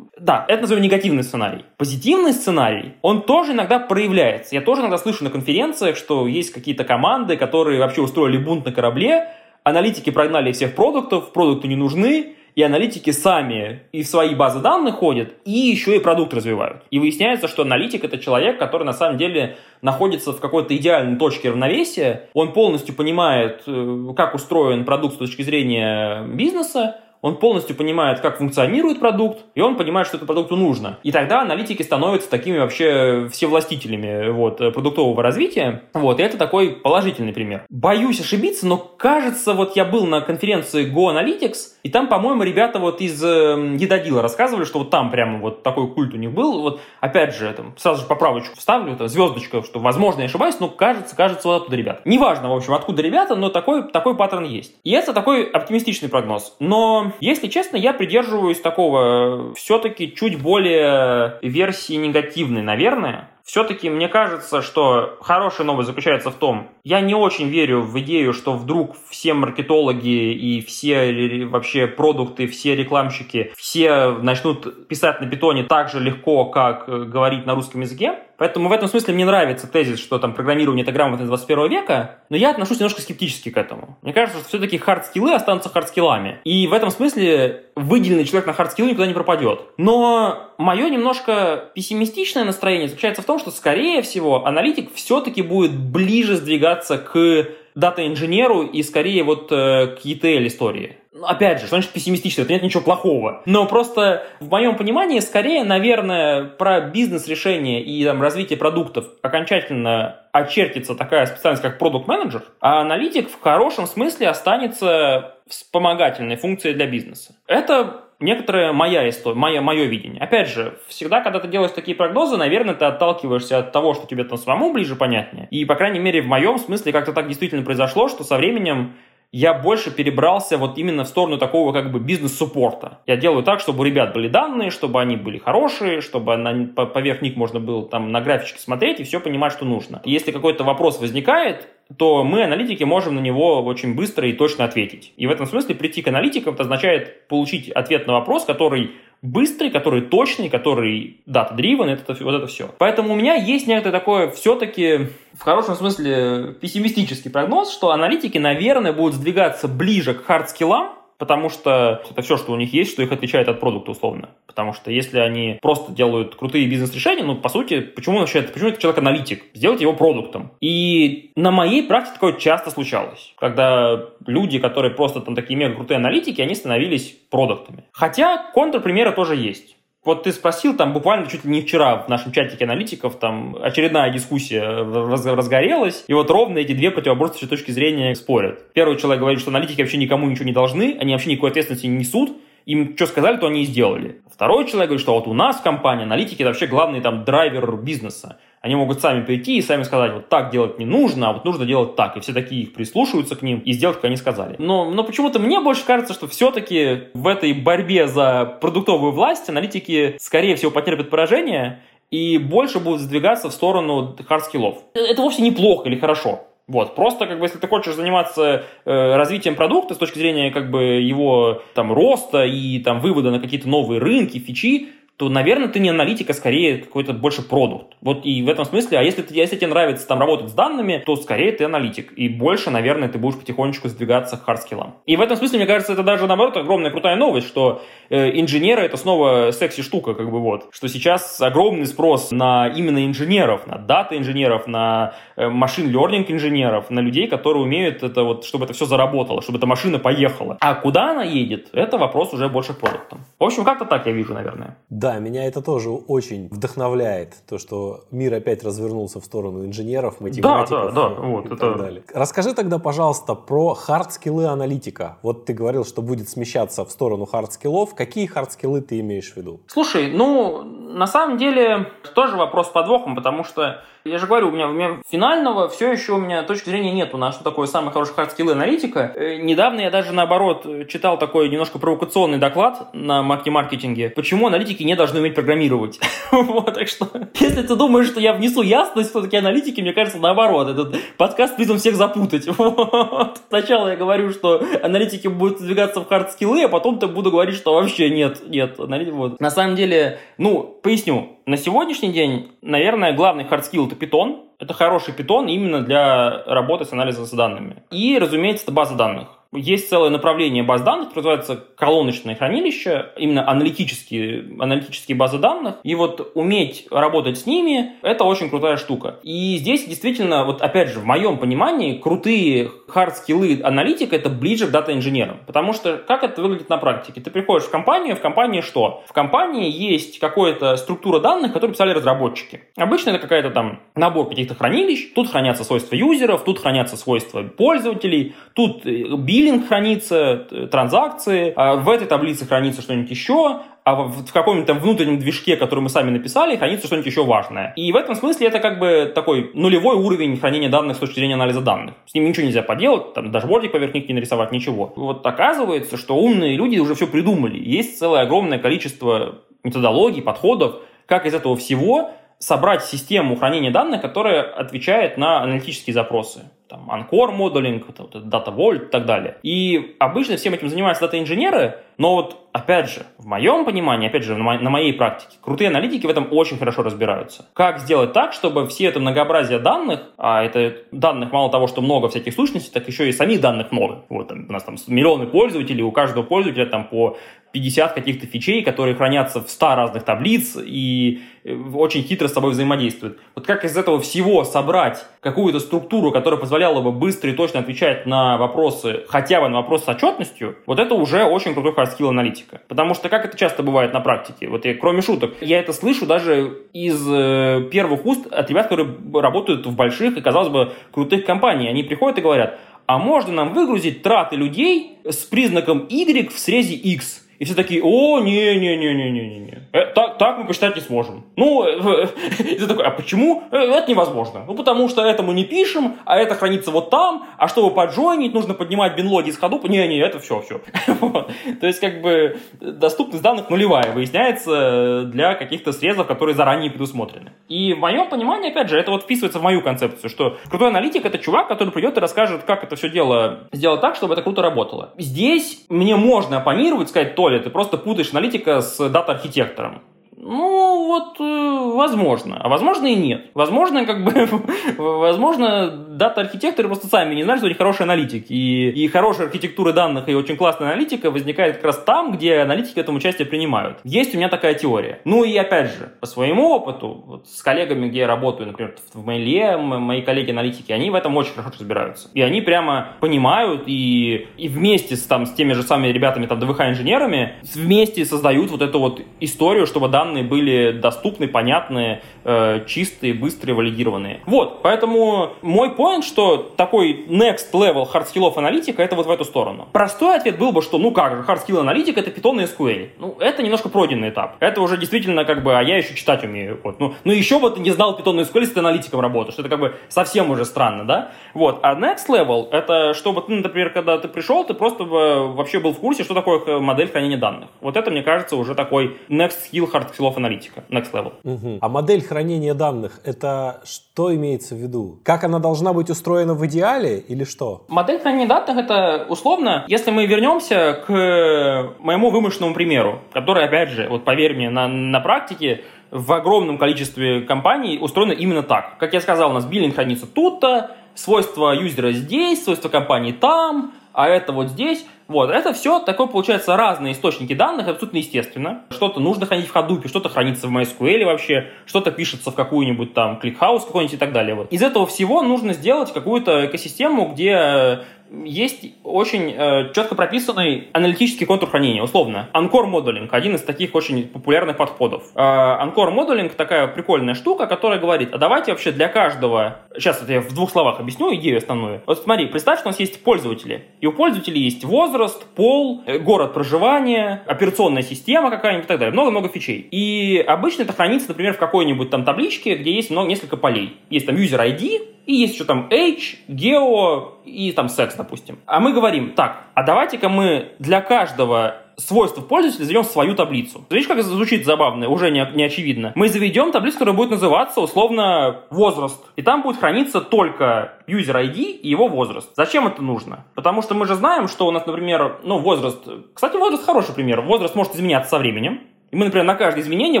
Да, 0.18 0.44
это 0.48 0.62
назовем 0.62 0.82
негативный 0.82 1.22
сценарий. 1.22 1.64
Позитивный 1.76 2.32
сценарий, 2.32 2.94
он 3.02 3.22
тоже 3.22 3.52
иногда 3.52 3.78
проявляется. 3.78 4.54
Я 4.54 4.62
тоже 4.62 4.80
иногда 4.80 4.98
слышу 4.98 5.22
на 5.24 5.30
конференциях, 5.30 5.96
что 5.96 6.26
есть 6.26 6.52
какие-то 6.52 6.84
команды, 6.84 7.36
которые 7.36 7.78
вообще 7.78 8.02
устроили 8.02 8.36
бунт 8.36 8.64
на 8.64 8.72
корабле, 8.72 9.28
аналитики 9.62 10.10
прогнали 10.10 10.52
всех 10.52 10.74
продуктов, 10.74 11.32
продукты 11.32 11.68
не 11.68 11.76
нужны, 11.76 12.34
и 12.54 12.62
аналитики 12.62 13.10
сами 13.10 13.82
и 13.92 14.02
в 14.02 14.08
свои 14.08 14.34
базы 14.34 14.58
данных 14.58 14.96
ходят, 14.96 15.34
и 15.44 15.52
еще 15.52 15.94
и 15.94 16.00
продукт 16.00 16.34
развивают. 16.34 16.82
И 16.90 16.98
выясняется, 16.98 17.46
что 17.46 17.62
аналитик 17.62 18.02
это 18.02 18.18
человек, 18.18 18.58
который 18.58 18.82
на 18.82 18.92
самом 18.92 19.16
деле 19.16 19.56
находится 19.80 20.32
в 20.32 20.40
какой-то 20.40 20.76
идеальной 20.76 21.16
точке 21.18 21.50
равновесия, 21.50 22.28
он 22.34 22.52
полностью 22.52 22.96
понимает, 22.96 23.62
э, 23.68 24.12
как 24.16 24.34
устроен 24.34 24.84
продукт 24.84 25.14
с 25.14 25.18
точки 25.18 25.42
зрения 25.42 26.24
бизнеса, 26.24 26.96
он 27.22 27.36
полностью 27.36 27.76
понимает, 27.76 28.20
как 28.20 28.38
функционирует 28.38 29.00
продукт, 29.00 29.40
и 29.54 29.60
он 29.60 29.76
понимает, 29.76 30.06
что 30.06 30.16
этому 30.16 30.26
продукту 30.26 30.56
нужно. 30.56 30.98
И 31.02 31.12
тогда 31.12 31.42
аналитики 31.42 31.82
становятся 31.82 32.30
такими 32.30 32.58
вообще 32.58 33.28
всевластителями 33.30 34.30
вот, 34.30 34.58
продуктового 34.58 35.22
развития. 35.22 35.82
Вот, 35.94 36.20
и 36.20 36.22
это 36.22 36.36
такой 36.36 36.70
положительный 36.70 37.32
пример. 37.32 37.64
Боюсь 37.68 38.20
ошибиться, 38.20 38.66
но 38.66 38.76
кажется, 38.76 39.54
вот 39.54 39.76
я 39.76 39.84
был 39.84 40.06
на 40.06 40.20
конференции 40.20 40.90
Go 40.90 41.12
Analytics, 41.12 41.56
и 41.88 41.90
там, 41.90 42.06
по-моему, 42.06 42.42
ребята 42.42 42.78
вот 42.78 43.00
из 43.00 43.24
э, 43.24 43.76
Едодила 43.78 44.20
рассказывали, 44.20 44.66
что 44.66 44.80
вот 44.80 44.90
там 44.90 45.10
прямо 45.10 45.38
вот 45.38 45.62
такой 45.62 45.88
культ 45.88 46.12
у 46.12 46.18
них 46.18 46.32
был. 46.32 46.60
Вот 46.60 46.82
опять 47.00 47.34
же, 47.34 47.50
там, 47.54 47.72
сразу 47.78 48.02
же 48.02 48.06
поправочку 48.06 48.58
вставлю, 48.58 48.92
это 48.92 49.08
звездочка, 49.08 49.62
что, 49.62 49.80
возможно, 49.80 50.20
я 50.20 50.26
ошибаюсь, 50.26 50.60
но 50.60 50.68
кажется, 50.68 51.16
кажется, 51.16 51.48
вот 51.48 51.62
оттуда 51.62 51.76
ребята. 51.76 52.02
Неважно, 52.04 52.50
в 52.50 52.52
общем, 52.54 52.74
откуда 52.74 53.00
ребята, 53.00 53.36
но 53.36 53.48
такой, 53.48 53.90
такой 53.90 54.18
паттерн 54.18 54.44
есть. 54.44 54.74
И 54.84 54.90
это 54.90 55.14
такой 55.14 55.44
оптимистичный 55.44 56.10
прогноз. 56.10 56.56
Но 56.60 57.12
если 57.20 57.48
честно, 57.48 57.78
я 57.78 57.94
придерживаюсь 57.94 58.60
такого 58.60 59.54
все-таки 59.54 60.14
чуть 60.14 60.42
более 60.42 61.38
версии 61.40 61.94
негативной, 61.94 62.60
наверное. 62.60 63.30
Все-таки 63.48 63.88
мне 63.88 64.08
кажется, 64.08 64.60
что 64.60 65.16
хорошая 65.22 65.66
новость 65.66 65.86
заключается 65.86 66.30
в 66.30 66.34
том, 66.34 66.68
я 66.84 67.00
не 67.00 67.14
очень 67.14 67.48
верю 67.48 67.80
в 67.80 67.98
идею, 68.00 68.34
что 68.34 68.52
вдруг 68.52 68.94
все 69.08 69.32
маркетологи 69.32 70.34
и 70.34 70.60
все 70.60 71.46
вообще 71.46 71.86
продукты, 71.86 72.46
все 72.46 72.76
рекламщики, 72.76 73.54
все 73.56 74.10
начнут 74.10 74.86
писать 74.86 75.22
на 75.22 75.30
питоне 75.30 75.64
так 75.64 75.88
же 75.88 75.98
легко, 75.98 76.44
как 76.50 76.90
э, 76.90 77.04
говорить 77.04 77.46
на 77.46 77.54
русском 77.54 77.80
языке. 77.80 78.18
Поэтому 78.38 78.68
в 78.68 78.72
этом 78.72 78.88
смысле 78.88 79.14
мне 79.14 79.26
нравится 79.26 79.66
тезис, 79.66 79.98
что 79.98 80.18
там 80.18 80.32
программирование 80.32 80.84
это 80.84 80.92
грамотность 80.92 81.28
21 81.28 81.70
века, 81.70 82.20
но 82.30 82.36
я 82.36 82.50
отношусь 82.50 82.78
немножко 82.78 83.02
скептически 83.02 83.50
к 83.50 83.56
этому. 83.56 83.98
Мне 84.02 84.12
кажется, 84.12 84.38
что 84.38 84.48
все-таки 84.48 84.78
хардскиллы 84.78 85.34
останутся 85.34 85.68
хардскиллами. 85.68 86.38
И 86.44 86.68
в 86.68 86.72
этом 86.72 86.90
смысле 86.90 87.64
выделенный 87.74 88.24
человек 88.24 88.46
на 88.46 88.52
хардскиллы 88.52 88.90
никуда 88.90 89.06
не 89.08 89.12
пропадет. 89.12 89.62
Но 89.76 90.52
мое 90.56 90.88
немножко 90.88 91.70
пессимистичное 91.74 92.44
настроение 92.44 92.88
заключается 92.88 93.22
в 93.22 93.26
том, 93.26 93.40
что, 93.40 93.50
скорее 93.50 94.02
всего, 94.02 94.46
аналитик 94.46 94.94
все-таки 94.94 95.42
будет 95.42 95.76
ближе 95.76 96.36
сдвигаться 96.36 96.96
к 96.96 97.48
дата-инженеру 97.74 98.62
и 98.62 98.82
скорее 98.82 99.22
вот 99.24 99.52
э, 99.52 99.96
к 99.96 100.04
ETL 100.04 100.46
истории. 100.46 100.96
Ну, 101.18 101.26
опять 101.26 101.58
же, 101.58 101.66
что 101.66 101.76
значит 101.76 101.90
пессимистично? 101.90 102.42
Это 102.42 102.52
нет 102.52 102.62
ничего 102.62 102.82
плохого. 102.82 103.42
Но 103.44 103.66
просто 103.66 104.24
в 104.38 104.48
моем 104.48 104.76
понимании, 104.76 105.18
скорее, 105.18 105.64
наверное, 105.64 106.44
про 106.44 106.80
бизнес-решения 106.80 107.82
и 107.82 108.04
там, 108.04 108.22
развитие 108.22 108.56
продуктов 108.56 109.06
окончательно 109.22 110.20
очертится 110.30 110.94
такая 110.94 111.26
специальность, 111.26 111.62
как 111.62 111.78
продукт-менеджер, 111.78 112.44
а 112.60 112.82
аналитик 112.82 113.30
в 113.30 113.40
хорошем 113.40 113.86
смысле 113.86 114.28
останется 114.28 115.34
вспомогательной 115.48 116.36
функцией 116.36 116.74
для 116.74 116.86
бизнеса. 116.86 117.34
Это 117.48 118.04
некоторая 118.20 118.72
моя 118.72 119.08
история, 119.08 119.36
мое, 119.36 119.60
мое 119.60 119.84
видение. 119.84 120.22
Опять 120.22 120.48
же, 120.48 120.78
всегда, 120.88 121.20
когда 121.20 121.40
ты 121.40 121.48
делаешь 121.48 121.72
такие 121.72 121.96
прогнозы, 121.96 122.36
наверное, 122.36 122.74
ты 122.74 122.84
отталкиваешься 122.84 123.58
от 123.58 123.72
того, 123.72 123.94
что 123.94 124.06
тебе 124.06 124.24
там 124.24 124.38
самому 124.38 124.72
ближе 124.72 124.96
понятнее. 124.96 125.48
И, 125.50 125.64
по 125.64 125.74
крайней 125.74 125.98
мере, 125.98 126.22
в 126.22 126.26
моем 126.26 126.58
смысле 126.58 126.92
как-то 126.92 127.12
так 127.12 127.26
действительно 127.28 127.64
произошло, 127.64 128.08
что 128.08 128.24
со 128.24 128.36
временем 128.36 128.94
я 129.30 129.52
больше 129.52 129.90
перебрался 129.90 130.56
вот 130.56 130.78
именно 130.78 131.04
в 131.04 131.08
сторону 131.08 131.36
такого 131.36 131.72
как 131.72 131.92
бы 131.92 132.00
бизнес-суппорта. 132.00 133.00
Я 133.06 133.16
делаю 133.16 133.42
так, 133.42 133.60
чтобы 133.60 133.80
у 133.80 133.84
ребят 133.84 134.14
были 134.14 134.28
данные, 134.28 134.70
чтобы 134.70 135.00
они 135.02 135.16
были 135.16 135.36
хорошие, 135.36 136.00
чтобы 136.00 136.36
на, 136.36 136.66
поверх 136.66 137.20
них 137.20 137.36
можно 137.36 137.60
было 137.60 137.86
там 137.86 138.10
на 138.10 138.22
графичке 138.22 138.58
смотреть 138.58 139.00
и 139.00 139.04
все 139.04 139.20
понимать, 139.20 139.52
что 139.52 139.66
нужно. 139.66 140.00
Если 140.04 140.32
какой-то 140.32 140.64
вопрос 140.64 140.98
возникает, 140.98 141.68
то 141.98 142.24
мы, 142.24 142.42
аналитики, 142.42 142.84
можем 142.84 143.16
на 143.16 143.20
него 143.20 143.62
очень 143.62 143.94
быстро 143.94 144.26
и 144.28 144.32
точно 144.32 144.64
ответить. 144.64 145.12
И 145.16 145.26
в 145.26 145.30
этом 145.30 145.46
смысле 145.46 145.74
прийти 145.74 146.00
к 146.00 146.08
аналитикам 146.08 146.54
это 146.54 146.62
означает 146.62 147.28
получить 147.28 147.70
ответ 147.70 148.06
на 148.06 148.14
вопрос, 148.14 148.46
который 148.46 148.92
быстрый, 149.22 149.70
который 149.70 150.02
точный, 150.02 150.48
который 150.48 151.20
data-driven, 151.26 151.86
это, 151.86 152.16
вот 152.24 152.34
это 152.34 152.46
все. 152.46 152.70
Поэтому 152.78 153.12
у 153.12 153.16
меня 153.16 153.34
есть 153.34 153.66
некое 153.66 153.90
такое 153.90 154.30
все-таки 154.30 155.08
в 155.32 155.42
хорошем 155.42 155.74
смысле 155.74 156.54
пессимистический 156.60 157.30
прогноз, 157.30 157.72
что 157.72 157.90
аналитики, 157.90 158.38
наверное, 158.38 158.92
будут 158.92 159.14
сдвигаться 159.14 159.68
ближе 159.68 160.14
к 160.14 160.24
хардскиллам, 160.24 160.94
потому 161.18 161.50
что 161.50 162.02
это 162.10 162.22
все, 162.22 162.36
что 162.36 162.52
у 162.52 162.56
них 162.56 162.72
есть, 162.72 162.92
что 162.92 163.02
их 163.02 163.12
отличает 163.12 163.48
от 163.48 163.60
продукта 163.60 163.90
условно. 163.90 164.30
Потому 164.46 164.72
что 164.72 164.90
если 164.90 165.18
они 165.18 165.58
просто 165.60 165.92
делают 165.92 166.34
крутые 166.36 166.66
бизнес-решения, 166.66 167.24
ну, 167.24 167.36
по 167.36 167.48
сути, 167.48 167.80
почему 167.80 168.18
вообще, 168.20 168.42
почему 168.42 168.70
это 168.70 168.80
человек 168.80 168.98
аналитик? 168.98 169.44
Сделать 169.54 169.80
его 169.80 169.92
продуктом. 169.92 170.52
И 170.60 171.32
на 171.36 171.50
моей 171.50 171.82
практике 171.82 172.14
такое 172.14 172.32
часто 172.34 172.70
случалось, 172.70 173.34
когда 173.38 174.06
люди, 174.26 174.58
которые 174.58 174.94
просто 174.94 175.20
там 175.20 175.34
такие 175.34 175.56
мега 175.56 175.74
крутые 175.74 175.96
аналитики, 175.96 176.40
они 176.40 176.54
становились 176.54 177.16
продуктами. 177.30 177.84
Хотя 177.92 178.50
контрпримеры 178.52 179.12
тоже 179.12 179.36
есть. 179.36 179.77
Вот 180.08 180.22
ты 180.22 180.32
спросил, 180.32 180.74
там 180.74 180.94
буквально 180.94 181.26
чуть 181.26 181.44
ли 181.44 181.50
не 181.50 181.60
вчера 181.60 181.96
в 181.96 182.08
нашем 182.08 182.32
чатике 182.32 182.64
аналитиков, 182.64 183.16
там 183.16 183.54
очередная 183.60 184.10
дискуссия 184.10 184.62
раз, 184.62 185.26
разгорелась, 185.26 186.04
и 186.06 186.14
вот 186.14 186.30
ровно 186.30 186.56
эти 186.56 186.72
две 186.72 186.90
противоборствующие 186.90 187.46
точки 187.46 187.72
зрения 187.72 188.14
спорят. 188.14 188.72
Первый 188.72 188.96
человек 188.96 189.20
говорит, 189.20 189.38
что 189.38 189.50
аналитики 189.50 189.82
вообще 189.82 189.98
никому 189.98 190.26
ничего 190.26 190.46
не 190.46 190.52
должны, 190.52 190.96
они 190.98 191.12
вообще 191.12 191.30
никакой 191.30 191.50
ответственности 191.50 191.84
не 191.84 191.98
несут, 191.98 192.38
им 192.64 192.96
что 192.96 193.06
сказали, 193.06 193.36
то 193.36 193.48
они 193.48 193.64
и 193.64 193.66
сделали. 193.66 194.22
Второй 194.32 194.66
человек 194.66 194.88
говорит, 194.88 195.02
что 195.02 195.12
вот 195.12 195.26
у 195.26 195.34
нас 195.34 195.56
в 195.58 195.62
компании 195.62 196.04
аналитики 196.04 196.40
это 196.40 196.52
вообще 196.52 196.68
главный 196.68 197.02
там 197.02 197.24
драйвер 197.24 197.76
бизнеса. 197.76 198.38
Они 198.60 198.74
могут 198.74 199.00
сами 199.00 199.24
прийти 199.24 199.58
и 199.58 199.62
сами 199.62 199.82
сказать, 199.84 200.12
вот 200.12 200.28
так 200.28 200.50
делать 200.50 200.78
не 200.78 200.84
нужно, 200.84 201.28
а 201.28 201.32
вот 201.32 201.44
нужно 201.44 201.64
делать 201.64 201.96
так. 201.96 202.16
И 202.16 202.20
все 202.20 202.32
такие 202.32 202.62
их 202.62 202.74
прислушиваются 202.74 203.36
к 203.36 203.42
ним 203.42 203.60
и 203.60 203.72
сделать, 203.72 203.96
как 203.96 204.06
они 204.06 204.16
сказали. 204.16 204.56
Но, 204.58 204.90
но 204.90 205.04
почему-то 205.04 205.38
мне 205.38 205.60
больше 205.60 205.84
кажется, 205.84 206.14
что 206.14 206.26
все-таки 206.26 207.08
в 207.14 207.26
этой 207.28 207.52
борьбе 207.52 208.08
за 208.08 208.58
продуктовую 208.60 209.12
власть 209.12 209.48
аналитики, 209.48 210.16
скорее 210.18 210.56
всего, 210.56 210.70
потерпят 210.70 211.10
поражение 211.10 211.80
и 212.10 212.38
больше 212.38 212.80
будут 212.80 213.00
сдвигаться 213.00 213.48
в 213.48 213.52
сторону 213.52 214.16
хардскиллов. 214.26 214.78
Это 214.94 215.22
вовсе 215.22 215.42
неплохо 215.42 215.88
или 215.88 215.98
хорошо. 215.98 216.44
Вот, 216.66 216.94
просто 216.94 217.26
как 217.26 217.38
бы 217.38 217.46
если 217.46 217.58
ты 217.58 217.66
хочешь 217.66 217.94
заниматься 217.94 218.64
э, 218.84 219.16
развитием 219.16 219.54
продукта 219.54 219.94
с 219.94 219.96
точки 219.96 220.18
зрения 220.18 220.50
как 220.50 220.70
бы 220.70 220.82
его 221.00 221.62
там 221.74 221.90
роста 221.94 222.44
и 222.44 222.78
там 222.80 223.00
вывода 223.00 223.30
на 223.30 223.40
какие-то 223.40 223.66
новые 223.66 224.00
рынки, 224.00 224.38
фичи, 224.38 224.88
то, 225.18 225.28
наверное, 225.28 225.66
ты 225.66 225.80
не 225.80 225.88
аналитик, 225.88 226.30
а 226.30 226.32
скорее 226.32 226.78
какой-то 226.78 227.12
больше 227.12 227.42
продукт. 227.42 227.96
Вот 228.00 228.24
и 228.24 228.40
в 228.40 228.48
этом 228.48 228.64
смысле, 228.64 228.98
а 228.98 229.02
если, 229.02 229.26
если 229.30 229.56
тебе 229.56 229.66
нравится 229.66 230.06
там 230.06 230.20
работать 230.20 230.50
с 230.50 230.52
данными, 230.52 231.02
то 231.04 231.16
скорее 231.16 231.50
ты 231.50 231.64
аналитик. 231.64 232.12
И 232.12 232.28
больше, 232.28 232.70
наверное, 232.70 233.08
ты 233.08 233.18
будешь 233.18 233.36
потихонечку 233.36 233.88
сдвигаться 233.88 234.36
к 234.36 234.44
хардскиллам. 234.44 234.94
И 235.06 235.16
в 235.16 235.20
этом 235.20 235.36
смысле, 235.36 235.58
мне 235.58 235.66
кажется, 235.66 235.92
это 235.92 236.04
даже, 236.04 236.28
наоборот, 236.28 236.56
огромная 236.56 236.92
крутая 236.92 237.16
новость, 237.16 237.48
что 237.48 237.82
э, 238.10 238.38
инженеры— 238.38 238.82
это 238.84 238.96
снова 238.96 239.50
секси-штука, 239.50 240.14
как 240.14 240.30
бы 240.30 240.38
вот. 240.38 240.68
Что 240.70 240.88
сейчас 240.88 241.40
огромный 241.40 241.86
спрос 241.86 242.30
на 242.30 242.68
именно 242.68 243.04
инженеров, 243.04 243.66
на 243.66 243.76
дата-инженеров, 243.76 244.68
на 244.68 245.14
э, 245.34 245.48
machine 245.48 245.86
learning 245.86 246.30
инженеров, 246.30 246.90
на 246.90 247.00
людей, 247.00 247.26
которые 247.26 247.64
умеют 247.64 248.04
это 248.04 248.22
вот, 248.22 248.44
чтобы 248.44 248.66
это 248.66 248.72
все 248.72 248.84
заработало, 248.84 249.42
чтобы 249.42 249.58
эта 249.58 249.66
машина 249.66 249.98
поехала. 249.98 250.58
А 250.60 250.76
куда 250.76 251.10
она 251.10 251.24
едет, 251.24 251.70
это 251.72 251.98
вопрос 251.98 252.32
уже 252.32 252.48
больше 252.48 252.72
к 252.72 252.78
продуктам. 252.78 253.24
В 253.40 253.44
общем, 253.44 253.64
как-то 253.64 253.84
так 253.84 254.06
я 254.06 254.12
вижу, 254.12 254.32
наверное. 254.32 254.76
Да, 254.88 255.07
да, 255.08 255.18
меня 255.20 255.46
это 255.46 255.62
тоже 255.62 255.88
очень 255.88 256.48
вдохновляет, 256.50 257.34
то, 257.48 257.56
что 257.56 258.04
мир 258.10 258.34
опять 258.34 258.62
развернулся 258.62 259.20
в 259.20 259.24
сторону 259.24 259.64
инженеров, 259.64 260.20
математиков 260.20 260.68
да, 260.68 260.90
да, 260.90 261.08
да. 261.08 261.14
Вот, 261.14 261.44
и 261.44 261.46
это... 261.46 261.56
так 261.56 261.78
далее. 261.78 262.02
Расскажи 262.12 262.52
тогда, 262.52 262.78
пожалуйста, 262.78 263.34
про 263.34 263.72
хардскиллы 263.72 264.46
аналитика. 264.46 265.16
Вот 265.22 265.46
ты 265.46 265.54
говорил, 265.54 265.86
что 265.86 266.02
будет 266.02 266.28
смещаться 266.28 266.84
в 266.84 266.90
сторону 266.90 267.24
хардскиллов. 267.24 267.94
Какие 267.94 268.26
хардскиллы 268.26 268.82
ты 268.82 269.00
имеешь 269.00 269.32
в 269.32 269.36
виду? 269.38 269.60
Слушай, 269.68 270.12
ну, 270.12 270.62
на 270.62 271.06
самом 271.06 271.38
деле, 271.38 271.90
тоже 272.14 272.36
вопрос 272.36 272.66
с 272.66 272.70
подвохом, 272.70 273.16
потому 273.16 273.44
что 273.44 273.82
я 274.04 274.18
же 274.18 274.26
говорю, 274.26 274.48
у 274.48 274.50
меня, 274.50 274.68
у 274.68 274.72
меня 274.72 275.02
финального 275.08 275.68
все 275.68 275.92
еще 275.92 276.14
у 276.14 276.18
меня 276.18 276.42
точки 276.42 276.70
зрения 276.70 276.92
нету 276.92 277.18
на 277.18 277.32
что 277.32 277.44
такое 277.44 277.66
самый 277.66 277.92
хороший 277.92 278.14
хардскиллы 278.14 278.52
аналитика. 278.52 279.12
Э, 279.14 279.36
недавно 279.36 279.80
я 279.80 279.90
даже 279.90 280.12
наоборот 280.12 280.66
читал 280.88 281.18
такой 281.18 281.48
немножко 281.48 281.78
провокационный 281.78 282.38
доклад 282.38 282.88
на 282.94 283.22
маркетинге, 283.22 284.10
почему 284.10 284.46
аналитики 284.46 284.82
не 284.82 284.96
должны 284.98 285.20
уметь 285.20 285.34
программировать. 285.34 285.98
вот, 286.32 286.74
так 286.74 286.88
что, 286.88 287.08
если 287.40 287.62
ты 287.62 287.76
думаешь, 287.76 288.08
что 288.08 288.20
я 288.20 288.34
внесу 288.34 288.62
ясность, 288.62 289.10
кто 289.10 289.22
такие 289.22 289.38
аналитики, 289.38 289.80
мне 289.80 289.92
кажется, 289.92 290.18
наоборот, 290.18 290.68
этот 290.68 290.96
подкаст 291.16 291.56
призван 291.56 291.78
всех 291.78 291.94
запутать. 291.96 292.46
вот. 292.58 293.40
Сначала 293.48 293.88
я 293.88 293.96
говорю, 293.96 294.30
что 294.30 294.62
аналитики 294.82 295.28
будут 295.28 295.60
двигаться 295.60 296.00
в 296.00 296.08
хардскиллы, 296.08 296.64
а 296.64 296.68
потом-то 296.68 297.08
буду 297.08 297.30
говорить, 297.30 297.54
что 297.54 297.74
вообще 297.74 298.10
нет, 298.10 298.42
нет. 298.46 298.76
Вот. 298.78 299.40
На 299.40 299.50
самом 299.50 299.76
деле, 299.76 300.18
ну, 300.36 300.78
поясню, 300.82 301.38
на 301.46 301.56
сегодняшний 301.56 302.12
день, 302.12 302.50
наверное, 302.60 303.14
главный 303.14 303.44
хардскилл 303.44 303.86
это 303.86 303.96
питон. 303.96 304.44
Это 304.58 304.74
хороший 304.74 305.14
питон 305.14 305.46
именно 305.46 305.82
для 305.82 306.42
работы 306.44 306.84
с 306.84 306.92
анализом 306.92 307.26
с 307.26 307.30
данными. 307.30 307.84
И, 307.90 308.18
разумеется, 308.18 308.64
это 308.64 308.72
база 308.72 308.96
данных. 308.96 309.28
Есть 309.54 309.88
целое 309.88 310.10
направление 310.10 310.62
баз 310.62 310.82
данных, 310.82 311.08
которое 311.08 311.36
называется 311.36 311.64
колоночное 311.74 312.34
хранилище, 312.34 313.12
именно 313.16 313.48
аналитические, 313.48 314.56
аналитические 314.60 315.16
базы 315.16 315.38
данных. 315.38 315.76
И 315.84 315.94
вот 315.94 316.32
уметь 316.34 316.86
работать 316.90 317.38
с 317.38 317.46
ними– 317.46 317.94
это 318.02 318.24
очень 318.24 318.50
крутая 318.50 318.76
штука. 318.76 319.20
И 319.22 319.56
здесь 319.56 319.86
действительно, 319.86 320.44
вот 320.44 320.60
опять 320.60 320.90
же, 320.90 321.00
в 321.00 321.04
моем 321.04 321.38
понимании, 321.38 321.96
крутые 321.96 322.70
хард-скиллы 322.88 323.60
аналитика– 323.62 324.14
это 324.16 324.28
ближе 324.28 324.66
к 324.66 324.70
дата-инженерам. 324.70 325.38
Потому 325.46 325.72
что 325.72 325.96
как 325.96 326.22
это 326.24 326.42
выглядит 326.42 326.68
на 326.68 326.78
практике? 326.78 327.20
Ты 327.20 327.30
приходишь 327.30 327.66
в 327.66 327.70
компанию, 327.70 328.16
в 328.16 328.20
компании 328.20 328.60
что? 328.60 329.02
В 329.06 329.12
компании 329.12 329.70
есть 329.70 330.18
какая-то 330.18 330.76
структура 330.76 331.20
данных, 331.20 331.52
которую 331.52 331.72
писали 331.72 331.92
разработчики. 331.92 332.64
Обычно 332.76 333.10
это 333.10 333.20
какая-то 333.20 333.50
там 333.50 333.80
набор 333.94 334.28
каких-то 334.28 334.54
хранилищ, 334.54 335.14
тут 335.14 335.30
хранятся 335.30 335.64
свойства 335.64 335.94
юзеров, 335.94 336.44
тут 336.44 336.60
хранятся 336.60 336.96
свойства 336.96 337.42
пользователей, 337.42 338.34
тут 338.54 338.84
бизнес 338.84 339.38
биллинг 339.38 339.68
хранится, 339.68 340.46
транзакции, 340.70 341.52
а 341.54 341.76
в 341.76 341.88
этой 341.88 342.06
таблице 342.06 342.46
хранится 342.46 342.82
что-нибудь 342.82 343.10
еще, 343.10 343.60
а 343.88 343.94
в, 343.94 344.26
в 344.26 344.32
каком-нибудь 344.32 344.66
там 344.66 344.80
внутреннем 344.80 345.18
движке, 345.18 345.56
который 345.56 345.80
мы 345.80 345.88
сами 345.88 346.10
написали, 346.10 346.56
хранится 346.56 346.86
что-нибудь 346.86 347.06
еще 347.06 347.24
важное. 347.24 347.72
И 347.74 347.90
в 347.90 347.96
этом 347.96 348.14
смысле 348.14 348.48
это 348.48 348.58
как 348.60 348.78
бы 348.78 349.10
такой 349.14 349.50
нулевой 349.54 349.96
уровень 349.96 350.38
хранения 350.38 350.68
данных 350.68 350.98
с 350.98 351.00
точки 351.00 351.14
зрения 351.14 351.34
анализа 351.34 351.62
данных. 351.62 351.94
С 352.04 352.12
ним 352.12 352.26
ничего 352.26 352.44
нельзя 352.44 352.62
поделать, 352.62 353.14
там 353.14 353.30
дашбордик 353.30 353.72
поверх 353.72 353.94
них 353.94 354.06
не 354.08 354.14
нарисовать, 354.14 354.52
ничего. 354.52 354.92
Вот 354.94 355.26
оказывается, 355.26 355.96
что 355.96 356.16
умные 356.16 356.54
люди 356.54 356.78
уже 356.78 356.94
все 356.94 357.06
придумали. 357.06 357.58
Есть 357.58 357.98
целое 357.98 358.22
огромное 358.22 358.58
количество 358.58 359.36
методологий, 359.64 360.20
подходов, 360.20 360.76
как 361.06 361.24
из 361.24 361.32
этого 361.32 361.56
всего 361.56 362.10
собрать 362.38 362.84
систему 362.84 363.36
хранения 363.36 363.70
данных, 363.70 364.02
которая 364.02 364.42
отвечает 364.42 365.16
на 365.16 365.42
аналитические 365.42 365.94
запросы 365.94 366.50
там, 366.68 366.90
Анкор 366.90 367.32
модулинг, 367.32 367.86
вот, 367.86 368.14
Data 368.14 368.54
Vault 368.54 368.86
и 368.86 368.90
так 368.90 369.06
далее. 369.06 369.38
И 369.42 369.96
обычно 369.98 370.36
всем 370.36 370.54
этим 370.54 370.68
занимаются 370.68 371.04
дата-инженеры, 371.04 371.78
но 371.96 372.14
вот, 372.14 372.48
опять 372.52 372.88
же, 372.88 373.06
в 373.18 373.26
моем 373.26 373.64
понимании, 373.64 374.08
опять 374.08 374.22
же, 374.22 374.36
на 374.36 374.70
моей 374.70 374.92
практике, 374.92 375.36
крутые 375.40 375.68
аналитики 375.68 376.06
в 376.06 376.10
этом 376.10 376.28
очень 376.30 376.56
хорошо 376.56 376.82
разбираются. 376.82 377.46
Как 377.54 377.80
сделать 377.80 378.12
так, 378.12 378.32
чтобы 378.32 378.68
все 378.68 378.84
это 378.84 379.00
многообразие 379.00 379.58
данных, 379.58 380.02
а 380.16 380.44
это 380.44 380.76
данных 380.92 381.32
мало 381.32 381.50
того, 381.50 381.66
что 381.66 381.80
много 381.80 382.08
всяких 382.08 382.34
сущностей, 382.34 382.70
так 382.72 382.86
еще 382.86 383.08
и 383.08 383.12
самих 383.12 383.40
данных 383.40 383.72
много. 383.72 384.04
Вот 384.08 384.28
там, 384.28 384.46
у 384.48 384.52
нас 384.52 384.62
там 384.62 384.76
миллионы 384.86 385.26
пользователей, 385.26 385.82
у 385.82 385.90
каждого 385.90 386.22
пользователя 386.22 386.66
там 386.66 386.84
по 386.84 387.16
50 387.52 387.94
каких-то 387.94 388.26
фичей, 388.26 388.62
которые 388.62 388.94
хранятся 388.94 389.42
в 389.42 389.48
100 389.48 389.74
разных 389.74 390.04
таблиц 390.04 390.56
и 390.56 391.22
э, 391.44 391.54
очень 391.74 392.02
хитро 392.02 392.28
с 392.28 392.32
собой 392.32 392.52
взаимодействуют. 392.52 393.18
Вот 393.34 393.46
как 393.46 393.64
из 393.64 393.76
этого 393.76 394.00
всего 394.00 394.44
собрать 394.44 395.04
какую-то 395.20 395.58
структуру, 395.58 396.12
которая 396.12 396.38
позволяла 396.58 396.80
бы 396.82 396.90
быстро 396.90 397.30
и 397.30 397.34
точно 397.34 397.60
отвечать 397.60 398.04
на 398.04 398.36
вопросы, 398.36 399.04
хотя 399.06 399.40
бы 399.40 399.48
на 399.48 399.58
вопросы 399.58 399.84
с 399.84 399.88
отчетностью, 399.88 400.56
вот 400.66 400.80
это 400.80 400.96
уже 400.96 401.22
очень 401.22 401.54
крутой 401.54 401.72
hard 401.72 402.08
аналитика. 402.08 402.62
Потому 402.66 402.94
что 402.94 403.08
как 403.08 403.24
это 403.24 403.38
часто 403.38 403.62
бывает 403.62 403.92
на 403.92 404.00
практике, 404.00 404.48
вот 404.48 404.64
я, 404.64 404.74
кроме 404.74 405.00
шуток, 405.00 405.34
я 405.40 405.60
это 405.60 405.72
слышу 405.72 406.04
даже 406.04 406.64
из 406.72 407.00
э, 407.08 407.68
первых 407.70 408.04
уст 408.04 408.26
от 408.32 408.50
ребят, 408.50 408.64
которые 408.64 408.92
работают 409.14 409.66
в 409.66 409.76
больших 409.76 410.16
и, 410.16 410.20
казалось 410.20 410.48
бы, 410.48 410.72
крутых 410.90 411.24
компаниях. 411.24 411.70
Они 411.70 411.84
приходят 411.84 412.18
и 412.18 412.22
говорят, 412.22 412.58
а 412.86 412.98
можно 412.98 413.32
нам 413.32 413.52
выгрузить 413.52 414.02
траты 414.02 414.34
людей 414.34 414.98
с 415.04 415.18
признаком 415.18 415.86
Y 415.88 416.28
в 416.28 416.38
срезе 416.40 416.74
X? 416.74 417.24
И 417.38 417.44
все 417.44 417.54
такие, 417.54 417.80
о, 417.84 418.18
не-не-не-не-не-не. 418.18 419.67
Э, 419.72 419.86
так, 419.94 420.18
так 420.18 420.38
мы 420.38 420.46
посчитать 420.46 420.74
не 420.74 420.82
сможем. 420.82 421.24
Ну, 421.36 421.64
э, 421.64 422.08
и 422.38 422.56
ты 422.56 422.66
такой, 422.66 422.84
а 422.84 422.90
почему? 422.90 423.44
Э, 423.50 423.56
это 423.56 423.90
невозможно. 423.90 424.44
Ну, 424.46 424.54
потому 424.54 424.88
что 424.88 425.04
это 425.04 425.22
мы 425.22 425.32
не 425.34 425.44
пишем, 425.44 425.96
а 426.04 426.18
это 426.18 426.34
хранится 426.34 426.70
вот 426.70 426.90
там, 426.90 427.26
а 427.38 427.48
чтобы 427.48 427.74
поджойнить, 427.74 428.34
нужно 428.34 428.54
поднимать 428.54 428.96
бинлоги 428.96 429.30
из 429.30 429.38
ходу. 429.38 429.60
Не-не, 429.62 429.98
это 429.98 430.18
все, 430.18 430.40
все. 430.40 430.60
То 431.60 431.66
есть, 431.66 431.80
как 431.80 432.02
бы, 432.02 432.38
доступность 432.60 433.22
данных 433.22 433.50
нулевая, 433.50 433.92
выясняется, 433.92 435.04
для 435.04 435.34
каких-то 435.34 435.72
срезов, 435.72 436.06
которые 436.06 436.34
заранее 436.34 436.70
предусмотрены. 436.70 437.32
И 437.48 437.74
в 437.74 437.78
моем 437.78 438.08
понимании, 438.08 438.50
опять 438.50 438.68
же, 438.68 438.78
это 438.78 438.90
вот 438.90 439.02
вписывается 439.02 439.38
в 439.38 439.42
мою 439.42 439.62
концепцию, 439.62 440.10
что 440.10 440.38
крутой 440.48 440.68
аналитик— 440.68 441.04
это 441.04 441.18
чувак, 441.18 441.48
который 441.48 441.70
придет 441.70 441.96
и 441.96 442.00
расскажет, 442.00 442.42
как 442.44 442.64
это 442.64 442.76
все 442.76 442.88
дело 442.88 443.48
сделать 443.52 443.80
так, 443.80 443.96
чтобы 443.96 444.14
это 444.14 444.22
круто 444.22 444.42
работало. 444.42 444.94
Здесь 444.98 445.64
мне 445.68 445.96
можно 445.96 446.38
оппонировать, 446.38 446.88
сказать, 446.88 447.14
то 447.14 447.28
Коля, 447.28 447.40
ты 447.40 447.50
просто 447.50 447.76
путаешь 447.76 448.10
аналитика 448.12 448.62
с 448.62 448.88
дата-архитектором 448.88 449.57
вектором. 449.58 449.82
Ну, 450.20 450.86
вот, 450.86 451.20
э, 451.20 451.74
возможно. 451.74 452.38
А 452.40 452.48
возможно 452.48 452.86
и 452.86 452.96
нет. 452.96 453.26
Возможно, 453.34 453.86
как 453.86 454.04
бы, 454.04 454.28
возможно, 454.78 455.70
дата-архитекторы 455.70 456.68
просто 456.68 456.88
сами 456.88 457.14
не 457.14 457.22
знают, 457.22 457.40
что 457.40 457.46
они 457.46 457.54
хорошие 457.54 457.84
аналитики. 457.84 458.32
И, 458.32 458.70
и 458.70 458.88
хорошая 458.88 459.28
архитектура 459.28 459.72
данных 459.72 460.08
и 460.08 460.14
очень 460.14 460.36
классная 460.36 460.70
аналитика 460.70 461.10
возникает 461.10 461.56
как 461.56 461.64
раз 461.66 461.78
там, 461.78 462.12
где 462.12 462.38
аналитики 462.38 462.74
в 462.74 462.78
этом 462.78 462.96
участие 462.96 463.26
принимают. 463.26 463.78
Есть 463.84 464.14
у 464.14 464.16
меня 464.16 464.28
такая 464.28 464.54
теория. 464.54 465.00
Ну 465.04 465.22
и 465.22 465.36
опять 465.36 465.70
же, 465.70 465.92
по 466.00 466.06
своему 466.06 466.50
опыту, 466.50 467.04
вот 467.06 467.28
с 467.28 467.40
коллегами, 467.42 467.88
где 467.88 468.00
я 468.00 468.06
работаю, 468.08 468.48
например, 468.48 468.74
в 468.92 469.08
Mail, 469.08 469.78
мои 469.78 470.02
коллеги-аналитики, 470.02 470.72
они 470.72 470.90
в 470.90 470.94
этом 470.96 471.16
очень 471.16 471.32
хорошо 471.32 471.50
разбираются. 471.58 472.08
И 472.14 472.22
они 472.22 472.40
прямо 472.40 472.88
понимают 473.00 473.64
и, 473.66 474.26
и 474.36 474.48
вместе 474.48 474.96
с, 474.96 475.04
там, 475.04 475.26
с 475.26 475.32
теми 475.32 475.52
же 475.52 475.62
самыми 475.62 475.92
ребятами, 475.92 476.26
там, 476.26 476.40
ДВХ-инженерами, 476.40 477.34
вместе 477.54 478.04
создают 478.04 478.50
вот 478.50 478.62
эту 478.62 478.80
вот 478.80 479.00
историю, 479.20 479.66
чтобы 479.66 479.88
данные 479.88 480.07
данные 480.08 480.24
были 480.24 480.72
доступны, 480.72 481.28
понятны, 481.28 482.00
э, 482.24 482.64
чистые, 482.66 483.14
быстрые, 483.14 483.54
валидированные. 483.54 484.20
Вот, 484.26 484.62
поэтому 484.62 485.30
мой 485.42 485.68
point, 485.68 486.02
что 486.02 486.36
такой 486.56 487.04
next 487.08 487.52
level 487.52 487.86
hardskillов 487.92 488.36
аналитика, 488.36 488.82
это 488.82 488.96
вот 488.96 489.06
в 489.06 489.10
эту 489.10 489.24
сторону. 489.24 489.68
Простой 489.72 490.16
ответ 490.16 490.38
был 490.38 490.52
бы, 490.52 490.62
что 490.62 490.78
ну 490.78 490.90
как 490.92 491.16
же, 491.16 491.22
hardskill 491.22 491.60
аналитик 491.60 491.98
это 491.98 492.10
Python 492.10 492.42
и 492.42 492.46
SQL. 492.46 492.88
Ну, 492.98 493.16
это 493.20 493.42
немножко 493.42 493.68
пройденный 493.68 494.08
этап. 494.08 494.36
Это 494.40 494.60
уже 494.60 494.76
действительно 494.76 495.24
как 495.24 495.42
бы, 495.42 495.58
а 495.58 495.62
я 495.62 495.76
еще 495.76 495.94
читать 495.94 496.24
умею. 496.24 496.60
Вот. 496.64 496.80
Ну, 496.80 496.94
ну 497.04 497.12
еще 497.12 497.38
бы 497.38 497.50
ты 497.50 497.60
не 497.60 497.70
знал 497.70 497.98
Python 497.98 498.20
и 498.20 498.24
SQL, 498.24 498.40
если 498.40 498.54
ты 498.54 498.60
аналитиком 498.60 499.00
работаешь. 499.00 499.38
Это 499.38 499.48
как 499.48 499.60
бы 499.60 499.74
совсем 499.88 500.30
уже 500.30 500.44
странно, 500.44 500.84
да? 500.84 501.12
Вот. 501.34 501.60
А 501.62 501.74
next 501.74 502.08
level, 502.08 502.48
это 502.50 502.94
чтобы 502.94 503.22
ты, 503.22 503.32
например, 503.32 503.70
когда 503.70 503.98
ты 503.98 504.08
пришел, 504.08 504.44
ты 504.44 504.54
просто 504.54 504.84
вообще 504.84 505.60
был 505.60 505.72
в 505.72 505.78
курсе, 505.78 506.04
что 506.04 506.14
такое 506.14 506.58
модель 506.60 506.88
хранения 506.88 507.18
данных. 507.18 507.48
Вот 507.60 507.76
это, 507.76 507.90
мне 507.90 508.02
кажется, 508.02 508.36
уже 508.36 508.54
такой 508.54 508.96
next 509.08 509.36
skill 509.50 509.70
hard 509.70 509.92
скиллов 509.98 510.16
аналитика, 510.16 510.62
next 510.70 510.92
level. 510.92 511.14
Угу. 511.24 511.58
А 511.60 511.68
модель 511.68 512.02
хранения 512.02 512.54
данных, 512.54 513.00
это 513.04 513.60
что 513.64 514.14
имеется 514.14 514.54
в 514.54 514.58
виду? 514.58 515.00
Как 515.02 515.24
она 515.24 515.40
должна 515.40 515.72
быть 515.72 515.90
устроена 515.90 516.34
в 516.34 516.46
идеале 516.46 517.00
или 517.00 517.24
что? 517.24 517.64
Модель 517.68 517.98
хранения 517.98 518.28
данных 518.28 518.56
это 518.56 519.06
условно, 519.08 519.64
если 519.66 519.90
мы 519.90 520.06
вернемся 520.06 520.84
к 520.86 521.74
моему 521.80 522.10
вымышленному 522.10 522.54
примеру, 522.54 523.00
который, 523.12 523.44
опять 523.44 523.70
же, 523.70 523.88
вот 523.88 524.04
поверь 524.04 524.34
мне, 524.34 524.50
на, 524.50 524.68
на 524.68 525.00
практике 525.00 525.62
в 525.90 526.12
огромном 526.12 526.58
количестве 526.58 527.22
компаний 527.22 527.78
устроено 527.80 528.12
именно 528.12 528.44
так. 528.44 528.78
Как 528.78 528.92
я 528.92 529.00
сказал, 529.00 529.30
у 529.30 529.34
нас 529.34 529.46
биллинг 529.46 529.74
хранится 529.74 530.06
тут-то, 530.06 530.76
свойства 530.94 531.52
юзера 531.52 531.90
здесь, 531.90 532.44
свойства 532.44 532.68
компании 532.68 533.12
там, 533.12 533.72
а 533.92 534.06
это 534.06 534.32
вот 534.32 534.50
здесь. 534.50 534.86
Вот, 535.08 535.30
это 535.30 535.54
все 535.54 535.80
такое, 535.80 536.06
получается, 536.06 536.54
разные 536.54 536.92
источники 536.92 537.32
данных, 537.32 537.66
абсолютно 537.66 537.96
естественно. 537.96 538.64
Что-то 538.68 539.00
нужно 539.00 539.24
хранить 539.24 539.48
в 539.48 539.56
Hadoop, 539.56 539.88
что-то 539.88 540.10
хранится 540.10 540.48
в 540.48 540.54
MySQL 540.54 541.06
вообще, 541.06 541.48
что-то 541.64 541.90
пишется 541.90 542.30
в 542.30 542.34
какую-нибудь 542.34 542.92
там 542.92 543.18
ClickHouse 543.22 543.64
какой-нибудь 543.66 543.94
и 543.94 543.96
так 543.96 544.12
далее. 544.12 544.34
Вот. 544.34 544.52
Из 544.52 544.62
этого 544.62 544.86
всего 544.86 545.22
нужно 545.22 545.54
сделать 545.54 545.94
какую-то 545.94 546.44
экосистему, 546.44 547.12
где 547.14 547.80
есть 548.10 548.66
очень 548.84 549.32
э, 549.32 549.72
четко 549.74 549.94
прописанный 549.94 550.68
аналитический 550.72 551.26
контур 551.26 551.50
хранения, 551.50 551.82
условно. 551.82 552.28
Анкор 552.32 552.66
модулинг, 552.66 553.12
один 553.12 553.34
из 553.34 553.42
таких 553.42 553.74
очень 553.74 554.08
популярных 554.08 554.56
подходов. 554.56 555.04
Анкор 555.14 555.90
модулинг 555.90 556.34
такая 556.34 556.66
прикольная 556.68 557.14
штука, 557.14 557.46
которая 557.46 557.78
говорит, 557.78 558.12
а 558.12 558.18
давайте 558.18 558.52
вообще 558.52 558.72
для 558.72 558.88
каждого, 558.88 559.58
сейчас 559.74 560.02
это 560.02 560.12
я 560.12 560.20
в 560.20 560.32
двух 560.34 560.50
словах 560.50 560.80
объясню 560.80 561.14
идею 561.16 561.38
основную. 561.38 561.82
Вот 561.86 562.02
смотри, 562.02 562.26
представь, 562.26 562.60
что 562.60 562.68
у 562.68 562.70
нас 562.70 562.80
есть 562.80 563.02
пользователи, 563.02 563.64
и 563.80 563.86
у 563.86 563.92
пользователей 563.92 564.42
есть 564.42 564.64
возраст, 564.64 565.24
пол, 565.34 565.82
э, 565.86 565.98
город 565.98 566.34
проживания, 566.34 567.22
операционная 567.26 567.82
система 567.82 568.30
какая-нибудь 568.30 568.66
и 568.66 568.68
так 568.68 568.78
далее, 568.78 568.92
много-много 568.92 569.28
фичей. 569.28 569.66
И 569.70 570.18
обычно 570.18 570.62
это 570.62 570.72
хранится, 570.72 571.08
например, 571.08 571.34
в 571.34 571.38
какой-нибудь 571.38 571.90
там 571.90 572.04
табличке, 572.04 572.54
где 572.56 572.72
есть 572.72 572.90
много, 572.90 573.08
несколько 573.08 573.36
полей. 573.36 573.76
Есть 573.90 574.06
там 574.06 574.16
user 574.16 574.38
ID, 574.38 574.97
и 575.08 575.14
есть 575.14 575.34
еще 575.34 575.44
там 575.44 575.68
age, 575.70 576.18
geo 576.28 577.14
и 577.24 577.50
там 577.52 577.70
секс, 577.70 577.94
допустим. 577.94 578.38
А 578.44 578.60
мы 578.60 578.74
говорим, 578.74 579.14
так, 579.14 579.46
а 579.54 579.62
давайте-ка 579.62 580.10
мы 580.10 580.52
для 580.58 580.82
каждого 580.82 581.62
свойства 581.78 582.20
пользователя 582.20 582.64
заведем 582.64 582.84
свою 582.84 583.14
таблицу. 583.14 583.64
Видишь, 583.70 583.88
как 583.88 583.98
это 583.98 584.08
звучит 584.08 584.44
забавно, 584.44 584.88
уже 584.88 585.10
не, 585.10 585.26
не 585.34 585.44
очевидно. 585.44 585.92
Мы 585.94 586.10
заведем 586.10 586.52
таблицу, 586.52 586.78
которая 586.78 586.94
будет 586.94 587.10
называться 587.10 587.62
условно 587.62 588.42
возраст. 588.50 589.02
И 589.16 589.22
там 589.22 589.42
будет 589.42 589.58
храниться 589.58 590.02
только 590.02 590.74
user 590.86 591.14
ID 591.14 591.36
и 591.36 591.68
его 591.70 591.88
возраст. 591.88 592.30
Зачем 592.36 592.66
это 592.66 592.82
нужно? 592.82 593.24
Потому 593.34 593.62
что 593.62 593.74
мы 593.74 593.86
же 593.86 593.94
знаем, 593.94 594.28
что 594.28 594.46
у 594.46 594.50
нас, 594.50 594.66
например, 594.66 595.20
ну, 595.22 595.38
возраст... 595.38 595.88
Кстати, 596.12 596.36
возраст 596.36 596.66
хороший 596.66 596.94
пример. 596.94 597.22
Возраст 597.22 597.54
может 597.54 597.74
изменяться 597.74 598.10
со 598.10 598.18
временем. 598.18 598.60
И 598.90 598.96
мы, 598.96 599.04
например, 599.04 599.26
на 599.26 599.34
каждое 599.34 599.60
изменение 599.60 600.00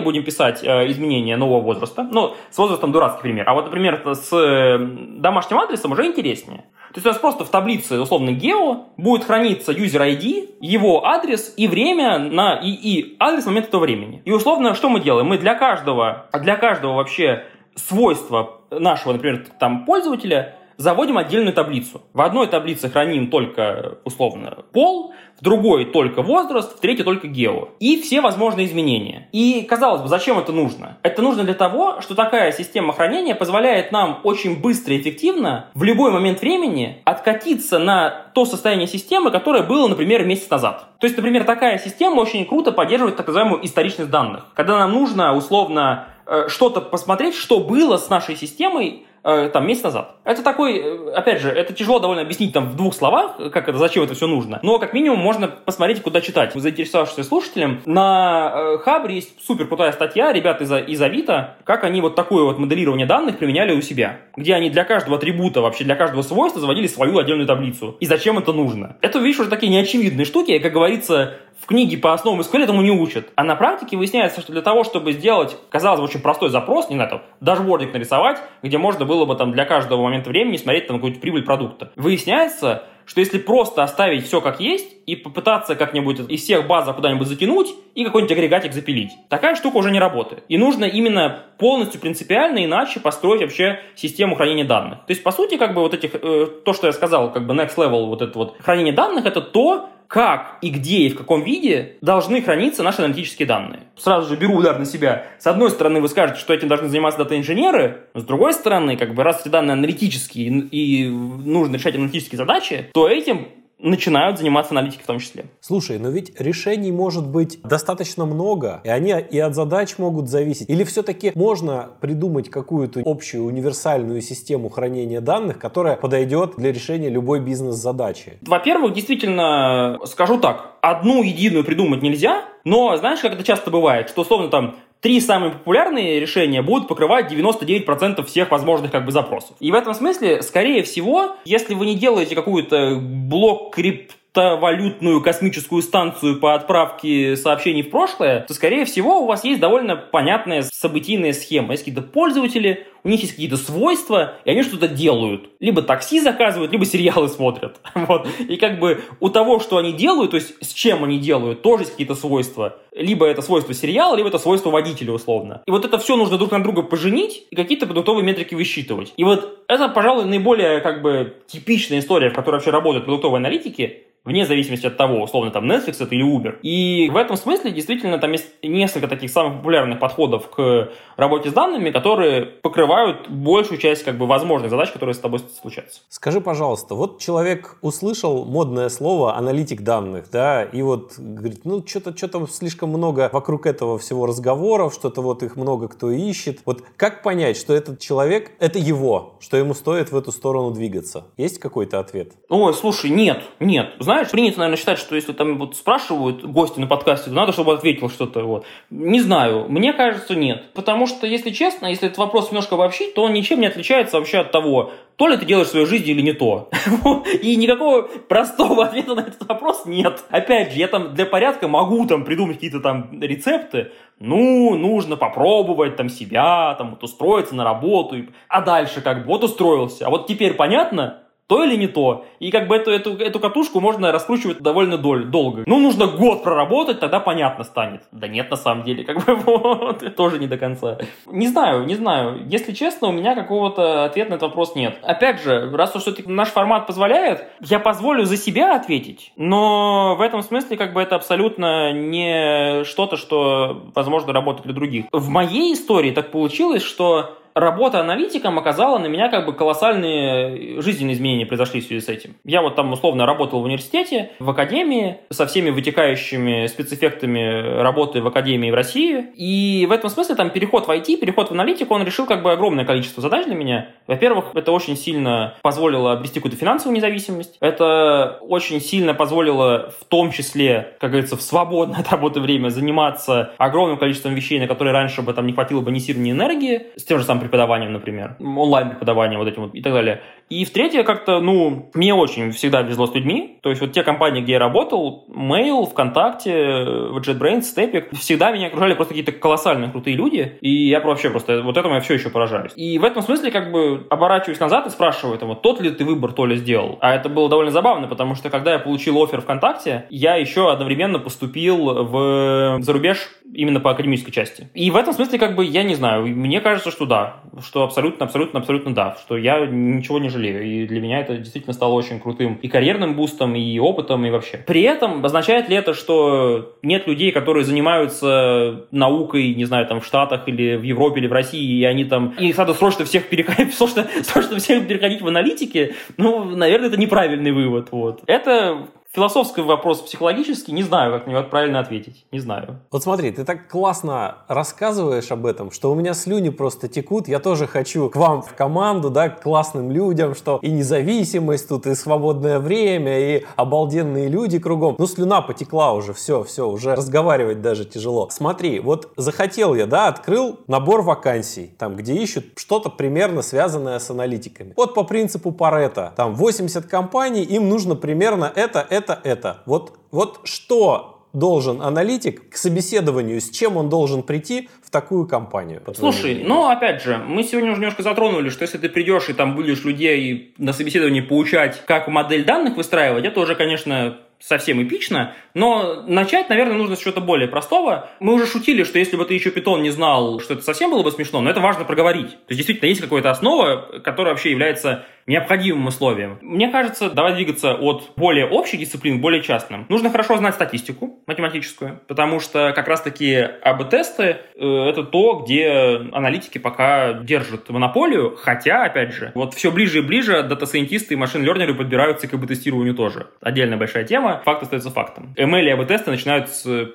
будем 0.00 0.24
писать 0.24 0.64
э, 0.64 0.90
изменение 0.90 1.36
нового 1.36 1.60
возраста. 1.60 2.08
Ну, 2.10 2.34
с 2.50 2.56
возрастом 2.56 2.90
дурацкий 2.90 3.22
пример. 3.22 3.48
А 3.48 3.54
вот, 3.54 3.66
например, 3.66 4.02
с 4.14 4.32
э, 4.32 4.78
домашним 4.78 5.58
адресом 5.58 5.92
уже 5.92 6.06
интереснее. 6.06 6.64
То 6.88 6.94
есть 6.94 7.06
у 7.06 7.10
нас 7.10 7.18
просто 7.18 7.44
в 7.44 7.50
таблице, 7.50 8.00
условно, 8.00 8.30
гео 8.30 8.86
будет 8.96 9.24
храниться 9.24 9.72
user 9.72 10.00
ID, 10.00 10.54
его 10.60 11.04
адрес 11.04 11.52
и 11.58 11.68
время 11.68 12.18
на 12.18 12.54
и, 12.54 12.70
и 12.70 13.16
адрес 13.18 13.44
в 13.44 13.48
момент 13.48 13.66
этого 13.66 13.82
времени. 13.82 14.22
И 14.24 14.32
условно, 14.32 14.74
что 14.74 14.88
мы 14.88 15.00
делаем? 15.00 15.26
Мы 15.26 15.36
для 15.36 15.54
каждого, 15.54 16.28
для 16.32 16.56
каждого 16.56 16.94
вообще 16.94 17.44
свойства 17.74 18.62
нашего, 18.70 19.12
например, 19.12 19.44
там 19.60 19.84
пользователя 19.84 20.56
заводим 20.78 21.18
отдельную 21.18 21.52
таблицу. 21.52 22.02
В 22.14 22.20
одной 22.20 22.46
таблице 22.46 22.88
храним 22.88 23.30
только, 23.30 23.98
условно, 24.04 24.64
пол, 24.72 25.12
в 25.38 25.42
другой 25.42 25.86
только 25.86 26.22
возраст, 26.22 26.76
в 26.76 26.80
третьей 26.80 27.04
только 27.04 27.26
гео. 27.26 27.70
И 27.80 28.00
все 28.00 28.20
возможные 28.20 28.66
изменения. 28.66 29.28
И, 29.32 29.62
казалось 29.68 30.00
бы, 30.00 30.08
зачем 30.08 30.38
это 30.38 30.52
нужно? 30.52 30.98
Это 31.02 31.20
нужно 31.20 31.42
для 31.42 31.54
того, 31.54 32.00
что 32.00 32.14
такая 32.14 32.52
система 32.52 32.92
хранения 32.92 33.34
позволяет 33.34 33.90
нам 33.90 34.20
очень 34.22 34.60
быстро 34.60 34.94
и 34.94 35.00
эффективно 35.00 35.66
в 35.74 35.82
любой 35.82 36.12
момент 36.12 36.40
времени 36.40 37.02
откатиться 37.04 37.80
на 37.80 38.26
то 38.34 38.44
состояние 38.44 38.86
системы, 38.86 39.32
которое 39.32 39.64
было, 39.64 39.88
например, 39.88 40.24
месяц 40.24 40.48
назад. 40.48 40.86
То 41.00 41.06
есть, 41.06 41.16
например, 41.16 41.42
такая 41.42 41.78
система 41.78 42.20
очень 42.20 42.46
круто 42.46 42.70
поддерживает 42.70 43.16
так 43.16 43.26
называемую 43.26 43.64
историчность 43.66 44.10
данных. 44.10 44.46
Когда 44.54 44.78
нам 44.78 44.92
нужно, 44.92 45.34
условно, 45.34 46.06
э, 46.26 46.46
что-то 46.48 46.80
посмотреть, 46.80 47.34
что 47.34 47.58
было 47.58 47.96
с 47.96 48.08
нашей 48.10 48.36
системой 48.36 49.07
Э, 49.28 49.50
там 49.50 49.66
месяц 49.66 49.82
назад. 49.82 50.16
Это 50.24 50.42
такой, 50.42 50.78
э, 50.78 51.10
опять 51.10 51.42
же, 51.42 51.50
это 51.50 51.74
тяжело 51.74 51.98
довольно 51.98 52.22
объяснить 52.22 52.54
там 52.54 52.70
в 52.70 52.76
двух 52.76 52.94
словах, 52.94 53.36
как 53.52 53.68
это, 53.68 53.76
зачем 53.76 54.04
это 54.04 54.14
все 54.14 54.26
нужно. 54.26 54.58
Но 54.62 54.78
как 54.78 54.94
минимум 54.94 55.18
можно 55.18 55.48
посмотреть, 55.48 56.00
куда 56.00 56.22
читать. 56.22 56.54
Заинтересовавшись 56.54 57.26
слушателем, 57.26 57.82
на 57.84 58.50
э, 58.54 58.78
Хабре 58.78 59.16
есть 59.16 59.34
супер 59.46 59.66
крутая 59.66 59.92
статья 59.92 60.32
ребят 60.32 60.62
из, 60.62 60.72
из 60.72 61.02
Авито, 61.02 61.58
как 61.64 61.84
они 61.84 62.00
вот 62.00 62.14
такое 62.14 62.42
вот 62.42 62.58
моделирование 62.58 63.06
данных 63.06 63.36
применяли 63.36 63.76
у 63.76 63.82
себя. 63.82 64.16
Где 64.34 64.54
они 64.54 64.70
для 64.70 64.84
каждого 64.84 65.18
атрибута, 65.18 65.60
вообще 65.60 65.84
для 65.84 65.94
каждого 65.94 66.22
свойства 66.22 66.62
заводили 66.62 66.86
свою 66.86 67.18
отдельную 67.18 67.46
таблицу. 67.46 67.98
И 68.00 68.06
зачем 68.06 68.38
это 68.38 68.54
нужно? 68.54 68.96
Это, 69.02 69.18
видишь, 69.18 69.40
уже 69.40 69.50
такие 69.50 69.70
неочевидные 69.70 70.24
штуки, 70.24 70.58
как 70.58 70.72
говорится, 70.72 71.34
книге 71.68 71.98
по 71.98 72.12
основам 72.12 72.40
SQL 72.40 72.64
этому 72.64 72.82
не 72.82 72.90
учат. 72.90 73.28
А 73.36 73.44
на 73.44 73.54
практике 73.54 73.96
выясняется, 73.96 74.40
что 74.40 74.52
для 74.52 74.62
того, 74.62 74.84
чтобы 74.84 75.12
сделать, 75.12 75.56
казалось 75.70 76.00
бы, 76.00 76.06
очень 76.06 76.20
простой 76.20 76.48
запрос, 76.48 76.88
не 76.88 76.96
знаю, 76.96 77.10
там, 77.10 77.22
дашбордик 77.40 77.92
нарисовать, 77.92 78.38
где 78.62 78.78
можно 78.78 79.04
было 79.04 79.26
бы 79.26 79.36
там 79.36 79.52
для 79.52 79.66
каждого 79.66 80.02
момента 80.02 80.30
времени 80.30 80.56
смотреть 80.56 80.86
там 80.86 80.96
какую-то 80.96 81.20
прибыль 81.20 81.44
продукта. 81.44 81.92
Выясняется, 81.94 82.84
что 83.08 83.20
если 83.20 83.38
просто 83.38 83.82
оставить 83.82 84.26
все 84.26 84.42
как 84.42 84.60
есть 84.60 84.94
и 85.06 85.16
попытаться 85.16 85.74
как-нибудь 85.74 86.20
из 86.28 86.42
всех 86.42 86.66
баз 86.66 86.94
куда-нибудь 86.94 87.26
затянуть 87.26 87.74
и 87.94 88.04
какой-нибудь 88.04 88.32
агрегатик 88.32 88.74
запилить, 88.74 89.12
такая 89.30 89.56
штука 89.56 89.78
уже 89.78 89.90
не 89.90 89.98
работает. 89.98 90.44
И 90.48 90.58
нужно 90.58 90.84
именно 90.84 91.44
полностью 91.58 92.00
принципиально 92.00 92.64
иначе 92.64 93.00
построить 93.00 93.40
вообще 93.40 93.80
систему 93.96 94.36
хранения 94.36 94.64
данных. 94.64 94.98
То 95.06 95.12
есть, 95.12 95.22
по 95.22 95.32
сути, 95.32 95.56
как 95.56 95.74
бы 95.74 95.80
вот 95.80 95.94
этих, 95.94 96.14
э, 96.14 96.46
то, 96.64 96.72
что 96.74 96.86
я 96.86 96.92
сказал, 96.92 97.32
как 97.32 97.46
бы 97.46 97.54
next 97.54 97.76
level, 97.76 98.06
вот 98.06 98.20
это 98.20 98.38
вот 98.38 98.56
хранение 98.60 98.92
данных, 98.92 99.24
это 99.24 99.40
то, 99.40 99.88
как 100.08 100.56
и 100.62 100.70
где 100.70 101.00
и 101.00 101.10
в 101.10 101.16
каком 101.16 101.44
виде 101.44 101.98
должны 102.00 102.40
храниться 102.40 102.82
наши 102.82 103.02
аналитические 103.02 103.46
данные. 103.46 103.80
Сразу 103.94 104.26
же 104.26 104.40
беру 104.40 104.56
удар 104.56 104.78
на 104.78 104.86
себя. 104.86 105.26
С 105.38 105.46
одной 105.46 105.70
стороны, 105.70 106.00
вы 106.00 106.08
скажете, 106.08 106.40
что 106.40 106.54
этим 106.54 106.68
должны 106.68 106.88
заниматься 106.88 107.18
дата-инженеры, 107.18 108.06
с 108.14 108.24
другой 108.24 108.54
стороны, 108.54 108.96
как 108.96 109.14
бы 109.14 109.22
раз 109.22 109.42
эти 109.42 109.50
данные 109.50 109.74
аналитические 109.74 110.48
и 110.48 111.08
нужно 111.08 111.76
решать 111.76 111.94
аналитические 111.94 112.38
задачи, 112.38 112.90
то 112.98 113.08
этим 113.08 113.46
начинают 113.78 114.38
заниматься 114.38 114.72
аналитикой 114.72 115.04
в 115.04 115.06
том 115.06 115.20
числе. 115.20 115.44
Слушай, 115.60 116.00
но 116.00 116.08
ведь 116.08 116.32
решений 116.40 116.90
может 116.90 117.28
быть 117.28 117.62
достаточно 117.62 118.26
много, 118.26 118.80
и 118.82 118.88
они 118.88 119.14
и 119.30 119.38
от 119.38 119.54
задач 119.54 119.98
могут 119.98 120.28
зависеть. 120.28 120.68
Или 120.68 120.82
все-таки 120.82 121.30
можно 121.36 121.90
придумать 122.00 122.50
какую-то 122.50 123.02
общую 123.04 123.44
универсальную 123.44 124.20
систему 124.20 124.68
хранения 124.68 125.20
данных, 125.20 125.60
которая 125.60 125.94
подойдет 125.94 126.54
для 126.56 126.72
решения 126.72 127.08
любой 127.08 127.38
бизнес-задачи? 127.38 128.38
Во-первых, 128.40 128.94
действительно, 128.94 130.00
скажу 130.06 130.40
так, 130.40 130.72
одну 130.80 131.22
единую 131.22 131.62
придумать 131.62 132.02
нельзя, 132.02 132.48
но 132.64 132.96
знаешь, 132.96 133.20
как 133.20 133.34
это 133.34 133.44
часто 133.44 133.70
бывает, 133.70 134.08
что 134.08 134.22
условно 134.22 134.48
там 134.48 134.74
три 135.00 135.20
самые 135.20 135.52
популярные 135.52 136.20
решения 136.20 136.62
будут 136.62 136.88
покрывать 136.88 137.32
99% 137.32 138.24
всех 138.26 138.50
возможных 138.50 138.90
как 138.90 139.04
бы 139.04 139.12
запросов. 139.12 139.56
И 139.60 139.70
в 139.70 139.74
этом 139.74 139.94
смысле, 139.94 140.42
скорее 140.42 140.82
всего, 140.82 141.36
если 141.44 141.74
вы 141.74 141.86
не 141.86 141.94
делаете 141.94 142.34
какую-то 142.34 142.98
блок 143.00 143.74
крипт 143.74 144.16
валютную 144.56 145.20
космическую 145.22 145.82
станцию 145.82 146.40
по 146.40 146.54
отправке 146.54 147.36
сообщений 147.36 147.82
в 147.82 147.90
прошлое, 147.90 148.44
то, 148.46 148.54
скорее 148.54 148.84
всего, 148.84 149.20
у 149.20 149.26
вас 149.26 149.44
есть 149.44 149.60
довольно 149.60 149.96
понятная 149.96 150.62
событийная 150.62 151.32
схема. 151.32 151.72
Есть 151.72 151.84
какие-то 151.84 152.02
пользователи, 152.02 152.86
у 153.04 153.08
них 153.08 153.20
есть 153.20 153.32
какие-то 153.32 153.56
свойства, 153.56 154.34
и 154.44 154.50
они 154.50 154.62
что-то 154.62 154.88
делают. 154.88 155.50
Либо 155.60 155.82
такси 155.82 156.20
заказывают, 156.20 156.72
либо 156.72 156.84
сериалы 156.84 157.28
смотрят. 157.28 157.76
Вот. 158.08 158.26
И 158.38 158.56
как 158.56 158.78
бы 158.78 159.02
у 159.20 159.28
того, 159.28 159.60
что 159.60 159.76
они 159.76 159.92
делают, 159.92 160.30
то 160.30 160.36
есть 160.36 160.54
с 160.64 160.72
чем 160.72 161.04
они 161.04 161.18
делают, 161.18 161.62
тоже 161.62 161.82
есть 161.82 161.92
какие-то 161.92 162.14
свойства. 162.14 162.78
Либо 162.92 163.26
это 163.26 163.42
свойство 163.42 163.74
сериала, 163.74 164.16
либо 164.16 164.28
это 164.28 164.38
свойство 164.38 164.70
водителя 164.70 165.12
условно. 165.12 165.62
И 165.66 165.70
вот 165.70 165.84
это 165.84 165.98
все 165.98 166.16
нужно 166.16 166.38
друг 166.38 166.50
на 166.50 166.62
друга 166.62 166.82
поженить 166.82 167.46
и 167.50 167.56
какие-то 167.56 167.86
продуктовые 167.86 168.24
метрики 168.24 168.54
высчитывать. 168.54 169.12
И 169.16 169.24
вот 169.24 169.64
это, 169.68 169.88
пожалуй, 169.88 170.24
наиболее 170.24 170.80
как 170.80 171.02
бы 171.02 171.34
типичная 171.46 171.98
история, 171.98 172.30
в 172.30 172.34
которой 172.34 172.56
вообще 172.56 172.70
работают 172.70 173.04
продуктовые 173.04 173.38
аналитики, 173.38 174.04
вне 174.24 174.46
зависимости 174.46 174.86
от 174.86 174.96
того, 174.96 175.22
условно, 175.22 175.50
там 175.50 175.70
Netflix 175.70 176.02
это 176.02 176.14
или 176.14 176.24
Uber. 176.24 176.60
И 176.62 177.08
в 177.10 177.16
этом 177.16 177.36
смысле 177.36 177.70
действительно 177.70 178.18
там 178.18 178.32
есть 178.32 178.46
несколько 178.62 179.08
таких 179.08 179.30
самых 179.30 179.58
популярных 179.58 179.98
подходов 179.98 180.48
к 180.50 180.90
работе 181.16 181.50
с 181.50 181.52
данными, 181.52 181.90
которые 181.90 182.44
покрывают 182.46 183.28
большую 183.28 183.78
часть 183.78 184.04
как 184.04 184.18
бы 184.18 184.26
возможных 184.26 184.70
задач, 184.70 184.90
которые 184.90 185.14
с 185.14 185.18
тобой 185.18 185.40
случаются. 185.60 186.00
Скажи, 186.08 186.40
пожалуйста, 186.40 186.94
вот 186.94 187.20
человек 187.20 187.78
услышал 187.82 188.44
модное 188.44 188.88
слово 188.88 189.36
аналитик 189.36 189.82
данных, 189.82 190.26
да, 190.30 190.64
и 190.64 190.82
вот 190.82 191.14
говорит, 191.18 191.64
ну 191.64 191.84
что-то 191.86 192.16
что-то 192.16 192.46
слишком 192.46 192.90
много 192.90 193.30
вокруг 193.32 193.66
этого 193.66 193.98
всего 193.98 194.26
разговоров, 194.26 194.94
что-то 194.94 195.22
вот 195.22 195.42
их 195.42 195.56
много 195.56 195.88
кто 195.88 196.10
ищет. 196.10 196.60
Вот 196.64 196.82
как 196.96 197.22
понять, 197.22 197.56
что 197.56 197.74
этот 197.74 198.00
человек, 198.00 198.52
это 198.58 198.78
его, 198.78 199.36
что 199.40 199.56
ему 199.56 199.74
стоит 199.74 200.12
в 200.12 200.16
эту 200.16 200.32
сторону 200.32 200.70
двигаться? 200.70 201.26
Есть 201.36 201.58
какой-то 201.58 201.98
ответ? 201.98 202.32
Ой, 202.48 202.74
слушай, 202.74 203.10
нет, 203.10 203.42
нет. 203.60 203.94
Знаешь, 204.08 204.30
принято, 204.30 204.60
наверное, 204.60 204.78
считать, 204.78 204.98
что 204.98 205.16
если 205.16 205.34
там 205.34 205.58
вот 205.58 205.76
спрашивают 205.76 206.42
гости 206.42 206.80
на 206.80 206.86
подкасте, 206.86 207.30
надо, 207.30 207.52
чтобы 207.52 207.74
ответил 207.74 208.08
что-то. 208.08 208.42
Вот. 208.42 208.64
Не 208.88 209.20
знаю, 209.20 209.66
мне 209.68 209.92
кажется, 209.92 210.34
нет. 210.34 210.72
Потому 210.72 211.06
что, 211.06 211.26
если 211.26 211.50
честно, 211.50 211.88
если 211.88 212.06
этот 212.06 212.16
вопрос 212.16 212.50
немножко 212.50 212.76
обобщить, 212.76 213.12
то 213.12 213.24
он 213.24 213.34
ничем 213.34 213.60
не 213.60 213.66
отличается 213.66 214.16
вообще 214.16 214.38
от 214.38 214.50
того, 214.50 214.92
то 215.16 215.28
ли 215.28 215.36
ты 215.36 215.44
делаешь 215.44 215.66
в 215.66 215.72
своей 215.72 215.84
жизни 215.84 216.12
или 216.12 216.22
не 216.22 216.32
то. 216.32 216.70
И 217.42 217.54
никакого 217.56 218.08
простого 218.30 218.86
ответа 218.86 219.14
на 219.14 219.20
этот 219.20 219.46
вопрос 219.46 219.82
нет. 219.84 220.24
Опять 220.30 220.72
же, 220.72 220.78
я 220.78 220.88
там 220.88 221.12
для 221.12 221.26
порядка 221.26 221.68
могу 221.68 222.06
там 222.06 222.24
придумать 222.24 222.56
какие-то 222.56 222.80
там 222.80 223.20
рецепты, 223.20 223.92
ну, 224.20 224.74
нужно 224.74 225.18
попробовать 225.18 225.96
там 225.96 226.08
себя, 226.08 226.74
там 226.78 226.92
вот 226.92 227.04
устроиться 227.04 227.54
на 227.54 227.62
работу, 227.62 228.16
а 228.48 228.62
дальше 228.62 229.02
как 229.02 229.24
бы 229.24 229.26
вот 229.26 229.44
устроился, 229.44 230.06
а 230.06 230.10
вот 230.10 230.28
теперь 230.28 230.54
понятно, 230.54 231.24
то 231.48 231.64
или 231.64 231.76
не 231.76 231.88
то. 231.88 232.26
И 232.38 232.50
как 232.50 232.68
бы 232.68 232.76
эту, 232.76 232.90
эту, 232.90 233.16
эту 233.16 233.40
катушку 233.40 233.80
можно 233.80 234.12
раскручивать 234.12 234.60
довольно 234.60 234.98
доль, 234.98 235.24
долго. 235.24 235.64
Ну, 235.66 235.78
нужно 235.78 236.06
год 236.06 236.44
проработать, 236.44 237.00
тогда 237.00 237.20
понятно 237.20 237.64
станет. 237.64 238.02
Да 238.12 238.28
нет, 238.28 238.50
на 238.50 238.56
самом 238.56 238.84
деле, 238.84 239.02
как 239.02 239.24
бы 239.24 239.34
вот, 239.46 240.14
тоже 240.14 240.38
не 240.38 240.46
до 240.46 240.58
конца. 240.58 240.98
Не 241.26 241.48
знаю, 241.48 241.86
не 241.86 241.94
знаю. 241.94 242.46
Если 242.46 242.72
честно, 242.72 243.08
у 243.08 243.12
меня 243.12 243.34
какого-то 243.34 244.04
ответа 244.04 244.30
на 244.30 244.34
этот 244.34 244.50
вопрос 244.50 244.74
нет. 244.74 244.98
Опять 245.02 245.42
же, 245.42 245.70
раз 245.72 245.96
уж 245.96 246.02
все-таки 246.02 246.28
наш 246.30 246.48
формат 246.48 246.86
позволяет, 246.86 247.44
я 247.60 247.78
позволю 247.78 248.24
за 248.24 248.36
себя 248.36 248.76
ответить, 248.76 249.32
но 249.36 250.16
в 250.16 250.20
этом 250.20 250.42
смысле 250.42 250.76
как 250.76 250.92
бы 250.92 251.00
это 251.00 251.16
абсолютно 251.16 251.92
не 251.92 252.84
что-то, 252.84 253.16
что 253.16 253.84
возможно 253.94 254.34
работает 254.34 254.66
для 254.66 254.74
других. 254.74 255.06
В 255.12 255.28
моей 255.30 255.72
истории 255.72 256.10
так 256.10 256.30
получилось, 256.30 256.82
что 256.82 257.38
работа 257.60 258.00
аналитиком 258.00 258.58
оказала 258.58 258.98
на 258.98 259.06
меня 259.06 259.28
как 259.28 259.46
бы 259.46 259.52
колоссальные 259.52 260.80
жизненные 260.80 261.14
изменения 261.14 261.46
произошли 261.46 261.80
в 261.80 261.84
связи 261.84 262.04
с 262.04 262.08
этим. 262.08 262.36
Я 262.44 262.62
вот 262.62 262.76
там 262.76 262.92
условно 262.92 263.26
работал 263.26 263.60
в 263.60 263.64
университете, 263.64 264.30
в 264.38 264.48
академии, 264.50 265.18
со 265.30 265.46
всеми 265.46 265.70
вытекающими 265.70 266.66
спецэффектами 266.66 267.80
работы 267.80 268.22
в 268.22 268.26
академии 268.26 268.70
в 268.70 268.74
России. 268.74 269.26
И 269.36 269.86
в 269.86 269.92
этом 269.92 270.10
смысле 270.10 270.34
там 270.34 270.50
переход 270.50 270.86
в 270.86 270.90
IT, 270.90 271.16
переход 271.16 271.48
в 271.48 271.52
аналитику, 271.52 271.94
он 271.94 272.04
решил 272.04 272.26
как 272.26 272.42
бы 272.42 272.52
огромное 272.52 272.84
количество 272.84 273.22
задач 273.22 273.46
для 273.46 273.54
меня. 273.54 273.88
Во-первых, 274.06 274.46
это 274.54 274.72
очень 274.72 274.96
сильно 274.96 275.54
позволило 275.62 276.12
обрести 276.12 276.40
какую-то 276.40 276.58
финансовую 276.58 276.96
независимость. 276.96 277.56
Это 277.60 278.38
очень 278.40 278.80
сильно 278.80 279.14
позволило 279.14 279.92
в 280.00 280.04
том 280.04 280.30
числе, 280.30 280.96
как 281.00 281.10
говорится, 281.10 281.36
в 281.36 281.42
свободное 281.42 281.98
от 282.00 282.10
работы 282.10 282.40
время 282.40 282.68
заниматься 282.68 283.52
огромным 283.58 283.98
количеством 283.98 284.34
вещей, 284.34 284.58
на 284.58 284.66
которые 284.66 284.92
раньше 284.92 285.22
бы 285.22 285.32
там 285.32 285.46
не 285.46 285.52
хватило 285.52 285.80
бы 285.80 285.90
ни 285.90 285.98
сил, 285.98 286.16
ни 286.18 286.30
энергии, 286.30 286.86
с 286.96 287.04
тем 287.04 287.18
же 287.18 287.24
самым 287.24 287.42
преподаванием, 287.48 287.92
например, 287.92 288.36
онлайн-преподаванием 288.38 289.40
вот 289.40 289.48
этим 289.48 289.62
вот 289.62 289.74
и 289.74 289.82
так 289.82 289.92
далее. 289.92 290.20
И 290.48 290.64
в-третье, 290.64 291.02
как-то, 291.02 291.40
ну, 291.40 291.90
мне 291.94 292.14
очень 292.14 292.52
всегда 292.52 292.82
везло 292.82 293.06
с 293.06 293.14
людьми. 293.14 293.58
То 293.62 293.70
есть 293.70 293.80
вот 293.80 293.92
те 293.92 294.02
компании, 294.02 294.40
где 294.40 294.52
я 294.52 294.58
работал, 294.58 295.26
Mail, 295.28 295.86
ВКонтакте, 295.90 296.52
JetBrains, 296.52 297.62
Stepik, 297.62 298.16
всегда 298.16 298.50
меня 298.52 298.68
окружали 298.68 298.94
просто 298.94 299.14
какие-то 299.14 299.32
колоссальные 299.32 299.90
крутые 299.90 300.16
люди. 300.16 300.58
И 300.60 300.88
я 300.88 301.00
вообще 301.00 301.30
просто, 301.30 301.62
вот 301.62 301.76
этому 301.76 301.94
я 301.94 302.00
все 302.00 302.14
еще 302.14 302.30
поражаюсь. 302.30 302.72
И 302.76 302.98
в 302.98 303.04
этом 303.04 303.22
смысле, 303.22 303.50
как 303.50 303.72
бы, 303.72 304.06
оборачиваюсь 304.10 304.60
назад 304.60 304.86
и 304.86 304.90
спрашиваю, 304.90 305.38
вот 305.40 305.62
тот 305.62 305.80
ли 305.80 305.90
ты 305.90 306.04
выбор 306.04 306.32
то 306.32 306.46
ли 306.46 306.56
сделал. 306.56 306.98
А 307.00 307.14
это 307.14 307.28
было 307.28 307.48
довольно 307.48 307.70
забавно, 307.70 308.06
потому 308.08 308.34
что 308.34 308.50
когда 308.50 308.72
я 308.72 308.78
получил 308.78 309.22
офер 309.22 309.40
ВКонтакте, 309.40 310.06
я 310.10 310.36
еще 310.36 310.70
одновременно 310.70 311.18
поступил 311.18 312.04
в 312.04 312.78
зарубеж 312.80 313.28
именно 313.52 313.80
по 313.80 313.90
академической 313.90 314.32
части. 314.32 314.68
И 314.74 314.90
в 314.90 314.96
этом 314.96 315.12
смысле, 315.14 315.38
как 315.38 315.56
бы, 315.56 315.64
я 315.64 315.82
не 315.82 315.94
знаю, 315.94 316.26
мне 316.26 316.60
кажется, 316.60 316.90
что 316.90 317.06
да, 317.06 317.40
что 317.64 317.82
абсолютно, 317.82 318.26
абсолютно, 318.26 318.60
абсолютно 318.60 318.94
да, 318.94 319.16
что 319.20 319.36
я 319.36 319.66
ничего 319.66 320.18
не 320.18 320.28
жалею. 320.28 320.37
И 320.46 320.86
для 320.86 321.00
меня 321.00 321.20
это 321.20 321.36
действительно 321.36 321.72
стало 321.72 321.94
очень 321.94 322.20
крутым 322.20 322.58
и 322.62 322.68
карьерным 322.68 323.14
бустом, 323.14 323.54
и 323.54 323.78
опытом, 323.78 324.24
и 324.24 324.30
вообще. 324.30 324.58
При 324.66 324.82
этом 324.82 325.24
означает 325.24 325.68
ли 325.68 325.76
это, 325.76 325.94
что 325.94 326.76
нет 326.82 327.06
людей, 327.06 327.32
которые 327.32 327.64
занимаются 327.64 328.86
наукой, 328.90 329.54
не 329.54 329.64
знаю, 329.64 329.86
там 329.86 330.00
в 330.00 330.06
Штатах 330.06 330.48
или 330.48 330.76
в 330.76 330.82
Европе 330.82 331.20
или 331.20 331.26
в 331.26 331.32
России, 331.32 331.80
и 331.80 331.84
они 331.84 332.04
там, 332.04 332.34
и 332.38 332.52
надо 332.56 332.74
срочно 332.74 333.04
всех 333.04 333.28
переходить, 333.28 333.74
срочно, 333.78 334.06
срочно 334.22 334.58
всех 334.58 334.86
переходить 334.86 335.22
в 335.22 335.28
аналитики, 335.28 335.94
ну, 336.16 336.44
наверное, 336.44 336.88
это 336.88 336.96
неправильный 336.96 337.52
вывод. 337.52 337.88
Вот. 337.90 338.20
Это 338.26 338.88
философский 339.12 339.62
вопрос 339.62 340.00
психологический, 340.00 340.72
не 340.72 340.82
знаю, 340.82 341.12
как 341.12 341.26
на 341.26 341.30
него 341.30 341.42
правильно 341.42 341.80
ответить, 341.80 342.26
не 342.30 342.40
знаю. 342.40 342.80
Вот 342.90 343.02
смотри, 343.02 343.30
ты 343.30 343.44
так 343.44 343.68
классно 343.68 344.38
рассказываешь 344.48 345.30
об 345.32 345.46
этом, 345.46 345.70
что 345.70 345.90
у 345.90 345.94
меня 345.94 346.14
слюни 346.14 346.50
просто 346.50 346.88
текут, 346.88 347.26
я 347.26 347.38
тоже 347.38 347.66
хочу 347.66 348.10
к 348.10 348.16
вам 348.16 348.42
в 348.42 348.54
команду, 348.54 349.10
да, 349.10 349.30
к 349.30 349.42
классным 349.42 349.90
людям, 349.90 350.34
что 350.34 350.58
и 350.62 350.70
независимость 350.70 351.68
тут, 351.68 351.86
и 351.86 351.94
свободное 351.94 352.58
время, 352.58 353.18
и 353.18 353.44
обалденные 353.56 354.28
люди 354.28 354.58
кругом. 354.58 354.96
Ну, 354.98 355.06
слюна 355.06 355.40
потекла 355.40 355.94
уже, 355.94 356.12
все, 356.12 356.42
все, 356.44 356.68
уже 356.68 356.94
разговаривать 356.94 357.62
даже 357.62 357.84
тяжело. 357.84 358.28
Смотри, 358.30 358.78
вот 358.80 359.10
захотел 359.16 359.74
я, 359.74 359.86
да, 359.86 360.08
открыл 360.08 360.60
набор 360.66 361.02
вакансий, 361.02 361.70
там, 361.78 361.96
где 361.96 362.14
ищут 362.14 362.44
что-то 362.56 362.90
примерно 362.90 363.42
связанное 363.42 363.98
с 363.98 364.10
аналитиками. 364.10 364.74
Вот 364.76 364.94
по 364.94 365.02
принципу 365.02 365.50
Парета, 365.50 366.12
там 366.16 366.34
80 366.34 366.86
компаний, 366.86 367.42
им 367.42 367.68
нужно 367.68 367.94
примерно 367.94 368.52
это, 368.54 368.86
это, 368.90 368.97
это. 369.00 369.62
Вот, 369.66 369.98
вот 370.10 370.40
что 370.44 371.18
должен 371.32 371.82
аналитик 371.82 372.50
к 372.50 372.56
собеседованию, 372.56 373.40
с 373.40 373.50
чем 373.50 373.76
он 373.76 373.88
должен 373.88 374.22
прийти 374.22 374.68
в 374.82 374.90
такую 374.90 375.26
компанию? 375.26 375.82
Слушай, 375.94 376.42
ну 376.44 376.68
опять 376.68 377.02
же, 377.02 377.18
мы 377.18 377.44
сегодня 377.44 377.72
уже 377.72 377.80
немножко 377.80 378.02
затронули, 378.02 378.48
что 378.48 378.62
если 378.62 378.78
ты 378.78 378.88
придешь 378.88 379.28
и 379.28 379.34
там 379.34 379.54
будешь 379.54 379.84
людей 379.84 380.54
на 380.58 380.72
собеседовании 380.72 381.20
поучать, 381.20 381.82
как 381.86 382.08
модель 382.08 382.44
данных 382.44 382.76
выстраивать, 382.76 383.24
это 383.24 383.40
уже, 383.40 383.54
конечно, 383.54 384.18
совсем 384.40 384.82
эпично, 384.82 385.34
но 385.54 386.02
начать, 386.06 386.48
наверное, 386.48 386.76
нужно 386.76 386.96
с 386.96 387.00
чего-то 387.00 387.20
более 387.20 387.48
простого. 387.48 388.08
Мы 388.20 388.34
уже 388.34 388.46
шутили, 388.46 388.84
что 388.84 388.98
если 388.98 389.16
бы 389.16 389.24
ты 389.24 389.34
еще 389.34 389.50
питон 389.50 389.82
не 389.82 389.90
знал, 389.90 390.40
что 390.40 390.54
это 390.54 390.62
совсем 390.62 390.90
было 390.90 391.02
бы 391.02 391.10
смешно, 391.10 391.40
но 391.40 391.50
это 391.50 391.60
важно 391.60 391.84
проговорить. 391.84 392.30
То 392.30 392.50
есть 392.50 392.58
действительно 392.58 392.88
есть 392.88 393.00
какая-то 393.00 393.30
основа, 393.30 394.00
которая 394.04 394.34
вообще 394.34 394.50
является 394.50 395.04
необходимым 395.28 395.86
условием. 395.86 396.38
Мне 396.40 396.70
кажется, 396.70 397.10
давай 397.10 397.34
двигаться 397.34 397.74
от 397.74 398.12
более 398.16 398.46
общей 398.46 398.78
дисциплин 398.78 399.18
к 399.18 399.20
более 399.20 399.42
частным. 399.42 399.84
Нужно 399.88 400.10
хорошо 400.10 400.38
знать 400.38 400.54
статистику 400.54 401.20
математическую, 401.26 402.00
потому 402.08 402.40
что 402.40 402.72
как 402.74 402.88
раз-таки 402.88 403.34
АБ-тесты 403.36 404.38
э, 404.56 404.66
это 404.88 405.04
то, 405.04 405.42
где 405.44 406.00
аналитики 406.12 406.56
пока 406.56 407.12
держат 407.12 407.68
монополию, 407.68 408.36
хотя, 408.36 408.84
опять 408.84 409.12
же, 409.12 409.32
вот 409.34 409.52
все 409.52 409.70
ближе 409.70 409.98
и 409.98 410.00
ближе 410.00 410.42
дата-сайентисты 410.42 411.12
и 411.12 411.16
машин-лернеры 411.16 411.74
подбираются 411.74 412.26
к 412.26 412.32
АБ-тестированию 412.32 412.94
тоже. 412.94 413.26
Отдельная 413.42 413.76
большая 413.76 414.04
тема, 414.04 414.27
факт 414.44 414.62
остается 414.62 414.90
фактом. 414.90 415.34
ML 415.36 415.64
и 415.64 415.70
АБ-тесты 415.70 416.10
начинают 416.10 416.48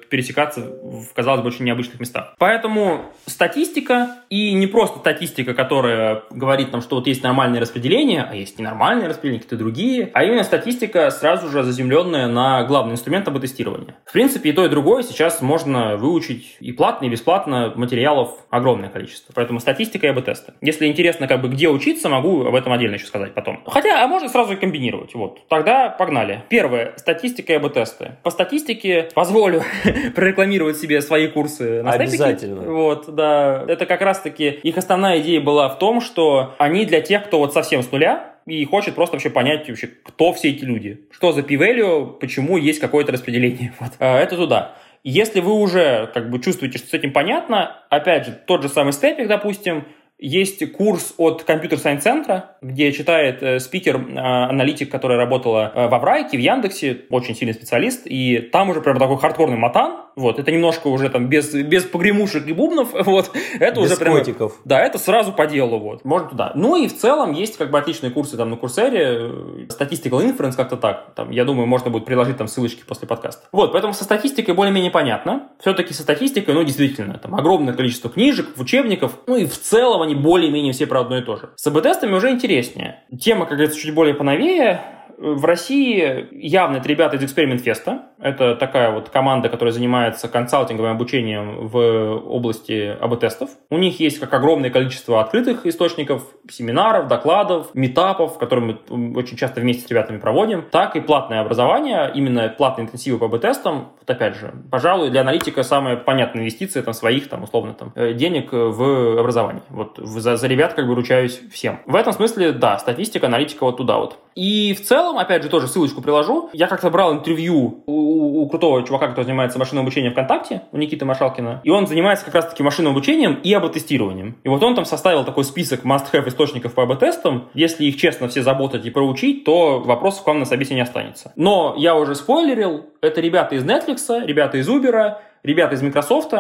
пересекаться 0.09 0.61
в, 0.61 1.13
казалось 1.13 1.41
бы, 1.41 1.47
очень 1.47 1.65
необычных 1.65 1.99
местах. 1.99 2.36
Поэтому 2.38 3.05
статистика, 3.25 4.09
и 4.29 4.53
не 4.53 4.67
просто 4.67 4.99
статистика, 4.99 5.53
которая 5.53 6.23
говорит 6.29 6.71
нам, 6.71 6.81
что 6.81 6.95
вот 6.97 7.07
есть 7.07 7.23
нормальное 7.23 7.59
распределение, 7.59 8.23
а 8.29 8.36
есть 8.36 8.59
ненормальные 8.59 9.07
распределения, 9.07 9.39
какие-то 9.39 9.57
другие, 9.57 10.09
а 10.13 10.23
именно 10.23 10.43
статистика, 10.43 11.09
сразу 11.09 11.49
же 11.49 11.63
заземленная 11.63 12.27
на 12.27 12.63
главный 12.63 12.93
инструмент 12.93 13.27
АБ-тестирования. 13.27 13.95
В 14.05 14.11
принципе, 14.13 14.49
и 14.49 14.53
то, 14.53 14.65
и 14.65 14.69
другое 14.69 15.03
сейчас 15.03 15.41
можно 15.41 15.97
выучить 15.97 16.57
и 16.59 16.71
платно, 16.71 17.05
и 17.05 17.09
бесплатно, 17.09 17.73
материалов 17.75 18.31
огромное 18.49 18.89
количество. 18.89 19.34
Поэтому 19.34 19.59
статистика 19.59 20.07
и 20.07 20.09
АБ-тесты. 20.09 20.53
Если 20.61 20.88
интересно, 20.88 21.27
как 21.27 21.41
бы 21.41 21.49
где 21.49 21.69
учиться, 21.69 22.09
могу 22.09 22.45
об 22.45 22.55
этом 22.55 22.73
отдельно 22.73 22.95
еще 22.95 23.05
сказать 23.05 23.34
потом. 23.34 23.63
Хотя, 23.65 24.03
а 24.03 24.07
можно 24.07 24.29
сразу 24.29 24.53
и 24.53 24.55
комбинировать. 24.55 25.15
Вот. 25.15 25.47
Тогда 25.47 25.89
погнали. 25.89 26.43
Первое. 26.49 26.93
Статистика 26.97 27.22
и 27.24 27.53
АБ-тесты. 27.53 28.13
По 28.24 28.30
статистике 28.30 29.09
позволю 29.13 29.63
прорекламировать 30.15 30.78
себе 30.78 31.01
свои 31.01 31.28
курсы 31.28 31.82
на 31.82 31.91
Обязательно. 31.91 32.38
Степике. 32.38 32.69
Вот, 32.69 33.13
да. 33.13 33.63
Это 33.67 33.86
как 33.86 34.01
раз-таки 34.01 34.49
их 34.49 34.78
основная 34.78 35.19
идея 35.21 35.41
была 35.41 35.69
в 35.69 35.80
том, 35.80 36.01
что 36.01 36.55
они 36.57 36.86
для 36.86 37.01
тех, 37.01 37.26
кто 37.26 37.39
вот 37.39 37.53
совсем 37.53 37.82
с 37.84 37.91
нуля 37.91 38.34
и 38.45 38.63
хочет 38.65 38.95
просто 38.95 39.15
вообще 39.15 39.30
понять 39.30 39.67
вообще, 39.67 39.88
кто 39.88 40.34
все 40.34 40.49
эти 40.49 40.65
люди, 40.65 41.05
что 41.11 41.32
за 41.32 41.43
p-value, 41.43 42.17
почему 42.19 42.57
есть 42.57 42.80
какое-то 42.80 43.11
распределение. 43.11 43.74
Вот. 43.80 43.91
А, 43.99 44.19
это 44.19 44.36
туда. 44.36 44.76
Если 45.03 45.41
вы 45.41 45.53
уже 45.53 46.09
как 46.13 46.30
бы 46.30 46.39
чувствуете, 46.39 46.78
что 46.78 46.88
с 46.88 46.93
этим 46.93 47.11
понятно, 47.11 47.78
опять 47.89 48.26
же, 48.26 48.32
тот 48.32 48.61
же 48.61 48.69
самый 48.69 48.93
степик, 48.93 49.28
допустим, 49.28 49.86
есть 50.24 50.71
курс 50.71 51.13
от 51.17 51.43
компьютер 51.43 51.78
сайнс 51.78 52.01
центра, 52.01 52.55
где 52.61 52.93
читает 52.93 53.43
э, 53.43 53.59
спикер, 53.59 53.97
э, 53.97 54.17
аналитик, 54.17 54.89
которая 54.89 55.17
работала 55.17 55.69
э, 55.76 55.88
в 55.89 55.93
Аврайке, 55.93 56.38
в 56.38 56.39
Яндексе, 56.39 57.01
очень 57.09 57.36
сильный 57.36 57.53
специалист, 57.53 58.03
и 58.05 58.38
там 58.39 58.69
уже 58.69 58.80
прям 58.80 58.97
такой 58.97 59.17
хардкорный 59.17 59.57
матан, 59.57 59.97
вот, 60.16 60.39
это 60.39 60.51
немножко 60.51 60.88
уже 60.88 61.09
там 61.09 61.28
без, 61.28 61.53
без 61.53 61.84
погремушек 61.84 62.47
и 62.47 62.53
бубнов, 62.53 62.89
вот, 63.05 63.32
это 63.59 63.82
без 63.82 63.91
уже 63.91 63.97
прям... 63.97 64.18
котиков. 64.18 64.59
Да, 64.66 64.80
это 64.80 64.97
сразу 64.97 65.32
по 65.32 65.45
делу, 65.45 65.80
вот, 65.80 66.05
можно 66.05 66.30
туда. 66.30 66.51
Ну 66.55 66.76
и 66.76 66.88
в 66.88 66.97
целом 66.97 67.34
есть 67.34 67.57
как 67.57 67.72
бы 67.72 67.80
отличные 67.80 68.11
курсы 68.11 68.38
там 68.38 68.49
на 68.49 68.57
Курсере, 68.57 69.32
Statistical 69.68 70.24
Inference 70.24 70.55
как-то 70.55 70.78
так, 70.78 71.14
там, 71.16 71.32
я 71.32 71.45
думаю, 71.45 71.68
можно 71.68 71.89
будет 71.89 72.05
приложить 72.05 72.38
там 72.38 72.47
ссылочки 72.47 72.84
после 72.86 73.07
подкаста. 73.07 73.47
Вот, 73.51 73.72
поэтому 73.72 73.93
со 73.93 74.03
статистикой 74.03 74.53
более-менее 74.53 74.91
понятно, 74.91 75.49
все-таки 75.59 75.93
со 75.93 76.03
статистикой, 76.03 76.53
ну, 76.53 76.64
действительно, 76.64 77.18
там 77.18 77.36
огромное 77.36 77.74
количество 77.74 78.09
книжек, 78.09 78.47
учебников, 78.57 79.20
ну 79.28 79.38
и 79.38 79.45
в 79.45 79.59
целом 79.59 80.01
они 80.01 80.16
более-менее 80.16 80.74
все 80.74 80.88
про 80.88 81.01
одно 81.01 81.18
и 81.18 81.22
то 81.22 81.38
же. 81.38 81.49
С 81.55 81.68
АБ-тестами 81.68 82.14
уже 82.14 82.30
интереснее. 82.30 83.03
Тема, 83.20 83.45
как 83.45 83.57
говорится, 83.57 83.80
чуть 83.80 83.93
более 83.93 84.14
поновее. 84.14 84.93
В 85.18 85.45
России 85.45 86.28
явно 86.32 86.78
это 86.78 86.88
ребята 86.88 87.18
из 87.18 87.24
Experiment 87.24 87.64
Fest. 87.64 87.99
Это 88.20 88.55
такая 88.55 88.91
вот 88.91 89.09
команда, 89.09 89.49
которая 89.49 89.74
занимается 89.74 90.28
консалтинговым 90.28 90.91
обучением 90.91 91.68
в 91.68 91.78
области 92.26 92.95
АБ-тестов. 92.99 93.49
У 93.70 93.78
них 93.78 93.99
есть 93.99 94.20
как 94.20 94.34
огромное 94.34 94.70
количество 94.70 95.20
открытых 95.22 95.66
источников, 95.66 96.24
семинаров, 96.49 97.07
докладов, 97.07 97.74
метапов, 97.74 98.38
которые 98.38 98.78
мы 98.89 99.18
очень 99.18 99.38
часто 99.38 99.61
вместе 99.61 99.86
с 99.86 99.89
ребятами 99.89 100.20
проводим, 100.20 100.64
так 100.72 100.95
и 100.95 101.01
платное 101.01 101.41
образование, 101.41 102.11
именно 102.14 102.49
платные 102.49 102.86
интенсивы 102.86 103.18
по 103.18 103.26
АБ-тестам. 103.26 103.89
Вот 103.99 104.09
опять 104.09 104.36
же, 104.36 104.53
пожалуй, 104.72 105.09
для 105.09 105.22
аналитика 105.22 105.64
самая 105.64 105.97
понятная 105.97 106.41
инвестиция 106.41 106.84
там, 106.84 106.93
своих, 106.93 107.28
там, 107.28 107.43
условно, 107.43 107.74
там, 107.74 107.91
э, 107.95 108.14
денег 108.14 108.51
в 108.51 109.20
образование. 109.20 109.64
Вот 109.70 109.97
за, 109.97 110.38
за 110.38 110.47
ребят 110.47 110.74
как 110.74 110.88
бы 110.88 110.95
ручаюсь 110.95 111.41
всем. 111.51 111.80
В 111.86 111.95
этом 111.95 112.14
смысле, 112.14 112.51
да, 112.53 112.78
статистика, 112.78 113.28
аналитика 113.28 113.66
вот 113.66 113.78
туда 113.78 113.97
вот. 113.97 114.18
И 114.36 114.74
в 114.74 114.82
целом, 114.82 115.03
опять 115.18 115.43
же, 115.43 115.49
тоже 115.49 115.68
ссылочку 115.68 116.01
приложу. 116.01 116.49
Я 116.54 116.68
как-то 116.68 116.89
брал 116.89 117.14
интервью 117.14 117.84
у, 117.86 118.41
у 118.41 118.49
крутого 118.49 118.84
чувака, 118.84 119.08
который 119.08 119.26
занимается 119.26 119.60
машинным 119.60 119.84
обучением 119.84 120.14
ВКонтакте, 120.14 120.64
у 120.72 120.78
Никиты 120.78 121.06
Машалкина. 121.06 121.62
И 121.64 121.70
он 121.70 121.88
занимается 121.88 122.26
как 122.26 122.36
раз-таки 122.36 122.64
машинным 122.64 122.93
обучением 122.93 123.36
и 123.36 123.54
АБ-тестированием. 123.54 124.38
И 124.43 124.49
вот 124.49 124.64
он 124.64 124.76
там 124.76 124.86
составил 124.86 125.24
такой 125.24 125.43
список 125.43 125.84
must-have 125.84 126.28
источников 126.28 126.74
по 126.74 126.84
АБ-тестам. 126.84 127.49
Если 127.54 127.86
их 127.86 127.97
честно 127.97 128.28
все 128.28 128.41
заботать 128.41 128.86
и 128.86 128.89
проучить, 128.89 129.43
то 129.43 129.80
вопросов 129.80 130.24
к 130.24 130.28
вам 130.28 130.39
на 130.39 130.45
собесе 130.45 130.76
не 130.76 130.82
останется. 130.82 131.34
Но 131.36 131.76
я 131.78 131.95
уже 131.95 132.16
спойлерил, 132.16 132.86
это 133.01 133.22
ребята 133.22 133.56
из 133.56 133.64
Netflix, 133.64 134.26
ребята 134.26 134.58
из 134.58 134.70
Uber, 134.70 135.16
ребята 135.43 135.76
из 135.76 135.82
Microsoft, 135.82 136.34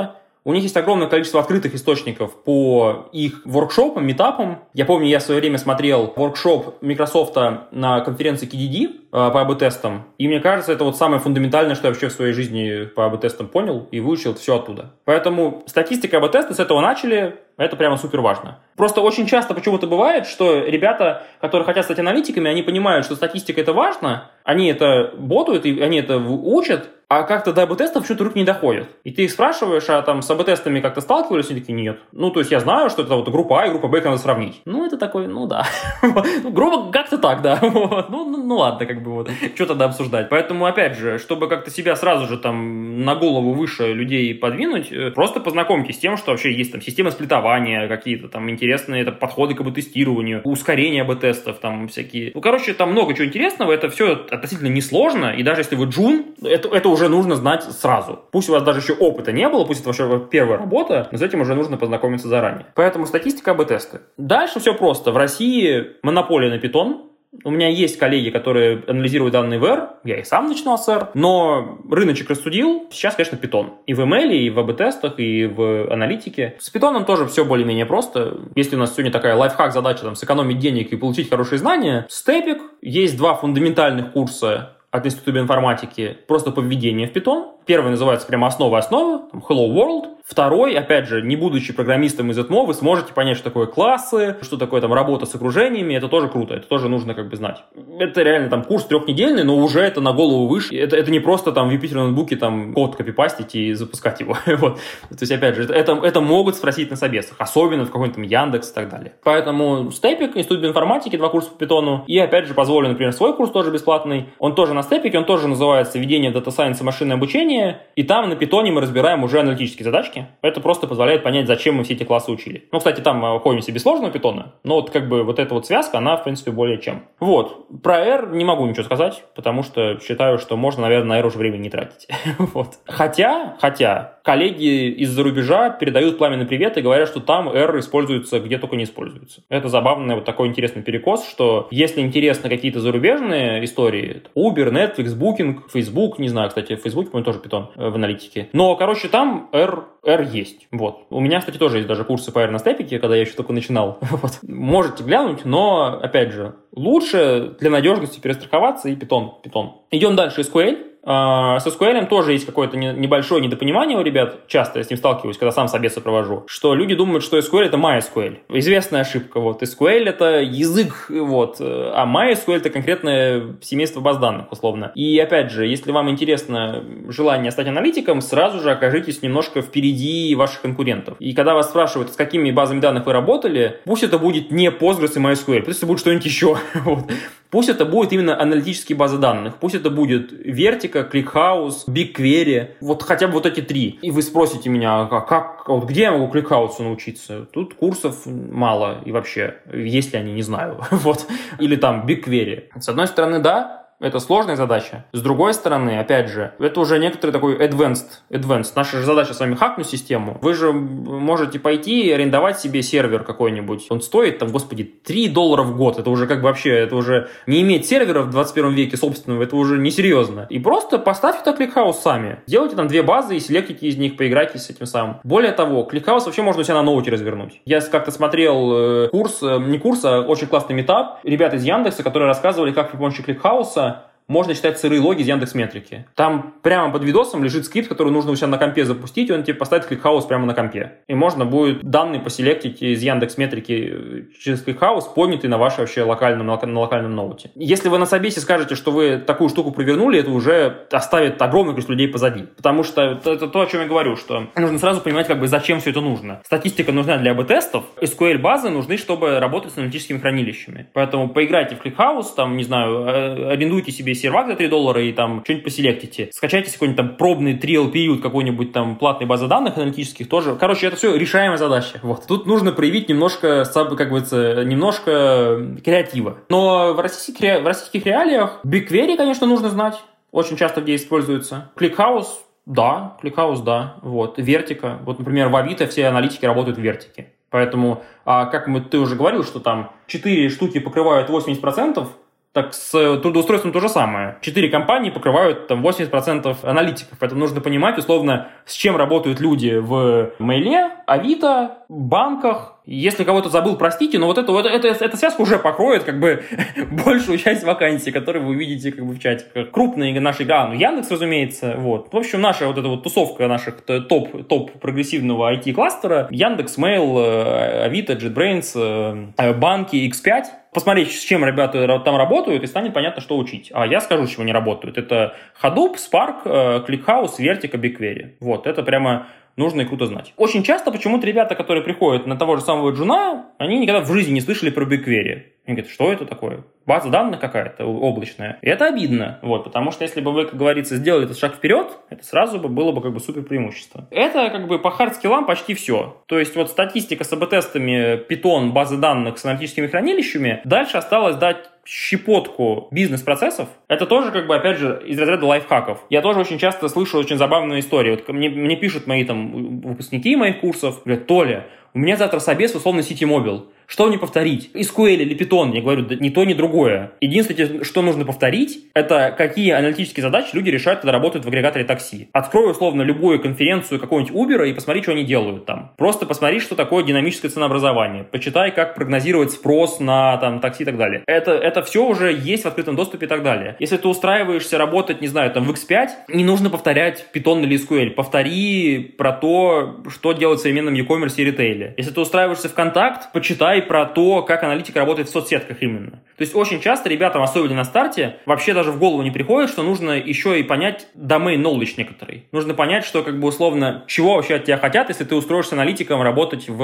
у 0.45 0.53
них 0.53 0.63
есть 0.63 0.75
огромное 0.75 1.07
количество 1.07 1.39
открытых 1.39 1.73
источников 1.73 2.43
по 2.43 3.09
их 3.11 3.41
воркшопам, 3.45 4.05
метапам. 4.05 4.59
Я 4.73 4.85
помню, 4.85 5.07
я 5.07 5.19
в 5.19 5.23
свое 5.23 5.39
время 5.39 5.57
смотрел 5.57 6.13
воркшоп 6.15 6.81
Microsoft 6.81 7.35
на 7.71 8.01
конференции 8.01 8.47
KDD 8.47 8.87
э, 8.87 9.09
по 9.11 9.41
АБ-тестам. 9.41 10.03
И 10.17 10.27
мне 10.27 10.39
кажется, 10.39 10.73
это 10.73 10.83
вот 10.83 10.97
самое 10.97 11.21
фундаментальное, 11.21 11.75
что 11.75 11.87
я 11.87 11.93
вообще 11.93 12.09
в 12.09 12.11
своей 12.13 12.33
жизни 12.33 12.85
по 12.85 13.05
АБ-тестам 13.05 13.47
понял 13.47 13.87
и 13.91 13.99
выучил 13.99 14.35
все 14.35 14.57
оттуда. 14.57 14.91
Поэтому 15.05 15.63
статистика 15.67 16.17
АБ-теста 16.17 16.53
с 16.53 16.59
этого 16.59 16.81
начали. 16.81 17.35
Это 17.57 17.75
прямо 17.75 17.97
супер 17.97 18.21
важно. 18.21 18.59
Просто 18.75 19.01
очень 19.01 19.27
часто 19.27 19.53
почему-то 19.53 19.87
бывает, 19.87 20.25
что 20.25 20.59
ребята, 20.59 21.23
которые 21.39 21.65
хотят 21.65 21.85
стать 21.85 21.99
аналитиками, 21.99 22.49
они 22.49 22.63
понимают, 22.63 23.05
что 23.05 23.15
статистика 23.15 23.61
это 23.61 23.73
важно, 23.73 24.31
они 24.43 24.67
это 24.67 25.13
ботают, 25.17 25.65
и 25.65 25.79
они 25.81 25.99
это 25.99 26.17
учат, 26.17 26.89
а 27.15 27.23
как-то 27.23 27.53
до 27.53 27.63
АБ-тестов 27.63 28.05
что-то 28.05 28.23
рук 28.23 28.35
не 28.35 28.43
доходит. 28.43 28.87
И 29.03 29.11
ты 29.11 29.25
их 29.25 29.31
спрашиваешь, 29.31 29.87
а 29.87 30.01
там 30.01 30.23
с 30.23 30.31
АБ-тестами 30.31 30.79
как-то 30.79 30.99
сталкивались? 30.99 31.51
Они 31.51 31.59
такие, 31.59 31.73
нет. 31.73 31.99
Ну, 32.11 32.31
то 32.31 32.39
есть 32.39 32.51
я 32.51 32.59
знаю, 32.59 32.89
что 32.89 33.03
это 33.03 33.15
вот 33.15 33.29
группа 33.29 33.61
А 33.61 33.67
и 33.67 33.69
группа 33.69 33.87
Б 33.87 33.99
их 33.99 34.05
надо 34.05 34.17
сравнить. 34.17 34.61
Ну, 34.65 34.83
это 34.83 34.97
такой, 34.97 35.27
ну 35.27 35.45
да. 35.45 35.63
ну, 36.01 36.49
грубо 36.49 36.91
как-то 36.91 37.19
так, 37.19 37.43
да. 37.43 37.59
ну, 37.61 38.05
ну, 38.09 38.43
ну 38.43 38.55
ладно, 38.55 38.87
как 38.87 39.03
бы 39.03 39.11
вот. 39.11 39.29
Что 39.53 39.67
тогда 39.67 39.85
обсуждать? 39.85 40.29
Поэтому, 40.29 40.65
опять 40.65 40.97
же, 40.97 41.19
чтобы 41.19 41.47
как-то 41.47 41.69
себя 41.69 41.95
сразу 41.95 42.25
же 42.25 42.37
там 42.37 43.03
на 43.05 43.15
голову 43.15 43.53
выше 43.53 43.93
людей 43.93 44.33
подвинуть, 44.33 44.91
э, 44.91 45.11
просто 45.11 45.39
познакомьтесь 45.39 45.97
с 45.97 45.99
тем, 45.99 46.17
что 46.17 46.31
вообще 46.31 46.51
есть 46.51 46.71
там 46.71 46.81
система 46.81 47.11
сплитования, 47.43 47.87
какие-то 47.87 48.27
там 48.27 48.49
интересные 48.49 49.03
это, 49.03 49.11
подходы 49.11 49.53
к 49.53 49.61
АБ-тестированию, 49.61 50.41
ускорение 50.43 51.03
АБ-тестов, 51.03 51.59
там 51.59 51.87
всякие. 51.87 52.31
Ну, 52.33 52.41
короче, 52.41 52.73
там 52.73 52.91
много 52.91 53.13
чего 53.13 53.25
интересного, 53.25 53.71
это 53.71 53.89
все 53.89 54.25
относительно 54.31 54.69
несложно, 54.69 55.33
и 55.33 55.43
даже 55.43 55.61
если 55.61 55.75
вы 55.75 55.85
джун, 55.85 56.25
это, 56.41 56.69
это 56.69 56.89
уже 56.89 57.09
нужно 57.09 57.35
знать 57.35 57.63
сразу. 57.63 58.19
Пусть 58.31 58.49
у 58.49 58.53
вас 58.53 58.63
даже 58.63 58.79
еще 58.79 58.93
опыта 58.93 59.31
не 59.31 59.47
было, 59.49 59.65
пусть 59.65 59.81
это 59.81 59.89
ваша 59.89 60.19
первая 60.19 60.57
работа, 60.57 61.09
но 61.11 61.17
с 61.17 61.21
этим 61.21 61.41
уже 61.41 61.55
нужно 61.55 61.77
познакомиться 61.77 62.27
заранее. 62.27 62.65
Поэтому 62.75 63.05
статистика 63.05 63.51
АБ-тесты. 63.51 64.01
Дальше 64.17 64.59
все 64.59 64.73
просто. 64.73 65.11
В 65.11 65.17
России 65.17 65.87
монополия 66.01 66.49
на 66.49 66.59
питон, 66.59 67.09
у 67.43 67.49
меня 67.49 67.67
есть 67.67 67.97
коллеги, 67.97 68.29
которые 68.29 68.83
анализируют 68.87 69.33
данные 69.33 69.59
в 69.59 69.65
R, 69.65 69.89
я 70.03 70.19
и 70.19 70.23
сам 70.23 70.47
начинал 70.47 70.77
с 70.77 70.87
R, 70.87 71.09
но 71.13 71.79
рыночек 71.89 72.29
рассудил, 72.29 72.87
сейчас, 72.91 73.15
конечно, 73.15 73.35
Python. 73.37 73.71
И 73.87 73.93
в 73.93 74.01
ML, 74.01 74.31
и 74.31 74.49
в 74.49 74.59
АБ-тестах, 74.59 75.19
и 75.19 75.45
в 75.45 75.91
аналитике. 75.91 76.55
С 76.59 76.73
Python 76.73 77.05
тоже 77.05 77.25
все 77.27 77.43
более-менее 77.43 77.85
просто. 77.85 78.39
Если 78.55 78.75
у 78.75 78.79
нас 78.79 78.93
сегодня 78.93 79.11
такая 79.11 79.35
лайфхак 79.35 79.73
задача 79.73 80.03
там, 80.03 80.15
сэкономить 80.15 80.59
денег 80.59 80.91
и 80.93 80.95
получить 80.95 81.29
хорошие 81.29 81.59
знания, 81.59 82.05
степик, 82.09 82.61
есть 82.81 83.17
два 83.17 83.35
фундаментальных 83.35 84.11
курса 84.11 84.77
от 84.93 85.07
Института 85.07 85.39
информатики 85.39 86.17
просто 86.27 86.51
по 86.51 86.59
введению 86.59 87.09
в 87.09 87.13
Python. 87.13 87.53
Первый 87.65 87.91
называется 87.91 88.27
прямо 88.27 88.47
основа 88.47 88.77
основы, 88.77 89.21
Hello 89.31 89.67
World. 89.73 90.13
Второй, 90.25 90.73
опять 90.73 91.07
же, 91.07 91.21
не 91.21 91.35
будучи 91.35 91.73
программистом 91.73 92.31
из 92.31 92.39
ETMO, 92.39 92.65
вы 92.65 92.73
сможете 92.73 93.11
понять, 93.11 93.35
что 93.35 93.49
такое 93.49 93.67
классы, 93.67 94.37
что 94.41 94.55
такое 94.55 94.79
там 94.79 94.93
работа 94.93 95.25
с 95.25 95.35
окружениями. 95.35 95.95
Это 95.95 96.07
тоже 96.07 96.29
круто, 96.29 96.53
это 96.53 96.65
тоже 96.65 96.87
нужно 96.87 97.13
как 97.13 97.29
бы 97.29 97.35
знать. 97.35 97.61
Это 97.99 98.21
реально 98.21 98.49
там 98.49 98.63
курс 98.63 98.85
трехнедельный, 98.85 99.43
но 99.43 99.57
уже 99.57 99.81
это 99.81 99.99
на 99.99 100.13
голову 100.13 100.47
выше. 100.47 100.75
Это, 100.77 100.95
это 100.95 101.11
не 101.11 101.19
просто 101.19 101.51
там 101.51 101.67
в 101.67 101.71
Юпитер 101.71 101.97
ноутбуке 101.97 102.37
там 102.37 102.73
код 102.73 102.95
копипастить 102.95 103.53
и 103.53 103.73
запускать 103.73 104.21
его. 104.21 104.37
вот. 104.45 104.77
То 105.09 105.17
есть, 105.19 105.31
опять 105.31 105.55
же, 105.55 105.63
это, 105.65 105.91
это 106.01 106.21
могут 106.21 106.55
спросить 106.55 106.89
на 106.89 106.95
собесах, 106.95 107.35
особенно 107.39 107.83
в 107.83 107.91
какой-нибудь 107.91 108.15
там 108.15 108.23
Яндекс 108.23 108.71
и 108.71 108.73
так 108.73 108.89
далее. 108.89 109.13
Поэтому 109.23 109.91
Степик, 109.91 110.37
Институт 110.37 110.63
информатики, 110.63 111.17
два 111.17 111.27
курса 111.27 111.51
по 111.51 111.57
питону. 111.57 112.05
И 112.07 112.17
опять 112.17 112.47
же, 112.47 112.53
позволю, 112.53 112.87
например, 112.87 113.11
свой 113.11 113.35
курс 113.35 113.51
тоже 113.51 113.71
бесплатный. 113.71 114.29
Он 114.39 114.55
тоже 114.55 114.73
на 114.73 114.83
Степике, 114.83 115.17
он 115.17 115.25
тоже 115.25 115.49
называется 115.49 115.99
«Введение 115.99 116.31
дата 116.31 116.49
сайенса 116.49 116.83
и 116.83 116.85
машинное 116.85 117.17
обучение». 117.17 117.52
И 117.95 118.03
там 118.03 118.29
на 118.29 118.35
питоне 118.35 118.71
мы 118.71 118.81
разбираем 118.81 119.23
уже 119.23 119.39
аналитические 119.39 119.85
задачки. 119.85 120.27
Это 120.41 120.61
просто 120.61 120.87
позволяет 120.87 121.23
понять, 121.23 121.47
зачем 121.47 121.75
мы 121.75 121.83
все 121.83 121.93
эти 121.93 122.03
классы 122.03 122.31
учили. 122.31 122.67
Ну, 122.71 122.79
кстати, 122.79 123.01
там 123.01 123.39
ходим 123.39 123.61
себе 123.61 123.75
без 123.75 123.83
сложного 123.83 124.11
питона, 124.11 124.53
но 124.63 124.75
вот 124.75 124.89
как 124.89 125.07
бы 125.07 125.23
вот 125.23 125.39
эта 125.39 125.53
вот 125.53 125.65
связка, 125.65 125.97
она, 125.97 126.17
в 126.17 126.23
принципе, 126.23 126.51
более 126.51 126.79
чем. 126.79 127.03
Вот. 127.19 127.67
Про 127.81 127.99
R 127.99 128.31
не 128.31 128.45
могу 128.45 128.65
ничего 128.65 128.83
сказать, 128.83 129.23
потому 129.35 129.63
что 129.63 129.99
считаю, 129.99 130.39
что 130.39 130.57
можно, 130.57 130.83
наверное, 130.83 131.09
на 131.09 131.19
R 131.19 131.27
уже 131.27 131.37
время 131.37 131.57
не 131.57 131.69
тратить. 131.69 132.07
вот. 132.37 132.79
Хотя, 132.85 133.57
хотя, 133.59 134.12
коллеги 134.23 134.89
из-за 135.03 135.21
рубежа 135.21 135.69
передают 135.69 136.17
пламенный 136.17 136.45
привет 136.45 136.77
и 136.77 136.81
говорят, 136.81 137.09
что 137.09 137.19
там 137.19 137.49
R 137.49 137.79
используется 137.79 138.39
где 138.39 138.57
только 138.57 138.75
не 138.75 138.85
используется. 138.85 139.43
Это 139.49 139.67
забавный 139.67 140.15
вот 140.15 140.25
такой 140.25 140.47
интересный 140.47 140.81
перекос, 140.81 141.27
что 141.27 141.67
если 141.71 142.01
интересны 142.01 142.49
какие-то 142.49 142.79
зарубежные 142.79 143.63
истории, 143.65 144.23
Uber, 144.35 144.71
Netflix, 144.71 145.17
Booking, 145.17 145.61
Facebook, 145.71 146.19
не 146.19 146.29
знаю, 146.29 146.49
кстати, 146.49 146.75
в 146.75 146.81
Facebook, 146.81 147.11
по-моему, 147.11 147.25
тоже 147.25 147.39
питон 147.39 147.69
э, 147.75 147.89
в 147.89 147.95
аналитике. 147.95 148.49
Но, 148.53 148.75
короче, 148.75 149.09
там 149.09 149.49
R, 149.51 149.85
R 150.05 150.21
есть. 150.21 150.67
Вот. 150.71 151.05
У 151.09 151.19
меня, 151.19 151.39
кстати, 151.39 151.57
тоже 151.57 151.77
есть 151.77 151.87
даже 151.87 152.05
курсы 152.05 152.31
по 152.31 152.39
R 152.39 152.51
на 152.51 152.59
степике, 152.59 152.99
когда 152.99 153.15
я 153.15 153.21
еще 153.21 153.33
только 153.33 153.53
начинал. 153.53 153.99
вот. 154.01 154.39
Можете 154.43 155.03
глянуть, 155.03 155.45
но, 155.45 155.99
опять 156.01 156.31
же, 156.31 156.55
лучше 156.71 157.55
для 157.59 157.69
надежности 157.69 158.19
перестраховаться 158.19 158.89
и 158.89 158.95
питон. 158.95 159.33
питон. 159.43 159.81
Идем 159.91 160.15
дальше. 160.15 160.41
SQL. 160.41 160.92
А, 161.05 161.59
с 161.59 161.67
SQL 161.67 162.07
тоже 162.07 162.33
есть 162.33 162.45
какое-то 162.45 162.77
небольшое 162.77 163.41
недопонимание 163.41 163.97
у 163.97 164.01
ребят, 164.01 164.47
часто 164.47 164.79
я 164.79 164.85
с 164.85 164.89
ним 164.89 164.97
сталкиваюсь, 164.97 165.37
когда 165.37 165.51
сам 165.51 165.67
собесы 165.67 166.01
провожу, 166.01 166.43
что 166.47 166.73
люди 166.73 166.95
думают, 166.95 167.23
что 167.23 167.37
SQL 167.37 167.63
это 167.63 167.77
MySQL. 167.77 168.37
Известная 168.49 169.01
ошибка, 169.01 169.39
вот, 169.39 169.61
SQL 169.61 170.07
это 170.07 170.39
язык, 170.41 171.07
вот, 171.09 171.57
а 171.59 172.05
MySQL 172.05 172.57
это 172.57 172.69
конкретное 172.69 173.57
семейство 173.61 173.99
баз 173.99 174.17
данных, 174.17 174.51
условно. 174.51 174.91
И 174.95 175.19
опять 175.19 175.51
же, 175.51 175.67
если 175.67 175.91
вам 175.91 176.09
интересно 176.09 176.83
желание 177.09 177.51
стать 177.51 177.67
аналитиком, 177.67 178.21
сразу 178.21 178.59
же 178.59 178.71
окажитесь 178.71 179.21
немножко 179.21 179.61
впереди 179.61 180.33
ваших 180.35 180.61
конкурентов. 180.61 181.17
И 181.19 181.33
когда 181.33 181.53
вас 181.53 181.69
спрашивают, 181.69 182.11
с 182.11 182.15
какими 182.15 182.51
базами 182.51 182.79
данных 182.79 183.05
вы 183.05 183.13
работали, 183.13 183.81
пусть 183.85 184.03
это 184.03 184.17
будет 184.17 184.51
не 184.51 184.67
Postgres 184.67 185.13
и 185.15 185.19
MySQL, 185.19 185.63
пусть 185.63 185.79
это 185.79 185.87
будет 185.87 185.99
что-нибудь 185.99 186.25
еще. 186.25 186.57
вот. 186.85 187.11
Пусть 187.53 187.69
это 187.69 187.85
будет 187.85 188.11
именно 188.11 188.41
аналитические 188.41 188.97
базы 188.97 189.19
данных, 189.19 189.57
пусть 189.57 189.75
это 189.75 189.91
будет 189.91 190.33
Vertica, 190.33 191.07
ClickHouse, 191.07 191.87
BigQuery, 191.87 192.77
вот 192.81 193.03
хотя 193.03 193.27
бы 193.27 193.33
вот 193.33 193.45
эти 193.45 193.61
три. 193.61 193.99
И 194.01 194.09
вы 194.09 194.23
спросите 194.23 194.71
меня, 194.71 195.01
а 195.01 195.21
как, 195.21 195.69
вот 195.69 195.87
где 195.87 196.01
я 196.01 196.11
могу 196.13 196.35
ClickHouse 196.35 196.81
научиться? 196.81 197.45
Тут 197.53 197.75
курсов 197.75 198.25
мало 198.25 199.03
и 199.05 199.11
вообще, 199.11 199.57
есть 199.71 200.13
ли 200.13 200.19
они, 200.19 200.33
не 200.33 200.41
знаю. 200.41 200.83
вот. 200.89 201.27
Или 201.59 201.75
там 201.75 202.07
BigQuery. 202.07 202.79
С 202.79 202.89
одной 202.89 203.05
стороны, 203.05 203.37
да, 203.37 203.82
это 203.99 204.19
сложная 204.19 204.55
задача. 204.55 205.05
С 205.13 205.21
другой 205.21 205.53
стороны, 205.53 205.99
опять 205.99 206.29
же, 206.29 206.53
это 206.59 206.79
уже 206.79 206.99
некоторый 206.99 207.31
такой 207.31 207.55
advanced. 207.55 208.21
advanced. 208.29 208.73
Наша 208.75 208.97
же 208.97 209.05
задача 209.05 209.33
с 209.33 209.39
вами 209.39 209.55
хакнуть 209.55 209.87
систему. 209.87 210.37
Вы 210.41 210.53
же 210.53 210.73
можете 210.73 211.59
пойти 211.59 212.03
и 212.03 212.11
арендовать 212.11 212.59
себе 212.59 212.81
сервер 212.81 213.23
какой-нибудь. 213.23 213.87
Он 213.89 214.01
стоит, 214.01 214.39
там, 214.39 214.49
господи, 214.49 214.83
3 214.83 215.29
доллара 215.29 215.63
в 215.63 215.77
год. 215.77 215.99
Это 215.99 216.09
уже 216.09 216.27
как 216.27 216.39
бы 216.39 216.45
вообще, 216.45 216.71
это 216.71 216.95
уже 216.95 217.29
не 217.47 217.61
иметь 217.61 217.87
сервера 217.87 218.23
в 218.23 218.29
21 218.29 218.73
веке 218.73 218.97
собственного, 218.97 219.43
это 219.43 219.55
уже 219.55 219.77
несерьезно. 219.77 220.47
И 220.49 220.59
просто 220.59 220.99
поставьте 220.99 221.43
так 221.43 221.57
ClickHouse 221.57 221.99
сами. 221.99 222.39
Делайте 222.47 222.75
там 222.75 222.87
две 222.87 223.03
базы 223.03 223.37
и 223.37 223.39
селектите 223.39 223.87
из 223.87 223.97
них, 223.97 224.17
поиграйте 224.17 224.57
с 224.57 224.69
этим 224.69 224.85
самым. 224.85 225.17
Более 225.23 225.51
того, 225.51 225.83
ClickHouse 225.83 226.25
вообще 226.25 226.41
можно 226.41 226.61
у 226.61 226.63
себя 226.63 226.75
на 226.75 226.83
ноуте 226.83 227.11
развернуть. 227.11 227.61
Я 227.65 227.79
как-то 227.81 228.11
смотрел 228.11 228.73
э, 228.73 229.07
курс, 229.09 229.39
э, 229.41 229.59
не 229.59 229.79
курс, 229.79 230.03
а 230.03 230.21
очень 230.21 230.47
классный 230.47 230.75
митап. 230.75 231.19
Ребята 231.23 231.55
из 231.55 231.63
Яндекса, 231.63 232.03
которые 232.03 232.27
рассказывали, 232.27 232.71
как 232.71 232.91
при 232.91 232.97
помощи 232.97 233.23
ClickHouse'а 233.23 233.92
можно 234.33 234.55
читать 234.55 234.79
сырые 234.79 234.99
логи 234.99 235.21
из 235.21 235.27
Яндекс 235.27 235.53
Метрики. 235.53 236.07
Там 236.15 236.55
прямо 236.63 236.91
под 236.91 237.03
видосом 237.03 237.43
лежит 237.43 237.65
скрипт, 237.65 237.87
который 237.87 238.11
нужно 238.11 238.31
у 238.31 238.35
себя 238.35 238.47
на 238.47 238.57
компе 238.57 238.83
запустить, 238.83 239.29
и 239.29 239.33
он 239.33 239.43
тебе 239.43 239.53
поставит 239.53 239.85
ClickHouse 239.85 240.25
прямо 240.25 240.47
на 240.47 240.55
компе. 240.55 240.93
И 241.07 241.13
можно 241.13 241.45
будет 241.45 241.83
данные 241.83 242.19
поселектить 242.19 242.81
из 242.81 243.03
Яндекс 243.03 243.37
Метрики 243.37 243.93
э, 243.93 244.21
через 244.41 244.63
ClickHouse, 244.63 245.05
поднятый 245.05 245.51
на 245.51 245.59
ваше 245.59 245.81
вообще 245.81 246.01
локальном, 246.01 246.47
на 246.47 246.79
локальном 246.79 247.15
ноуте. 247.15 247.51
Если 247.53 247.89
вы 247.89 247.99
на 247.99 248.07
собесе 248.07 248.39
скажете, 248.39 248.73
что 248.73 248.91
вы 248.91 249.19
такую 249.19 249.49
штуку 249.49 249.71
провернули, 249.71 250.19
это 250.19 250.31
уже 250.31 250.87
оставит 250.91 251.39
огромное 251.39 251.73
количество 251.73 251.93
людей 251.93 252.07
позади. 252.07 252.45
Потому 252.57 252.83
что 252.83 253.03
это, 253.03 253.33
это 253.33 253.47
то, 253.47 253.61
о 253.61 253.67
чем 253.67 253.81
я 253.81 253.87
говорю, 253.87 254.15
что 254.15 254.47
нужно 254.55 254.79
сразу 254.79 255.01
понимать, 255.01 255.27
как 255.27 255.39
бы, 255.39 255.47
зачем 255.47 255.79
все 255.79 255.91
это 255.91 256.01
нужно. 256.01 256.41
Статистика 256.43 256.91
нужна 256.91 257.17
для 257.17 257.33
A/B-тестов, 257.33 257.83
SQL-базы 258.01 258.69
нужны, 258.69 258.97
чтобы 258.97 259.39
работать 259.39 259.73
с 259.73 259.77
аналитическими 259.77 260.17
хранилищами. 260.17 260.87
Поэтому 260.93 261.29
поиграйте 261.29 261.75
в 261.75 261.79
ClickHouse, 261.79 262.31
там, 262.31 262.57
не 262.57 262.63
знаю, 262.63 263.05
э, 263.05 263.51
арендуйте 263.51 263.91
себе 263.91 264.15
сервак 264.23 264.47
за 264.47 264.55
3 264.55 264.67
доллара 264.69 265.03
и 265.03 265.11
там 265.11 265.41
что-нибудь 265.43 265.65
поселектите. 265.65 266.29
Скачайте 266.31 266.71
какой-нибудь 266.71 266.97
там 266.97 267.15
пробный 267.17 267.57
trial 267.57 267.91
период 267.91 268.21
какой-нибудь 268.21 268.71
там 268.71 268.95
платной 268.95 269.27
базы 269.27 269.47
данных 269.47 269.77
аналитических 269.77 270.29
тоже. 270.29 270.55
Короче, 270.55 270.87
это 270.87 270.95
все 270.95 271.13
решаемая 271.15 271.57
задача. 271.57 271.99
Вот. 272.01 272.25
Тут 272.25 272.45
нужно 272.45 272.71
проявить 272.71 273.09
немножко, 273.09 273.65
как 273.65 274.11
бы, 274.11 274.19
немножко 274.65 275.77
креатива. 275.83 276.37
Но 276.49 276.93
в 276.93 276.99
российских, 277.01 277.61
в 277.61 277.67
российских 277.67 278.05
реалиях 278.05 278.61
BigQuery, 278.65 279.17
конечно, 279.17 279.45
нужно 279.45 279.69
знать. 279.69 280.01
Очень 280.31 280.55
часто 280.55 280.81
где 280.81 280.95
используется. 280.95 281.71
ClickHouse 281.77 282.27
да, 282.65 283.17
ClickHouse, 283.21 283.61
да. 283.61 283.95
Вот. 284.01 284.35
Вертика. 284.37 284.99
Вот, 285.03 285.19
например, 285.19 285.49
в 285.49 285.55
Авито 285.55 285.85
все 285.87 286.07
аналитики 286.07 286.45
работают 286.45 286.77
в 286.77 286.81
Вертике. 286.81 287.33
Поэтому, 287.49 288.03
а, 288.25 288.45
как 288.45 288.67
мы, 288.67 288.81
ты 288.81 288.97
уже 288.97 289.15
говорил, 289.15 289.43
что 289.43 289.59
там 289.59 289.91
4 290.07 290.49
штуки 290.49 290.79
покрывают 290.79 291.29
80%, 291.29 292.07
так 292.53 292.73
с 292.73 292.91
трудоустройством 292.91 293.71
то 293.71 293.79
же 293.79 293.89
самое. 293.89 294.37
Четыре 294.41 294.69
компании 294.69 295.09
покрывают 295.09 295.67
там 295.67 295.85
80% 295.85 296.57
аналитиков. 296.63 297.17
Поэтому 297.19 297.41
нужно 297.41 297.61
понимать, 297.61 297.97
условно, 297.97 298.47
с 298.65 298.73
чем 298.73 298.95
работают 298.95 299.39
люди 299.39 299.75
в 299.77 300.33
Мейле, 300.37 300.91
Авито, 301.07 301.79
банках. 301.93 302.79
Если 302.85 303.23
кого-то 303.23 303.49
забыл, 303.49 303.77
простите, 303.77 304.19
но 304.19 304.27
вот 304.27 304.37
это, 304.37 304.51
вот 304.51 304.65
это, 304.65 304.87
эта 304.87 305.15
связка 305.15 305.41
уже 305.41 305.57
покроет 305.57 306.03
как 306.03 306.19
бы 306.19 306.43
большую 307.05 307.37
часть 307.37 307.63
вакансий, 307.63 308.11
которые 308.11 308.43
вы 308.43 308.51
увидите 308.51 308.91
как 308.91 309.05
бы 309.05 309.13
в 309.13 309.19
чате. 309.19 309.45
Крупные 309.71 310.19
наши, 310.19 310.43
да, 310.43 310.67
ну 310.67 310.73
Яндекс, 310.73 311.11
разумеется, 311.11 311.75
вот. 311.77 312.11
В 312.11 312.17
общем, 312.17 312.41
наша 312.41 312.67
вот 312.67 312.77
эта 312.77 312.87
вот 312.87 313.03
тусовка 313.03 313.47
наших 313.47 313.81
топ, 313.81 314.47
топ 314.47 314.71
прогрессивного 314.79 315.53
IT-кластера, 315.55 316.27
Яндекс, 316.29 316.77
Mail, 316.77 317.19
э, 317.19 317.85
Авито, 317.85 318.13
JetBrains, 318.13 319.33
э, 319.37 319.53
банки, 319.53 319.95
X5, 319.95 320.43
посмотреть, 320.73 321.11
с 321.11 321.23
чем 321.23 321.45
ребята 321.45 321.99
там 322.03 322.17
работают, 322.17 322.63
и 322.63 322.67
станет 322.67 322.93
понятно, 322.93 323.21
что 323.21 323.37
учить. 323.37 323.71
А 323.73 323.85
я 323.85 324.01
скажу, 324.01 324.27
с 324.27 324.31
чего 324.31 324.43
они 324.43 324.51
работают. 324.51 324.97
Это 324.97 325.35
Hadoop, 325.61 325.95
Spark, 325.95 326.85
ClickHouse, 326.87 327.39
Vertica, 327.39 327.79
BigQuery. 327.79 328.33
Вот, 328.39 328.67
это 328.67 328.83
прямо 328.83 329.27
нужно 329.55 329.81
и 329.81 329.85
круто 329.85 330.05
знать. 330.05 330.33
Очень 330.37 330.63
часто 330.63 330.91
почему-то 330.91 331.25
ребята, 331.27 331.55
которые 331.55 331.83
приходят 331.83 332.27
на 332.27 332.35
того 332.35 332.57
же 332.57 332.61
самого 332.63 332.91
джуна, 332.91 333.47
они 333.57 333.79
никогда 333.79 334.01
в 334.01 334.11
жизни 334.11 334.33
не 334.33 334.41
слышали 334.41 334.69
про 334.69 334.85
BigQuery. 334.85 335.43
Они 335.65 335.77
говорят, 335.77 335.91
что 335.91 336.11
это 336.11 336.25
такое? 336.25 336.65
База 336.85 337.09
данных 337.09 337.39
какая-то 337.39 337.85
облачная. 337.85 338.59
И 338.61 338.67
это 338.67 338.85
обидно, 338.85 339.39
вот, 339.41 339.63
потому 339.63 339.91
что 339.91 340.03
если 340.03 340.19
бы 340.19 340.33
вы, 340.33 340.45
как 340.45 340.57
говорится, 340.57 340.97
сделали 340.97 341.23
этот 341.23 341.37
шаг 341.37 341.55
вперед, 341.55 341.97
это 342.09 342.25
сразу 342.25 342.59
бы 342.59 342.67
было 342.67 342.91
бы 342.91 343.01
как 343.01 343.13
бы 343.13 343.21
супер 343.21 343.43
преимущество. 343.43 344.05
Это 344.11 344.49
как 344.49 344.67
бы 344.67 344.79
по 344.79 344.91
хардскиллам 344.91 345.45
почти 345.45 345.73
все. 345.73 346.21
То 346.27 346.37
есть 346.37 346.55
вот 346.57 346.69
статистика 346.69 347.23
с 347.23 347.31
АБ-тестами 347.31 348.27
Python, 348.27 348.71
базы 348.71 348.97
данных 348.97 349.37
с 349.37 349.45
аналитическими 349.45 349.87
хранилищами, 349.87 350.59
дальше 350.65 350.97
осталось 350.97 351.37
дать 351.37 351.69
щепотку 351.85 352.87
бизнес-процессов, 352.91 353.67
это 353.87 354.05
тоже, 354.05 354.31
как 354.31 354.47
бы, 354.47 354.55
опять 354.55 354.77
же, 354.77 355.01
из 355.05 355.19
разряда 355.19 355.45
лайфхаков. 355.45 356.05
Я 356.09 356.21
тоже 356.21 356.39
очень 356.39 356.57
часто 356.57 356.87
слышу 356.87 357.17
очень 357.17 357.37
забавную 357.37 357.79
историю. 357.79 358.15
Вот 358.15 358.27
мне, 358.33 358.49
мне 358.49 358.75
пишут 358.75 359.07
мои 359.07 359.25
там 359.25 359.81
выпускники 359.81 360.35
моих 360.35 360.61
курсов, 360.61 361.01
говорят, 361.03 361.27
Толя, 361.27 361.67
у 361.93 361.99
меня 361.99 362.17
завтра 362.17 362.39
собес 362.39 362.73
в 362.73 362.77
условно 362.77 363.01
City 363.01 363.27
Mobile. 363.27 363.65
Что 363.93 364.07
мне 364.07 364.17
повторить? 364.17 364.71
SQL 364.73 365.17
или 365.17 365.37
Python? 365.37 365.71
Я 365.75 365.83
говорю, 365.83 366.01
да 366.07 366.15
ни 366.15 366.29
то, 366.29 366.45
ни 366.45 366.55
другое. 366.55 367.11
Единственное, 367.21 367.83
что 367.83 368.01
нужно 368.01 368.25
повторить, 368.25 368.87
это 368.95 369.31
какие 369.37 369.69
аналитические 369.69 370.23
задачи 370.23 370.55
люди 370.55 370.71
решают, 370.71 371.01
когда 371.01 371.11
работают 371.11 371.45
в 371.45 371.47
агрегаторе 371.47 371.85
такси. 371.85 372.27
Открой, 372.33 372.71
условно, 372.71 373.03
любую 373.03 373.39
конференцию 373.39 373.99
какого-нибудь 373.99 374.33
Uber 374.33 374.67
и 374.67 374.73
посмотри, 374.73 375.03
что 375.03 375.11
они 375.11 375.23
делают 375.23 375.67
там. 375.67 375.91
Просто 375.95 376.25
посмотри, 376.25 376.59
что 376.59 376.73
такое 376.73 377.03
динамическое 377.03 377.51
ценообразование. 377.51 378.23
Почитай, 378.23 378.71
как 378.71 378.95
прогнозировать 378.95 379.51
спрос 379.51 379.99
на 379.99 380.37
там, 380.37 380.59
такси 380.59 380.81
и 380.81 380.85
так 380.87 380.97
далее. 380.97 381.21
Это, 381.27 381.51
это 381.51 381.83
все 381.83 382.03
уже 382.03 382.33
есть 382.33 382.63
в 382.63 382.67
открытом 382.67 382.95
доступе 382.95 383.27
и 383.27 383.29
так 383.29 383.43
далее. 383.43 383.75
Если 383.77 383.97
ты 383.97 384.07
устраиваешься 384.07 384.79
работать, 384.79 385.21
не 385.21 385.27
знаю, 385.27 385.51
там 385.51 385.65
в 385.65 385.71
X5, 385.71 386.09
не 386.29 386.43
нужно 386.43 386.71
повторять 386.71 387.27
Python 387.31 387.61
или 387.61 387.77
SQL. 387.77 388.09
Повтори 388.09 389.13
про 389.19 389.33
то, 389.33 390.01
что 390.09 390.33
делать 390.33 390.57
в 390.57 390.63
современном 390.63 390.95
e-commerce 390.95 391.35
и 391.37 391.43
ритейле. 391.43 391.93
Если 391.95 392.11
ты 392.11 392.19
устраиваешься 392.19 392.69
в 392.69 392.73
контакт, 392.73 393.31
почитай 393.33 393.82
про 393.83 394.05
то, 394.05 394.41
как 394.41 394.63
аналитика 394.63 394.99
работает 394.99 395.29
в 395.29 395.31
соцсетках 395.31 395.81
именно. 395.81 396.11
То 396.37 396.41
есть 396.41 396.55
очень 396.55 396.81
часто 396.81 397.09
ребятам, 397.09 397.41
особенно 397.41 397.75
на 397.75 397.83
старте, 397.83 398.37
вообще 398.45 398.73
даже 398.73 398.91
в 398.91 398.99
голову 398.99 399.21
не 399.21 399.31
приходит, 399.31 399.69
что 399.69 399.83
нужно 399.83 400.11
еще 400.11 400.59
и 400.59 400.63
понять 400.63 401.07
domain 401.15 401.61
knowledge 401.61 401.93
некоторый. 401.97 402.45
Нужно 402.51 402.73
понять, 402.73 403.05
что 403.05 403.23
как 403.23 403.39
бы 403.39 403.47
условно, 403.47 404.03
чего 404.07 404.35
вообще 404.35 404.55
от 404.55 404.65
тебя 404.65 404.77
хотят, 404.77 405.09
если 405.09 405.23
ты 405.23 405.35
устроишься 405.35 405.75
аналитиком 405.75 406.21
работать 406.21 406.67
в 406.67 406.81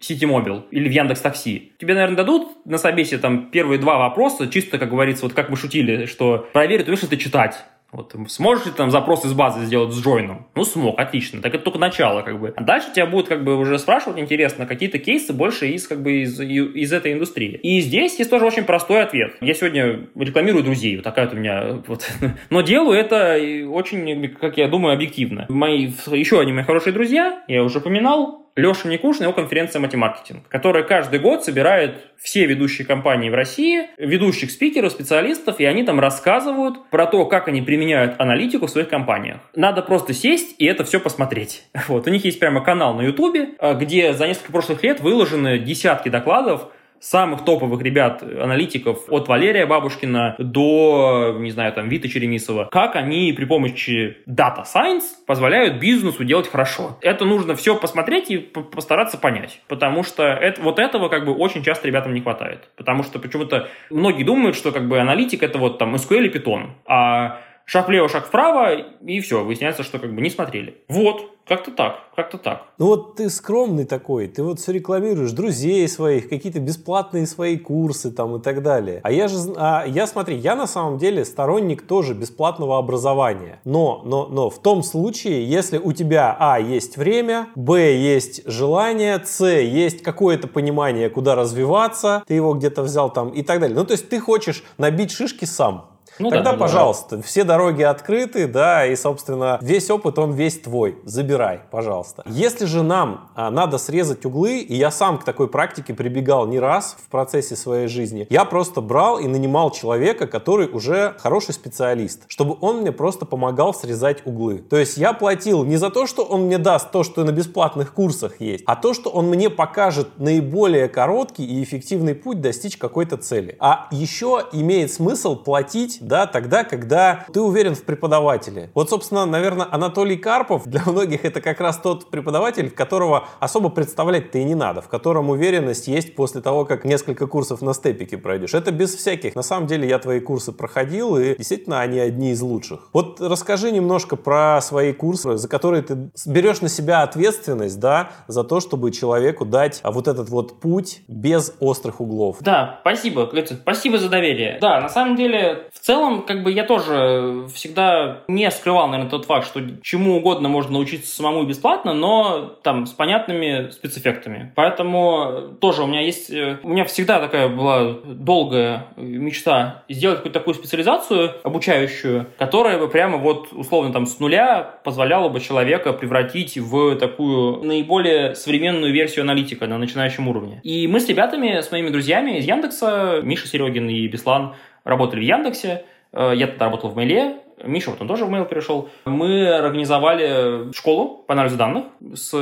City 0.00 0.22
Mobile 0.22 0.64
или 0.70 0.88
в 0.88 0.92
Яндекс 0.92 1.20
Такси. 1.20 1.72
Тебе, 1.78 1.94
наверное, 1.94 2.16
дадут 2.16 2.64
на 2.64 2.78
собесе 2.78 3.18
там 3.18 3.50
первые 3.50 3.78
два 3.78 3.98
вопроса, 3.98 4.48
чисто, 4.48 4.78
как 4.78 4.90
говорится, 4.90 5.24
вот 5.24 5.34
как 5.34 5.48
мы 5.48 5.56
шутили, 5.56 6.06
что 6.06 6.48
проверят, 6.52 6.86
умеешь 6.86 7.02
ли 7.02 7.08
ты 7.08 7.16
читать. 7.16 7.56
Вот, 7.92 8.14
сможешь 8.28 8.64
ли 8.64 8.72
там 8.72 8.90
запрос 8.90 9.26
из 9.26 9.34
базы 9.34 9.66
сделать 9.66 9.92
с 9.92 10.02
джойном? 10.02 10.46
Ну, 10.54 10.64
смог, 10.64 10.98
отлично. 10.98 11.42
Так 11.42 11.54
это 11.54 11.62
только 11.62 11.78
начало, 11.78 12.22
как 12.22 12.40
бы. 12.40 12.54
А 12.56 12.62
дальше 12.62 12.88
тебя 12.94 13.04
будут 13.04 13.28
как 13.28 13.44
бы 13.44 13.54
уже 13.58 13.78
спрашивать, 13.78 14.18
интересно, 14.18 14.64
какие-то 14.64 14.98
кейсы 14.98 15.34
больше 15.34 15.68
из, 15.68 15.86
как 15.86 16.02
бы, 16.02 16.22
из, 16.22 16.40
из 16.40 16.90
этой 16.90 17.12
индустрии. 17.12 17.60
И 17.62 17.80
здесь 17.80 18.18
есть 18.18 18.30
тоже 18.30 18.46
очень 18.46 18.64
простой 18.64 19.02
ответ. 19.02 19.36
Я 19.42 19.52
сегодня 19.52 20.08
рекламирую 20.14 20.64
друзей, 20.64 20.96
вот 20.96 21.04
такая 21.04 21.26
вот 21.26 21.34
у 21.34 21.36
меня, 21.36 21.82
вот. 21.86 22.10
Но 22.48 22.62
делаю 22.62 22.98
это 22.98 23.38
очень, 23.68 24.28
как 24.40 24.56
я 24.56 24.68
думаю, 24.68 24.94
объективно. 24.94 25.44
Мои, 25.50 25.90
еще 26.12 26.40
одни 26.40 26.54
мои 26.54 26.64
хорошие 26.64 26.94
друзья, 26.94 27.42
я 27.46 27.62
уже 27.62 27.80
упоминал, 27.80 28.42
Леша 28.56 28.88
Никушин, 28.88 29.24
его 29.24 29.32
конференция 29.32 29.80
«Матемаркетинг», 29.80 30.46
которая 30.48 30.82
каждый 30.82 31.20
год 31.20 31.44
собирает 31.44 32.04
все 32.18 32.46
ведущие 32.46 32.86
компании 32.86 33.30
в 33.30 33.34
России, 33.34 33.88
ведущих 33.96 34.50
спикеров, 34.50 34.92
специалистов, 34.92 35.58
и 35.58 35.64
они 35.64 35.84
там 35.84 35.98
рассказывают 35.98 36.90
про 36.90 37.06
то, 37.06 37.24
как 37.26 37.48
они 37.48 37.62
применяют 37.62 38.16
аналитику 38.18 38.66
в 38.66 38.70
своих 38.70 38.88
компаниях. 38.88 39.38
Надо 39.54 39.82
просто 39.82 40.12
сесть 40.12 40.54
и 40.58 40.66
это 40.66 40.84
все 40.84 41.00
посмотреть. 41.00 41.64
Вот. 41.88 42.06
У 42.06 42.10
них 42.10 42.24
есть 42.24 42.38
прямо 42.38 42.62
канал 42.62 42.94
на 42.94 43.02
Ютубе, 43.02 43.50
а, 43.58 43.74
где 43.74 44.14
за 44.14 44.26
несколько 44.26 44.52
прошлых 44.52 44.82
лет 44.82 45.00
выложены 45.00 45.58
десятки 45.58 46.08
докладов 46.08 46.70
самых 47.02 47.44
топовых 47.44 47.82
ребят, 47.82 48.22
аналитиков, 48.22 49.04
от 49.08 49.26
Валерия 49.26 49.66
Бабушкина 49.66 50.36
до, 50.38 51.36
не 51.38 51.50
знаю, 51.50 51.72
там, 51.72 51.88
Вита 51.88 52.08
Черемисова, 52.08 52.68
как 52.70 52.94
они 52.94 53.32
при 53.32 53.44
помощи 53.44 54.18
Data 54.28 54.62
Science 54.64 55.02
позволяют 55.26 55.80
бизнесу 55.80 56.22
делать 56.24 56.48
хорошо. 56.48 56.98
Это 57.00 57.24
нужно 57.24 57.56
все 57.56 57.74
посмотреть 57.74 58.30
и 58.30 58.38
постараться 58.38 59.18
понять, 59.18 59.60
потому 59.66 60.04
что 60.04 60.22
это, 60.22 60.62
вот 60.62 60.78
этого 60.78 61.08
как 61.08 61.24
бы 61.24 61.34
очень 61.34 61.64
часто 61.64 61.88
ребятам 61.88 62.14
не 62.14 62.20
хватает, 62.20 62.68
потому 62.76 63.02
что 63.02 63.18
почему-то 63.18 63.68
многие 63.90 64.22
думают, 64.22 64.56
что 64.56 64.70
как 64.70 64.88
бы 64.88 65.00
аналитик 65.00 65.42
это 65.42 65.58
вот 65.58 65.78
там 65.78 65.96
SQL 65.96 66.26
и 66.26 66.28
Python, 66.28 66.70
а 66.86 67.40
шаг 67.64 67.88
влево, 67.88 68.08
шаг 68.08 68.26
вправо, 68.26 68.74
и 68.74 69.20
все, 69.20 69.44
выясняется, 69.44 69.82
что 69.82 69.98
как 69.98 70.14
бы 70.14 70.20
не 70.20 70.30
смотрели. 70.30 70.82
Вот, 70.88 71.32
как-то 71.46 71.72
так, 71.72 71.96
как-то 72.14 72.38
так. 72.38 72.66
Ну 72.78 72.86
вот 72.86 73.16
ты 73.16 73.28
скромный 73.28 73.84
такой, 73.84 74.28
ты 74.28 74.42
вот 74.42 74.60
все 74.60 74.72
рекламируешь 74.72 75.32
друзей 75.32 75.88
своих, 75.88 76.28
какие-то 76.28 76.60
бесплатные 76.60 77.26
свои 77.26 77.58
курсы 77.58 78.12
там 78.12 78.36
и 78.36 78.40
так 78.40 78.62
далее. 78.62 79.00
А 79.02 79.10
я 79.10 79.26
же, 79.26 79.36
а 79.56 79.84
я 79.86 80.06
смотри, 80.06 80.36
я 80.36 80.54
на 80.54 80.66
самом 80.66 80.98
деле 80.98 81.24
сторонник 81.24 81.82
тоже 81.82 82.14
бесплатного 82.14 82.78
образования. 82.78 83.60
Но, 83.64 84.02
но, 84.04 84.26
но 84.26 84.50
в 84.50 84.60
том 84.60 84.82
случае, 84.82 85.44
если 85.44 85.78
у 85.78 85.92
тебя, 85.92 86.36
а, 86.38 86.60
есть 86.60 86.96
время, 86.96 87.48
б, 87.56 87.96
есть 87.96 88.46
желание, 88.48 89.20
с, 89.24 89.44
есть 89.44 90.02
какое-то 90.02 90.46
понимание, 90.46 91.10
куда 91.10 91.34
развиваться, 91.34 92.22
ты 92.26 92.34
его 92.34 92.54
где-то 92.54 92.82
взял 92.82 93.12
там 93.12 93.30
и 93.30 93.42
так 93.42 93.60
далее. 93.60 93.76
Ну 93.76 93.84
то 93.84 93.92
есть 93.92 94.08
ты 94.08 94.20
хочешь 94.20 94.62
набить 94.78 95.10
шишки 95.10 95.44
сам. 95.44 95.91
Ну, 96.22 96.30
Тогда, 96.30 96.52
да, 96.52 96.56
пожалуйста, 96.56 97.16
да. 97.16 97.22
все 97.22 97.42
дороги 97.42 97.82
открыты, 97.82 98.46
да, 98.46 98.86
и, 98.86 98.94
собственно, 98.94 99.58
весь 99.60 99.90
опыт, 99.90 100.20
он 100.20 100.32
весь 100.32 100.60
твой. 100.60 100.96
Забирай, 101.04 101.62
пожалуйста. 101.72 102.22
Если 102.26 102.64
же 102.64 102.84
нам 102.84 103.30
а, 103.34 103.50
надо 103.50 103.76
срезать 103.76 104.24
углы, 104.24 104.58
и 104.58 104.76
я 104.76 104.92
сам 104.92 105.18
к 105.18 105.24
такой 105.24 105.48
практике 105.48 105.94
прибегал 105.94 106.46
не 106.46 106.60
раз 106.60 106.96
в 107.04 107.10
процессе 107.10 107.56
своей 107.56 107.88
жизни, 107.88 108.28
я 108.30 108.44
просто 108.44 108.80
брал 108.80 109.18
и 109.18 109.26
нанимал 109.26 109.72
человека, 109.72 110.28
который 110.28 110.68
уже 110.68 111.16
хороший 111.18 111.54
специалист, 111.54 112.22
чтобы 112.28 112.56
он 112.60 112.82
мне 112.82 112.92
просто 112.92 113.26
помогал 113.26 113.74
срезать 113.74 114.24
углы. 114.24 114.58
То 114.58 114.76
есть 114.76 114.98
я 114.98 115.14
платил 115.14 115.64
не 115.64 115.76
за 115.76 115.90
то, 115.90 116.06
что 116.06 116.22
он 116.22 116.42
мне 116.42 116.58
даст 116.58 116.92
то, 116.92 117.02
что 117.02 117.24
на 117.24 117.32
бесплатных 117.32 117.94
курсах 117.94 118.40
есть, 118.40 118.62
а 118.66 118.76
то, 118.76 118.94
что 118.94 119.10
он 119.10 119.26
мне 119.26 119.50
покажет 119.50 120.18
наиболее 120.18 120.88
короткий 120.88 121.44
и 121.44 121.64
эффективный 121.64 122.14
путь 122.14 122.40
достичь 122.40 122.76
какой-то 122.76 123.16
цели. 123.16 123.56
А 123.58 123.88
еще 123.90 124.46
имеет 124.52 124.92
смысл 124.92 125.34
платить 125.34 125.98
да, 126.12 126.26
тогда, 126.26 126.62
когда 126.62 127.24
ты 127.32 127.40
уверен 127.40 127.74
в 127.74 127.84
преподавателе. 127.84 128.70
Вот, 128.74 128.90
собственно, 128.90 129.24
наверное, 129.24 129.66
Анатолий 129.70 130.18
Карпов 130.18 130.66
для 130.66 130.82
многих 130.84 131.24
это 131.24 131.40
как 131.40 131.58
раз 131.58 131.78
тот 131.78 132.10
преподаватель, 132.10 132.68
которого 132.68 133.28
особо 133.40 133.70
представлять-то 133.70 134.36
и 134.36 134.44
не 134.44 134.54
надо, 134.54 134.82
в 134.82 134.88
котором 134.88 135.30
уверенность 135.30 135.88
есть 135.88 136.14
после 136.14 136.42
того, 136.42 136.66
как 136.66 136.84
несколько 136.84 137.26
курсов 137.26 137.62
на 137.62 137.72
степике 137.72 138.18
пройдешь. 138.18 138.52
Это 138.52 138.72
без 138.72 138.94
всяких. 138.94 139.34
На 139.34 139.42
самом 139.42 139.66
деле 139.66 139.88
я 139.88 139.98
твои 139.98 140.20
курсы 140.20 140.52
проходил, 140.52 141.16
и 141.16 141.34
действительно 141.38 141.80
они 141.80 141.98
одни 141.98 142.32
из 142.32 142.42
лучших. 142.42 142.90
Вот 142.92 143.18
расскажи 143.18 143.72
немножко 143.72 144.16
про 144.16 144.60
свои 144.60 144.92
курсы, 144.92 145.38
за 145.38 145.48
которые 145.48 145.82
ты 145.82 146.10
берешь 146.26 146.60
на 146.60 146.68
себя 146.68 147.00
ответственность, 147.04 147.80
да, 147.80 148.10
за 148.28 148.44
то, 148.44 148.60
чтобы 148.60 148.90
человеку 148.90 149.46
дать 149.46 149.80
вот 149.82 150.08
этот 150.08 150.28
вот 150.28 150.60
путь 150.60 151.04
без 151.08 151.54
острых 151.58 152.02
углов. 152.02 152.36
Да, 152.40 152.80
спасибо, 152.82 153.32
спасибо 153.62 153.96
за 153.96 154.10
доверие. 154.10 154.58
Да, 154.60 154.78
на 154.82 154.90
самом 154.90 155.16
деле, 155.16 155.70
в 155.72 155.78
целом 155.78 155.91
целом, 155.92 156.22
как 156.22 156.42
бы 156.42 156.50
я 156.50 156.64
тоже 156.64 157.46
всегда 157.54 158.22
не 158.26 158.50
скрывал, 158.50 158.88
наверное, 158.88 159.10
тот 159.10 159.26
факт, 159.26 159.46
что 159.46 159.60
чему 159.82 160.16
угодно 160.16 160.48
можно 160.48 160.72
научиться 160.72 161.14
самому 161.14 161.44
бесплатно, 161.44 161.92
но 161.92 162.56
там 162.62 162.86
с 162.86 162.92
понятными 162.92 163.70
спецэффектами. 163.70 164.52
Поэтому 164.54 165.54
тоже 165.60 165.82
у 165.82 165.86
меня 165.86 166.00
есть, 166.00 166.30
э, 166.30 166.58
у 166.62 166.68
меня 166.70 166.86
всегда 166.86 167.20
такая 167.20 167.48
была 167.48 167.92
долгая 168.04 168.86
мечта 168.96 169.82
сделать 169.88 170.18
какую-то 170.18 170.38
такую 170.38 170.54
специализацию 170.54 171.32
обучающую, 171.42 172.26
которая 172.38 172.78
бы 172.78 172.88
прямо 172.88 173.18
вот 173.18 173.48
условно 173.52 173.92
там 173.92 174.06
с 174.06 174.18
нуля 174.18 174.62
позволяла 174.84 175.28
бы 175.28 175.40
человека 175.40 175.92
превратить 175.92 176.56
в 176.56 176.96
такую 176.96 177.62
наиболее 177.64 178.34
современную 178.34 178.94
версию 178.94 179.24
аналитика 179.24 179.66
на 179.66 179.76
начинающем 179.76 180.26
уровне. 180.26 180.60
И 180.62 180.88
мы 180.88 181.00
с 181.00 181.08
ребятами, 181.08 181.60
с 181.60 181.70
моими 181.70 181.90
друзьями 181.90 182.38
из 182.38 182.46
Яндекса, 182.46 183.20
Миша 183.22 183.46
Серегин 183.46 183.90
и 183.90 184.06
Беслан, 184.08 184.54
работали 184.84 185.20
в 185.20 185.24
Яндексе, 185.24 185.84
э, 186.12 186.32
я 186.34 186.46
тогда 186.46 186.66
работал 186.66 186.90
в 186.90 186.96
Мейле, 186.96 187.41
Миша 187.64 187.90
вот 187.90 188.00
он 188.00 188.08
тоже 188.08 188.24
в 188.24 188.30
mail 188.30 188.48
перешел, 188.48 188.88
мы 189.04 189.48
организовали 189.48 190.72
школу 190.72 191.24
по 191.26 191.34
анализу 191.34 191.56
данных 191.56 191.84
с 192.14 192.34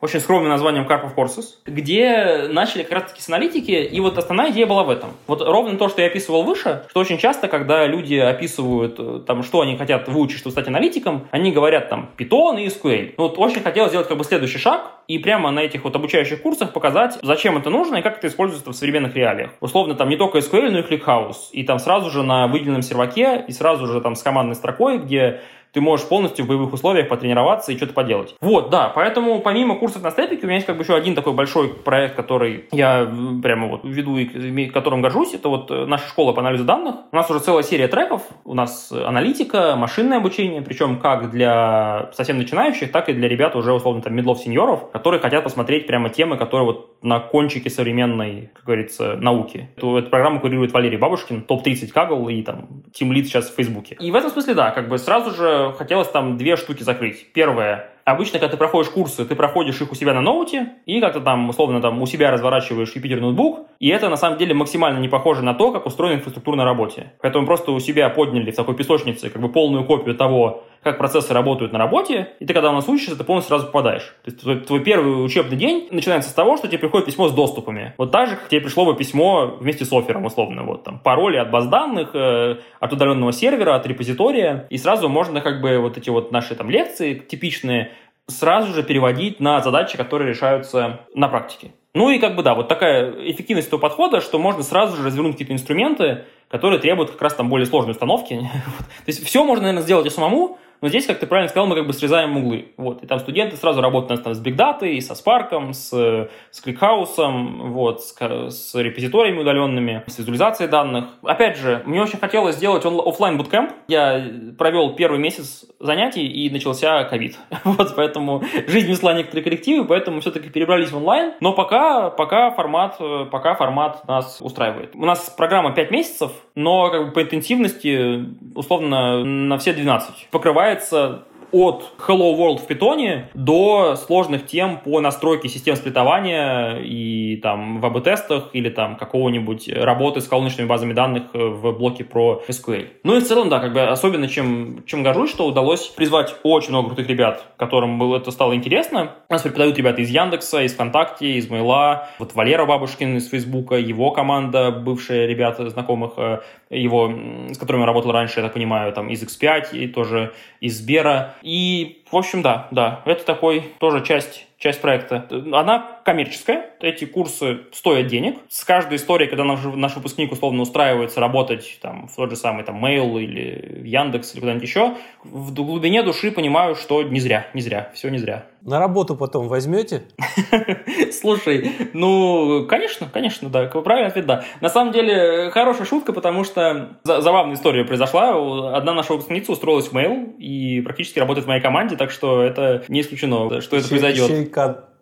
очень 0.00 0.20
скромным 0.20 0.50
названием 0.50 0.86
Carp 0.86 1.04
of 1.04 1.14
Courses, 1.14 1.44
где 1.66 2.48
начали 2.48 2.82
как 2.82 2.92
раз-таки 2.92 3.22
с 3.22 3.28
аналитики, 3.28 3.70
и 3.70 4.00
вот 4.00 4.18
основная 4.18 4.50
идея 4.50 4.66
была 4.66 4.84
в 4.84 4.90
этом. 4.90 5.10
Вот 5.26 5.42
ровно 5.42 5.76
то, 5.78 5.88
что 5.88 6.02
я 6.02 6.08
описывал 6.08 6.42
выше, 6.42 6.84
что 6.90 7.00
очень 7.00 7.18
часто, 7.18 7.48
когда 7.48 7.86
люди 7.86 8.16
описывают, 8.16 8.96
э, 8.98 9.20
там, 9.26 9.42
что 9.42 9.60
они 9.60 9.76
хотят 9.76 10.08
выучить, 10.08 10.38
чтобы 10.38 10.52
стать 10.52 10.68
аналитиком, 10.68 11.28
они 11.30 11.52
говорят 11.52 11.88
там 11.88 12.10
Python 12.16 12.60
и 12.60 12.66
SQL. 12.66 13.14
Ну, 13.16 13.24
вот 13.24 13.38
очень 13.38 13.62
хотелось 13.62 13.90
сделать 13.90 14.08
как 14.08 14.18
бы 14.18 14.24
следующий 14.24 14.58
шаг, 14.58 14.92
и 15.08 15.18
прямо 15.18 15.50
на 15.50 15.60
этих 15.60 15.84
вот 15.84 15.94
обучающих 15.94 16.42
курсах 16.42 16.72
показать, 16.72 17.18
зачем 17.22 17.58
это 17.58 17.70
нужно 17.70 17.96
и 17.96 18.02
как 18.02 18.18
это 18.18 18.28
используется 18.28 18.70
в 18.70 18.74
современных 18.74 19.14
реалиях. 19.14 19.50
Условно, 19.60 19.94
там 19.94 20.08
не 20.08 20.16
только 20.16 20.38
SQL, 20.38 20.70
но 20.70 20.78
и 20.78 20.82
ClickHouse. 20.82 21.50
И 21.52 21.64
там 21.64 21.78
сразу 21.78 22.10
же 22.10 22.22
на 22.22 22.46
выделенном 22.46 22.82
серваке, 22.82 23.44
и 23.46 23.52
сразу 23.52 23.86
же 23.86 24.00
там 24.00 24.14
с 24.14 24.22
командной 24.22 24.54
строкой, 24.62 24.98
где 25.00 25.40
ты 25.72 25.80
можешь 25.80 26.06
полностью 26.06 26.44
в 26.44 26.48
боевых 26.48 26.72
условиях 26.72 27.08
потренироваться 27.08 27.72
и 27.72 27.76
что-то 27.76 27.94
поделать. 27.94 28.34
Вот, 28.40 28.70
да, 28.70 28.92
поэтому 28.94 29.40
помимо 29.40 29.76
курсов 29.76 30.02
на 30.02 30.10
степике 30.10 30.42
у 30.42 30.46
меня 30.46 30.56
есть 30.56 30.66
как 30.66 30.76
бы 30.76 30.82
еще 30.82 30.94
один 30.94 31.14
такой 31.14 31.32
большой 31.32 31.68
проект, 31.68 32.14
который 32.14 32.66
я 32.72 33.10
прямо 33.42 33.68
вот 33.68 33.80
веду 33.84 34.16
и 34.18 34.66
которым 34.66 35.00
горжусь. 35.00 35.34
Это 35.34 35.48
вот 35.48 35.70
э, 35.70 35.86
наша 35.86 36.06
школа 36.08 36.32
по 36.32 36.40
анализу 36.40 36.64
данных. 36.64 36.96
У 37.10 37.16
нас 37.16 37.30
уже 37.30 37.40
целая 37.40 37.62
серия 37.62 37.88
треков. 37.88 38.22
У 38.44 38.54
нас 38.54 38.92
аналитика, 38.92 39.74
машинное 39.76 40.18
обучение, 40.18 40.60
причем 40.62 40.98
как 40.98 41.30
для 41.30 42.10
совсем 42.12 42.38
начинающих, 42.38 42.92
так 42.92 43.08
и 43.08 43.14
для 43.14 43.28
ребят 43.28 43.56
уже 43.56 43.72
условно 43.72 44.02
там 44.02 44.14
медлов 44.14 44.40
сеньоров, 44.40 44.90
которые 44.90 45.20
хотят 45.20 45.42
посмотреть 45.42 45.86
прямо 45.86 46.10
темы, 46.10 46.36
которые 46.36 46.66
вот 46.66 47.02
на 47.02 47.18
кончике 47.18 47.70
современной, 47.70 48.50
как 48.54 48.64
говорится, 48.64 49.16
науки. 49.16 49.70
Эту, 49.76 49.96
эту 49.96 50.10
программу 50.10 50.40
курирует 50.40 50.72
Валерий 50.72 50.98
Бабушкин, 50.98 51.42
топ-30 51.42 51.88
Кагл 51.88 52.28
и 52.28 52.42
там 52.42 52.68
Тим 52.92 53.12
Лид 53.12 53.26
сейчас 53.26 53.50
в 53.50 53.54
Фейсбуке. 53.54 53.96
И 53.98 54.10
в 54.10 54.14
этом 54.14 54.30
смысле, 54.30 54.54
да, 54.54 54.70
как 54.70 54.88
бы 54.88 54.98
сразу 54.98 55.30
же 55.30 55.61
хотелось 55.70 56.08
там 56.08 56.36
две 56.36 56.56
штуки 56.56 56.82
закрыть. 56.82 57.32
Первое, 57.32 57.92
Обычно, 58.04 58.40
когда 58.40 58.50
ты 58.50 58.56
проходишь 58.56 58.90
курсы, 58.90 59.24
ты 59.24 59.36
проходишь 59.36 59.80
их 59.80 59.92
у 59.92 59.94
себя 59.94 60.12
на 60.12 60.20
ноуте 60.20 60.72
и 60.86 61.00
как-то 61.00 61.20
там, 61.20 61.48
условно, 61.48 61.80
там 61.80 62.02
у 62.02 62.06
себя 62.06 62.32
разворачиваешь 62.32 62.92
Юпитер 62.96 63.20
ноутбук, 63.20 63.68
и 63.78 63.88
это 63.88 64.08
на 64.08 64.16
самом 64.16 64.38
деле 64.38 64.54
максимально 64.54 64.98
не 64.98 65.08
похоже 65.08 65.42
на 65.42 65.54
то, 65.54 65.70
как 65.70 65.86
устроена 65.86 66.16
инфраструктура 66.16 66.56
на 66.56 66.64
работе. 66.64 67.12
Поэтому 67.20 67.46
просто 67.46 67.70
у 67.70 67.78
себя 67.78 68.08
подняли 68.10 68.50
в 68.50 68.56
такой 68.56 68.74
песочнице 68.74 69.30
как 69.30 69.40
бы 69.40 69.48
полную 69.48 69.84
копию 69.84 70.16
того, 70.16 70.64
как 70.82 70.98
процессы 70.98 71.32
работают 71.32 71.72
на 71.72 71.78
работе, 71.78 72.32
и 72.40 72.44
ты, 72.44 72.52
когда 72.54 72.70
у 72.70 72.74
нас 72.74 72.88
учишься, 72.88 73.16
ты 73.16 73.24
полностью 73.24 73.50
сразу 73.50 73.66
попадаешь. 73.66 74.14
То 74.24 74.30
есть 74.30 74.40
твой, 74.40 74.60
твой 74.60 74.80
первый 74.80 75.24
учебный 75.24 75.56
день 75.56 75.88
начинается 75.90 76.30
с 76.30 76.34
того, 76.34 76.56
что 76.56 76.66
тебе 76.68 76.78
приходит 76.78 77.06
письмо 77.06 77.28
с 77.28 77.32
доступами. 77.32 77.94
Вот 77.98 78.10
так 78.10 78.28
же, 78.28 78.36
как 78.36 78.48
тебе 78.48 78.60
пришло 78.60 78.84
бы 78.84 78.96
письмо 78.96 79.56
вместе 79.60 79.84
с 79.84 79.92
оффером, 79.92 80.24
условно, 80.24 80.64
вот 80.64 80.84
там 80.84 80.98
пароли 80.98 81.36
от 81.36 81.50
баз 81.50 81.66
данных, 81.66 82.10
э, 82.14 82.56
от 82.80 82.92
удаленного 82.92 83.32
сервера, 83.32 83.76
от 83.76 83.86
репозитория, 83.86 84.66
и 84.70 84.78
сразу 84.78 85.08
можно 85.08 85.40
как 85.40 85.60
бы 85.60 85.78
вот 85.78 85.96
эти 85.96 86.10
вот 86.10 86.32
наши 86.32 86.54
там 86.54 86.68
лекции 86.68 87.14
типичные 87.14 87.92
сразу 88.26 88.72
же 88.72 88.82
переводить 88.82 89.40
на 89.40 89.60
задачи, 89.60 89.96
которые 89.96 90.30
решаются 90.30 91.00
на 91.14 91.28
практике. 91.28 91.72
Ну 91.94 92.10
и 92.10 92.18
как 92.18 92.36
бы 92.36 92.42
да, 92.42 92.54
вот 92.54 92.68
такая 92.68 93.10
эффективность 93.30 93.68
этого 93.68 93.80
подхода, 93.80 94.20
что 94.20 94.38
можно 94.38 94.62
сразу 94.62 94.96
же 94.96 95.04
развернуть 95.04 95.32
какие-то 95.32 95.52
инструменты, 95.52 96.24
которые 96.48 96.80
требуют 96.80 97.10
как 97.10 97.20
раз 97.20 97.34
там 97.34 97.50
более 97.50 97.66
сложной 97.66 97.92
установки. 97.92 98.34
То 98.38 99.08
есть 99.08 99.24
все 99.24 99.44
можно, 99.44 99.64
наверное, 99.64 99.82
сделать 99.82 100.06
и 100.06 100.10
самому, 100.10 100.58
но 100.82 100.88
здесь, 100.88 101.06
как 101.06 101.20
ты 101.20 101.26
правильно 101.26 101.48
сказал, 101.48 101.68
мы 101.68 101.76
как 101.76 101.86
бы 101.86 101.92
срезаем 101.92 102.36
углы. 102.36 102.72
Вот. 102.76 103.04
И 103.04 103.06
там 103.06 103.20
студенты 103.20 103.56
сразу 103.56 103.80
работают 103.80 104.24
там, 104.24 104.34
с 104.34 104.42
и 104.82 105.00
со 105.00 105.12
Spark, 105.14 105.72
с, 105.72 105.90
с 105.90 106.66
ClickHouse, 106.66 107.68
вот, 107.68 108.02
с, 108.02 108.14
с 108.50 108.74
репозиториями 108.74 109.38
удаленными, 109.38 110.02
с 110.08 110.18
визуализацией 110.18 110.68
данных. 110.68 111.06
Опять 111.22 111.56
же, 111.56 111.82
мне 111.86 112.02
очень 112.02 112.18
хотелось 112.18 112.56
сделать 112.56 112.84
офлайн 112.84 113.40
bootcamp. 113.40 113.72
Я 113.86 114.26
провел 114.58 114.96
первый 114.96 115.20
месяц 115.20 115.64
занятий, 115.78 116.26
и 116.26 116.50
начался 116.50 117.04
ковид. 117.04 117.36
вот, 117.64 117.94
поэтому 117.94 118.42
жизнь 118.66 118.86
внесла 118.86 119.12
некоторые 119.12 119.44
коррективы, 119.44 119.84
поэтому 119.84 120.20
все-таки 120.20 120.50
перебрались 120.50 120.90
в 120.90 120.96
онлайн. 120.96 121.34
Но 121.40 121.52
пока, 121.52 122.10
пока, 122.10 122.50
формат, 122.50 122.98
пока 123.30 123.54
формат 123.54 124.06
нас 124.08 124.38
устраивает. 124.40 124.94
У 124.94 125.04
нас 125.04 125.32
программа 125.36 125.72
5 125.72 125.90
месяцев, 125.92 126.32
но 126.56 126.90
как 126.90 127.06
бы 127.06 127.12
по 127.12 127.22
интенсивности 127.22 128.24
условно 128.54 129.24
на 129.24 129.58
все 129.58 129.72
12. 129.72 130.28
Покрывает 130.30 130.71
развивается 130.71 131.25
от 131.52 131.92
Hello 131.98 132.36
World 132.36 132.58
в 132.58 132.66
питоне 132.66 133.28
до 133.34 133.96
сложных 133.96 134.46
тем 134.46 134.78
по 134.78 135.00
настройке 135.00 135.48
систем 135.48 135.76
сплитования 135.76 136.78
и 136.78 137.36
там 137.36 137.80
в 137.80 137.86
АБ-тестах 137.86 138.50
или 138.52 138.70
там 138.70 138.96
какого-нибудь 138.96 139.68
работы 139.68 140.20
с 140.20 140.28
колоночными 140.28 140.66
базами 140.66 140.92
данных 140.92 141.24
в 141.32 141.72
блоке 141.72 142.04
про 142.04 142.42
SQL. 142.48 142.88
Ну 143.04 143.16
и 143.16 143.20
в 143.20 143.24
целом, 143.24 143.48
да, 143.48 143.60
как 143.60 143.72
бы 143.72 143.82
особенно 143.82 144.28
чем, 144.28 144.84
чем 144.86 145.02
горжусь, 145.02 145.30
что 145.30 145.46
удалось 145.46 145.86
призвать 145.88 146.34
очень 146.42 146.70
много 146.70 146.88
крутых 146.88 147.08
ребят, 147.08 147.44
которым 147.56 147.98
было, 147.98 148.16
это 148.16 148.30
стало 148.30 148.54
интересно. 148.54 149.12
У 149.28 149.32
нас 149.32 149.42
преподают 149.42 149.76
ребята 149.76 150.00
из 150.00 150.10
Яндекса, 150.10 150.62
из 150.62 150.74
ВКонтакте, 150.74 151.32
из 151.32 151.50
Мейла, 151.50 152.08
вот 152.18 152.34
Валера 152.34 152.64
Бабушкин 152.64 153.16
из 153.16 153.28
Фейсбука, 153.28 153.76
его 153.76 154.10
команда, 154.10 154.70
бывшие 154.70 155.26
ребята 155.26 155.68
знакомых 155.68 156.12
э, 156.16 156.40
его, 156.70 157.12
с 157.50 157.58
которыми 157.58 157.82
я 157.82 157.86
работал 157.86 158.12
раньше, 158.12 158.40
я 158.40 158.44
так 158.44 158.54
понимаю, 158.54 158.92
там 158.92 159.08
из 159.08 159.22
X5 159.22 159.72
и 159.72 159.88
тоже 159.88 160.32
из 160.60 160.78
Сбера. 160.78 161.34
И, 161.42 162.01
в 162.12 162.16
общем, 162.16 162.42
да, 162.42 162.68
да, 162.70 163.02
это 163.06 163.24
такой 163.24 163.72
тоже 163.78 164.04
часть 164.04 164.46
часть 164.62 164.80
проекта. 164.80 165.26
Она 165.52 165.98
коммерческая, 166.04 166.70
эти 166.80 167.04
курсы 167.04 167.62
стоят 167.72 168.06
денег. 168.06 168.38
С 168.48 168.64
каждой 168.64 168.96
историей, 168.96 169.28
когда 169.28 169.42
наш, 169.42 169.58
наш 169.64 169.96
выпускник 169.96 170.30
условно 170.30 170.62
устраивается 170.62 171.18
работать 171.18 171.78
там, 171.82 172.06
в 172.06 172.14
тот 172.14 172.30
же 172.30 172.36
самый 172.36 172.62
там, 172.62 172.84
Mail 172.84 173.20
или 173.20 173.82
Яндекс 173.84 174.34
или 174.34 174.40
куда-нибудь 174.40 174.68
еще, 174.68 174.94
в 175.24 175.52
глубине 175.52 176.04
души 176.04 176.30
понимаю, 176.30 176.76
что 176.76 177.02
не 177.02 177.18
зря, 177.18 177.48
не 177.54 177.60
зря, 177.60 177.90
все 177.92 178.08
не 178.08 178.18
зря. 178.18 178.46
На 178.60 178.78
работу 178.78 179.16
потом 179.16 179.48
возьмете? 179.48 180.04
Слушай, 181.12 181.72
ну, 181.92 182.64
конечно, 182.68 183.08
конечно, 183.12 183.48
да. 183.48 183.66
Правильный 183.66 184.10
ответ, 184.10 184.26
да. 184.26 184.44
На 184.60 184.68
самом 184.68 184.92
деле, 184.92 185.50
хорошая 185.50 185.84
шутка, 185.84 186.12
потому 186.12 186.44
что 186.44 186.98
забавная 187.02 187.56
история 187.56 187.84
произошла. 187.84 188.76
Одна 188.76 188.94
наша 188.94 189.14
выпускница 189.14 189.50
устроилась 189.50 189.88
в 189.88 189.96
Mail 189.96 190.36
и 190.38 190.80
практически 190.82 191.18
работает 191.18 191.46
в 191.46 191.48
моей 191.48 191.60
команде, 191.60 191.96
так 192.02 192.10
что 192.10 192.42
это 192.42 192.82
не 192.88 193.02
исключено, 193.02 193.60
что 193.60 193.76
это 193.76 193.88
произойдет. 193.88 194.52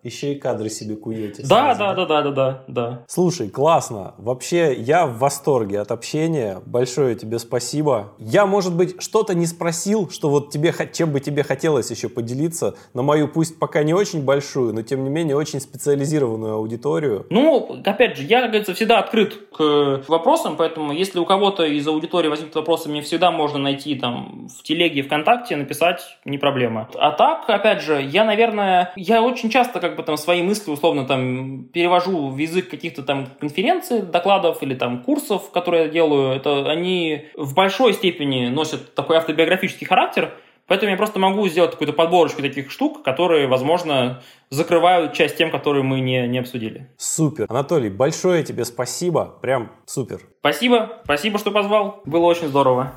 Еще 0.03 0.33
и 0.33 0.35
кадры 0.35 0.69
себе 0.69 0.95
куете. 0.95 1.43
Да, 1.47 1.75
да, 1.75 1.93
да, 1.93 2.05
да, 2.05 2.21
да, 2.21 2.31
да, 2.31 2.63
да. 2.67 3.03
Слушай, 3.07 3.49
классно. 3.49 4.15
Вообще, 4.17 4.73
я 4.73 5.05
в 5.05 5.19
восторге 5.19 5.79
от 5.79 5.91
общения. 5.91 6.59
Большое 6.65 7.15
тебе 7.15 7.37
спасибо. 7.37 8.13
Я, 8.17 8.47
может 8.47 8.75
быть, 8.75 9.01
что-то 9.01 9.35
не 9.35 9.45
спросил, 9.45 10.09
что 10.09 10.29
вот 10.29 10.49
тебе, 10.49 10.73
чем 10.91 11.11
бы 11.11 11.19
тебе 11.19 11.43
хотелось 11.43 11.91
еще 11.91 12.09
поделиться 12.09 12.75
на 12.95 13.03
мою, 13.03 13.27
пусть 13.27 13.59
пока 13.59 13.83
не 13.83 13.93
очень 13.93 14.23
большую, 14.25 14.73
но 14.73 14.81
тем 14.81 15.03
не 15.03 15.09
менее 15.09 15.35
очень 15.35 15.59
специализированную 15.59 16.55
аудиторию. 16.55 17.27
Ну, 17.29 17.81
опять 17.85 18.17
же, 18.17 18.23
я, 18.23 18.41
как 18.41 18.49
говорится, 18.49 18.73
всегда 18.73 18.99
открыт 18.99 19.39
к 19.55 20.03
вопросам, 20.07 20.55
поэтому 20.57 20.93
если 20.93 21.19
у 21.19 21.25
кого-то 21.25 21.63
из 21.63 21.87
аудитории 21.87 22.27
возникнут 22.27 22.55
вопросы, 22.55 22.89
мне 22.89 23.03
всегда 23.03 23.29
можно 23.29 23.59
найти 23.59 23.95
там 23.95 24.47
в 24.47 24.63
телеге, 24.63 25.03
ВКонтакте, 25.03 25.55
написать, 25.55 26.01
не 26.25 26.39
проблема. 26.39 26.89
А 26.95 27.11
так, 27.11 27.47
опять 27.47 27.81
же, 27.81 28.01
я, 28.01 28.23
наверное, 28.23 28.91
я 28.95 29.21
очень 29.21 29.49
часто 29.51 29.79
как 29.79 29.90
как 29.91 29.97
бы 29.97 30.03
там 30.03 30.17
свои 30.17 30.41
мысли 30.41 30.71
условно 30.71 31.05
там 31.05 31.65
перевожу 31.65 32.29
в 32.29 32.37
язык 32.37 32.69
каких-то 32.69 33.03
там 33.03 33.27
конференций, 33.39 34.01
докладов 34.01 34.63
или 34.63 34.73
там 34.73 35.03
курсов, 35.03 35.51
которые 35.51 35.83
я 35.83 35.89
делаю, 35.89 36.35
это 36.35 36.69
они 36.69 37.25
в 37.35 37.53
большой 37.53 37.93
степени 37.93 38.47
носят 38.47 38.95
такой 38.95 39.17
автобиографический 39.17 39.85
характер, 39.85 40.33
Поэтому 40.67 40.91
я 40.91 40.95
просто 40.95 41.19
могу 41.19 41.45
сделать 41.49 41.71
какую-то 41.71 41.91
подборочку 41.91 42.41
таких 42.41 42.71
штук, 42.71 43.03
которые, 43.03 43.45
возможно, 43.45 44.21
закрывают 44.49 45.11
часть 45.11 45.35
тем, 45.35 45.51
которые 45.51 45.83
мы 45.83 45.99
не, 45.99 46.25
не 46.29 46.39
обсудили. 46.39 46.87
Супер. 46.97 47.45
Анатолий, 47.49 47.89
большое 47.89 48.41
тебе 48.41 48.63
спасибо. 48.63 49.37
Прям 49.41 49.73
супер. 49.85 50.21
Спасибо. 50.39 51.01
Спасибо, 51.03 51.39
что 51.39 51.51
позвал. 51.51 52.01
Было 52.05 52.25
очень 52.27 52.47
здорово. 52.47 52.93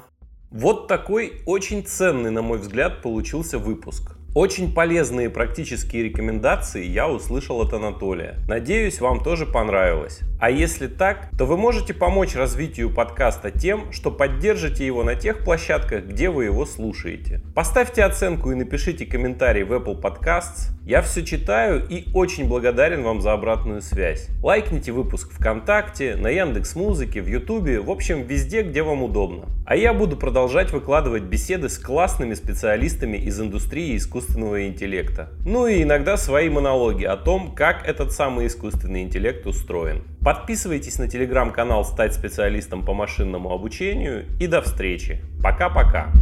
Вот 0.53 0.87
такой 0.87 1.43
очень 1.47 1.85
ценный, 1.85 2.31
на 2.31 2.43
мой 2.43 2.59
взгляд, 2.59 3.03
получился 3.03 3.59
выпуск. 3.59 4.17
Очень 4.35 4.75
полезные 4.75 5.31
практические 5.31 6.03
рекомендации 6.03 6.85
я 6.85 7.09
услышал 7.09 7.61
от 7.61 7.73
Анатолия. 7.73 8.35
Надеюсь, 8.49 9.01
вам 9.01 9.23
тоже 9.23 9.47
понравилось. 9.47 10.23
А 10.41 10.51
если 10.51 10.89
так, 10.89 11.31
то 11.39 11.47
вы 11.47 11.57
можете 11.57 11.95
помочь 11.95 12.35
развитию 12.35 12.91
подкаста 12.93 13.53
тем, 13.53 13.93
что 13.93 14.11
поддержите 14.11 14.85
его 14.85 15.05
на 15.05 15.15
тех 15.15 15.45
площадках, 15.45 16.05
где 16.07 16.31
вы 16.31 16.47
его 16.47 16.67
слушаете. 16.67 17.43
Поставьте 17.55 18.03
оценку 18.03 18.51
и 18.51 18.57
напишите 18.57 19.07
комментарий 19.07 19.63
в 19.63 19.73
Apple 19.73 20.03
Podcasts. 20.03 20.73
Я 20.85 21.01
все 21.01 21.25
читаю 21.25 21.87
и 21.89 22.07
очень 22.13 22.47
благодарен 22.47 23.05
вам 23.05 23.23
за 23.23 23.33
обратную 23.33 23.81
связь. 23.81 24.29
Лайкните 24.43 24.93
выпуск 24.93 25.33
ВКонтакте, 25.33 26.17
на 26.17 26.29
Яндекс 26.29 26.75
Музыке, 26.75 27.23
в 27.23 27.27
Ютубе, 27.27 27.81
в 27.81 27.91
общем 27.91 28.25
везде, 28.25 28.63
где 28.63 28.83
вам 28.83 29.03
удобно. 29.03 29.45
А 29.65 29.77
я 29.77 29.95
буду 29.95 30.19
продолжать 30.19 30.73
выкладывать 30.73 31.23
беседы 31.23 31.71
с 31.71 31.79
классными 31.79 32.35
специалистами 32.35 33.17
из 33.17 33.41
индустрии 33.41 33.97
искусственного 34.25 34.67
интеллекта. 34.67 35.29
Ну 35.45 35.67
и 35.67 35.83
иногда 35.83 36.17
свои 36.17 36.49
монологи 36.49 37.05
о 37.05 37.17
том, 37.17 37.55
как 37.55 37.87
этот 37.87 38.13
самый 38.13 38.47
искусственный 38.47 39.03
интеллект 39.03 39.47
устроен. 39.47 40.03
Подписывайтесь 40.23 40.99
на 40.99 41.09
телеграм-канал 41.09 41.85
«Стать 41.85 42.15
специалистом 42.15 42.85
по 42.85 42.95
машинному 42.95 43.53
обучению» 43.53 44.25
и 44.41 44.47
до 44.47 44.63
встречи. 44.63 45.21
Пока-пока. 45.43 46.13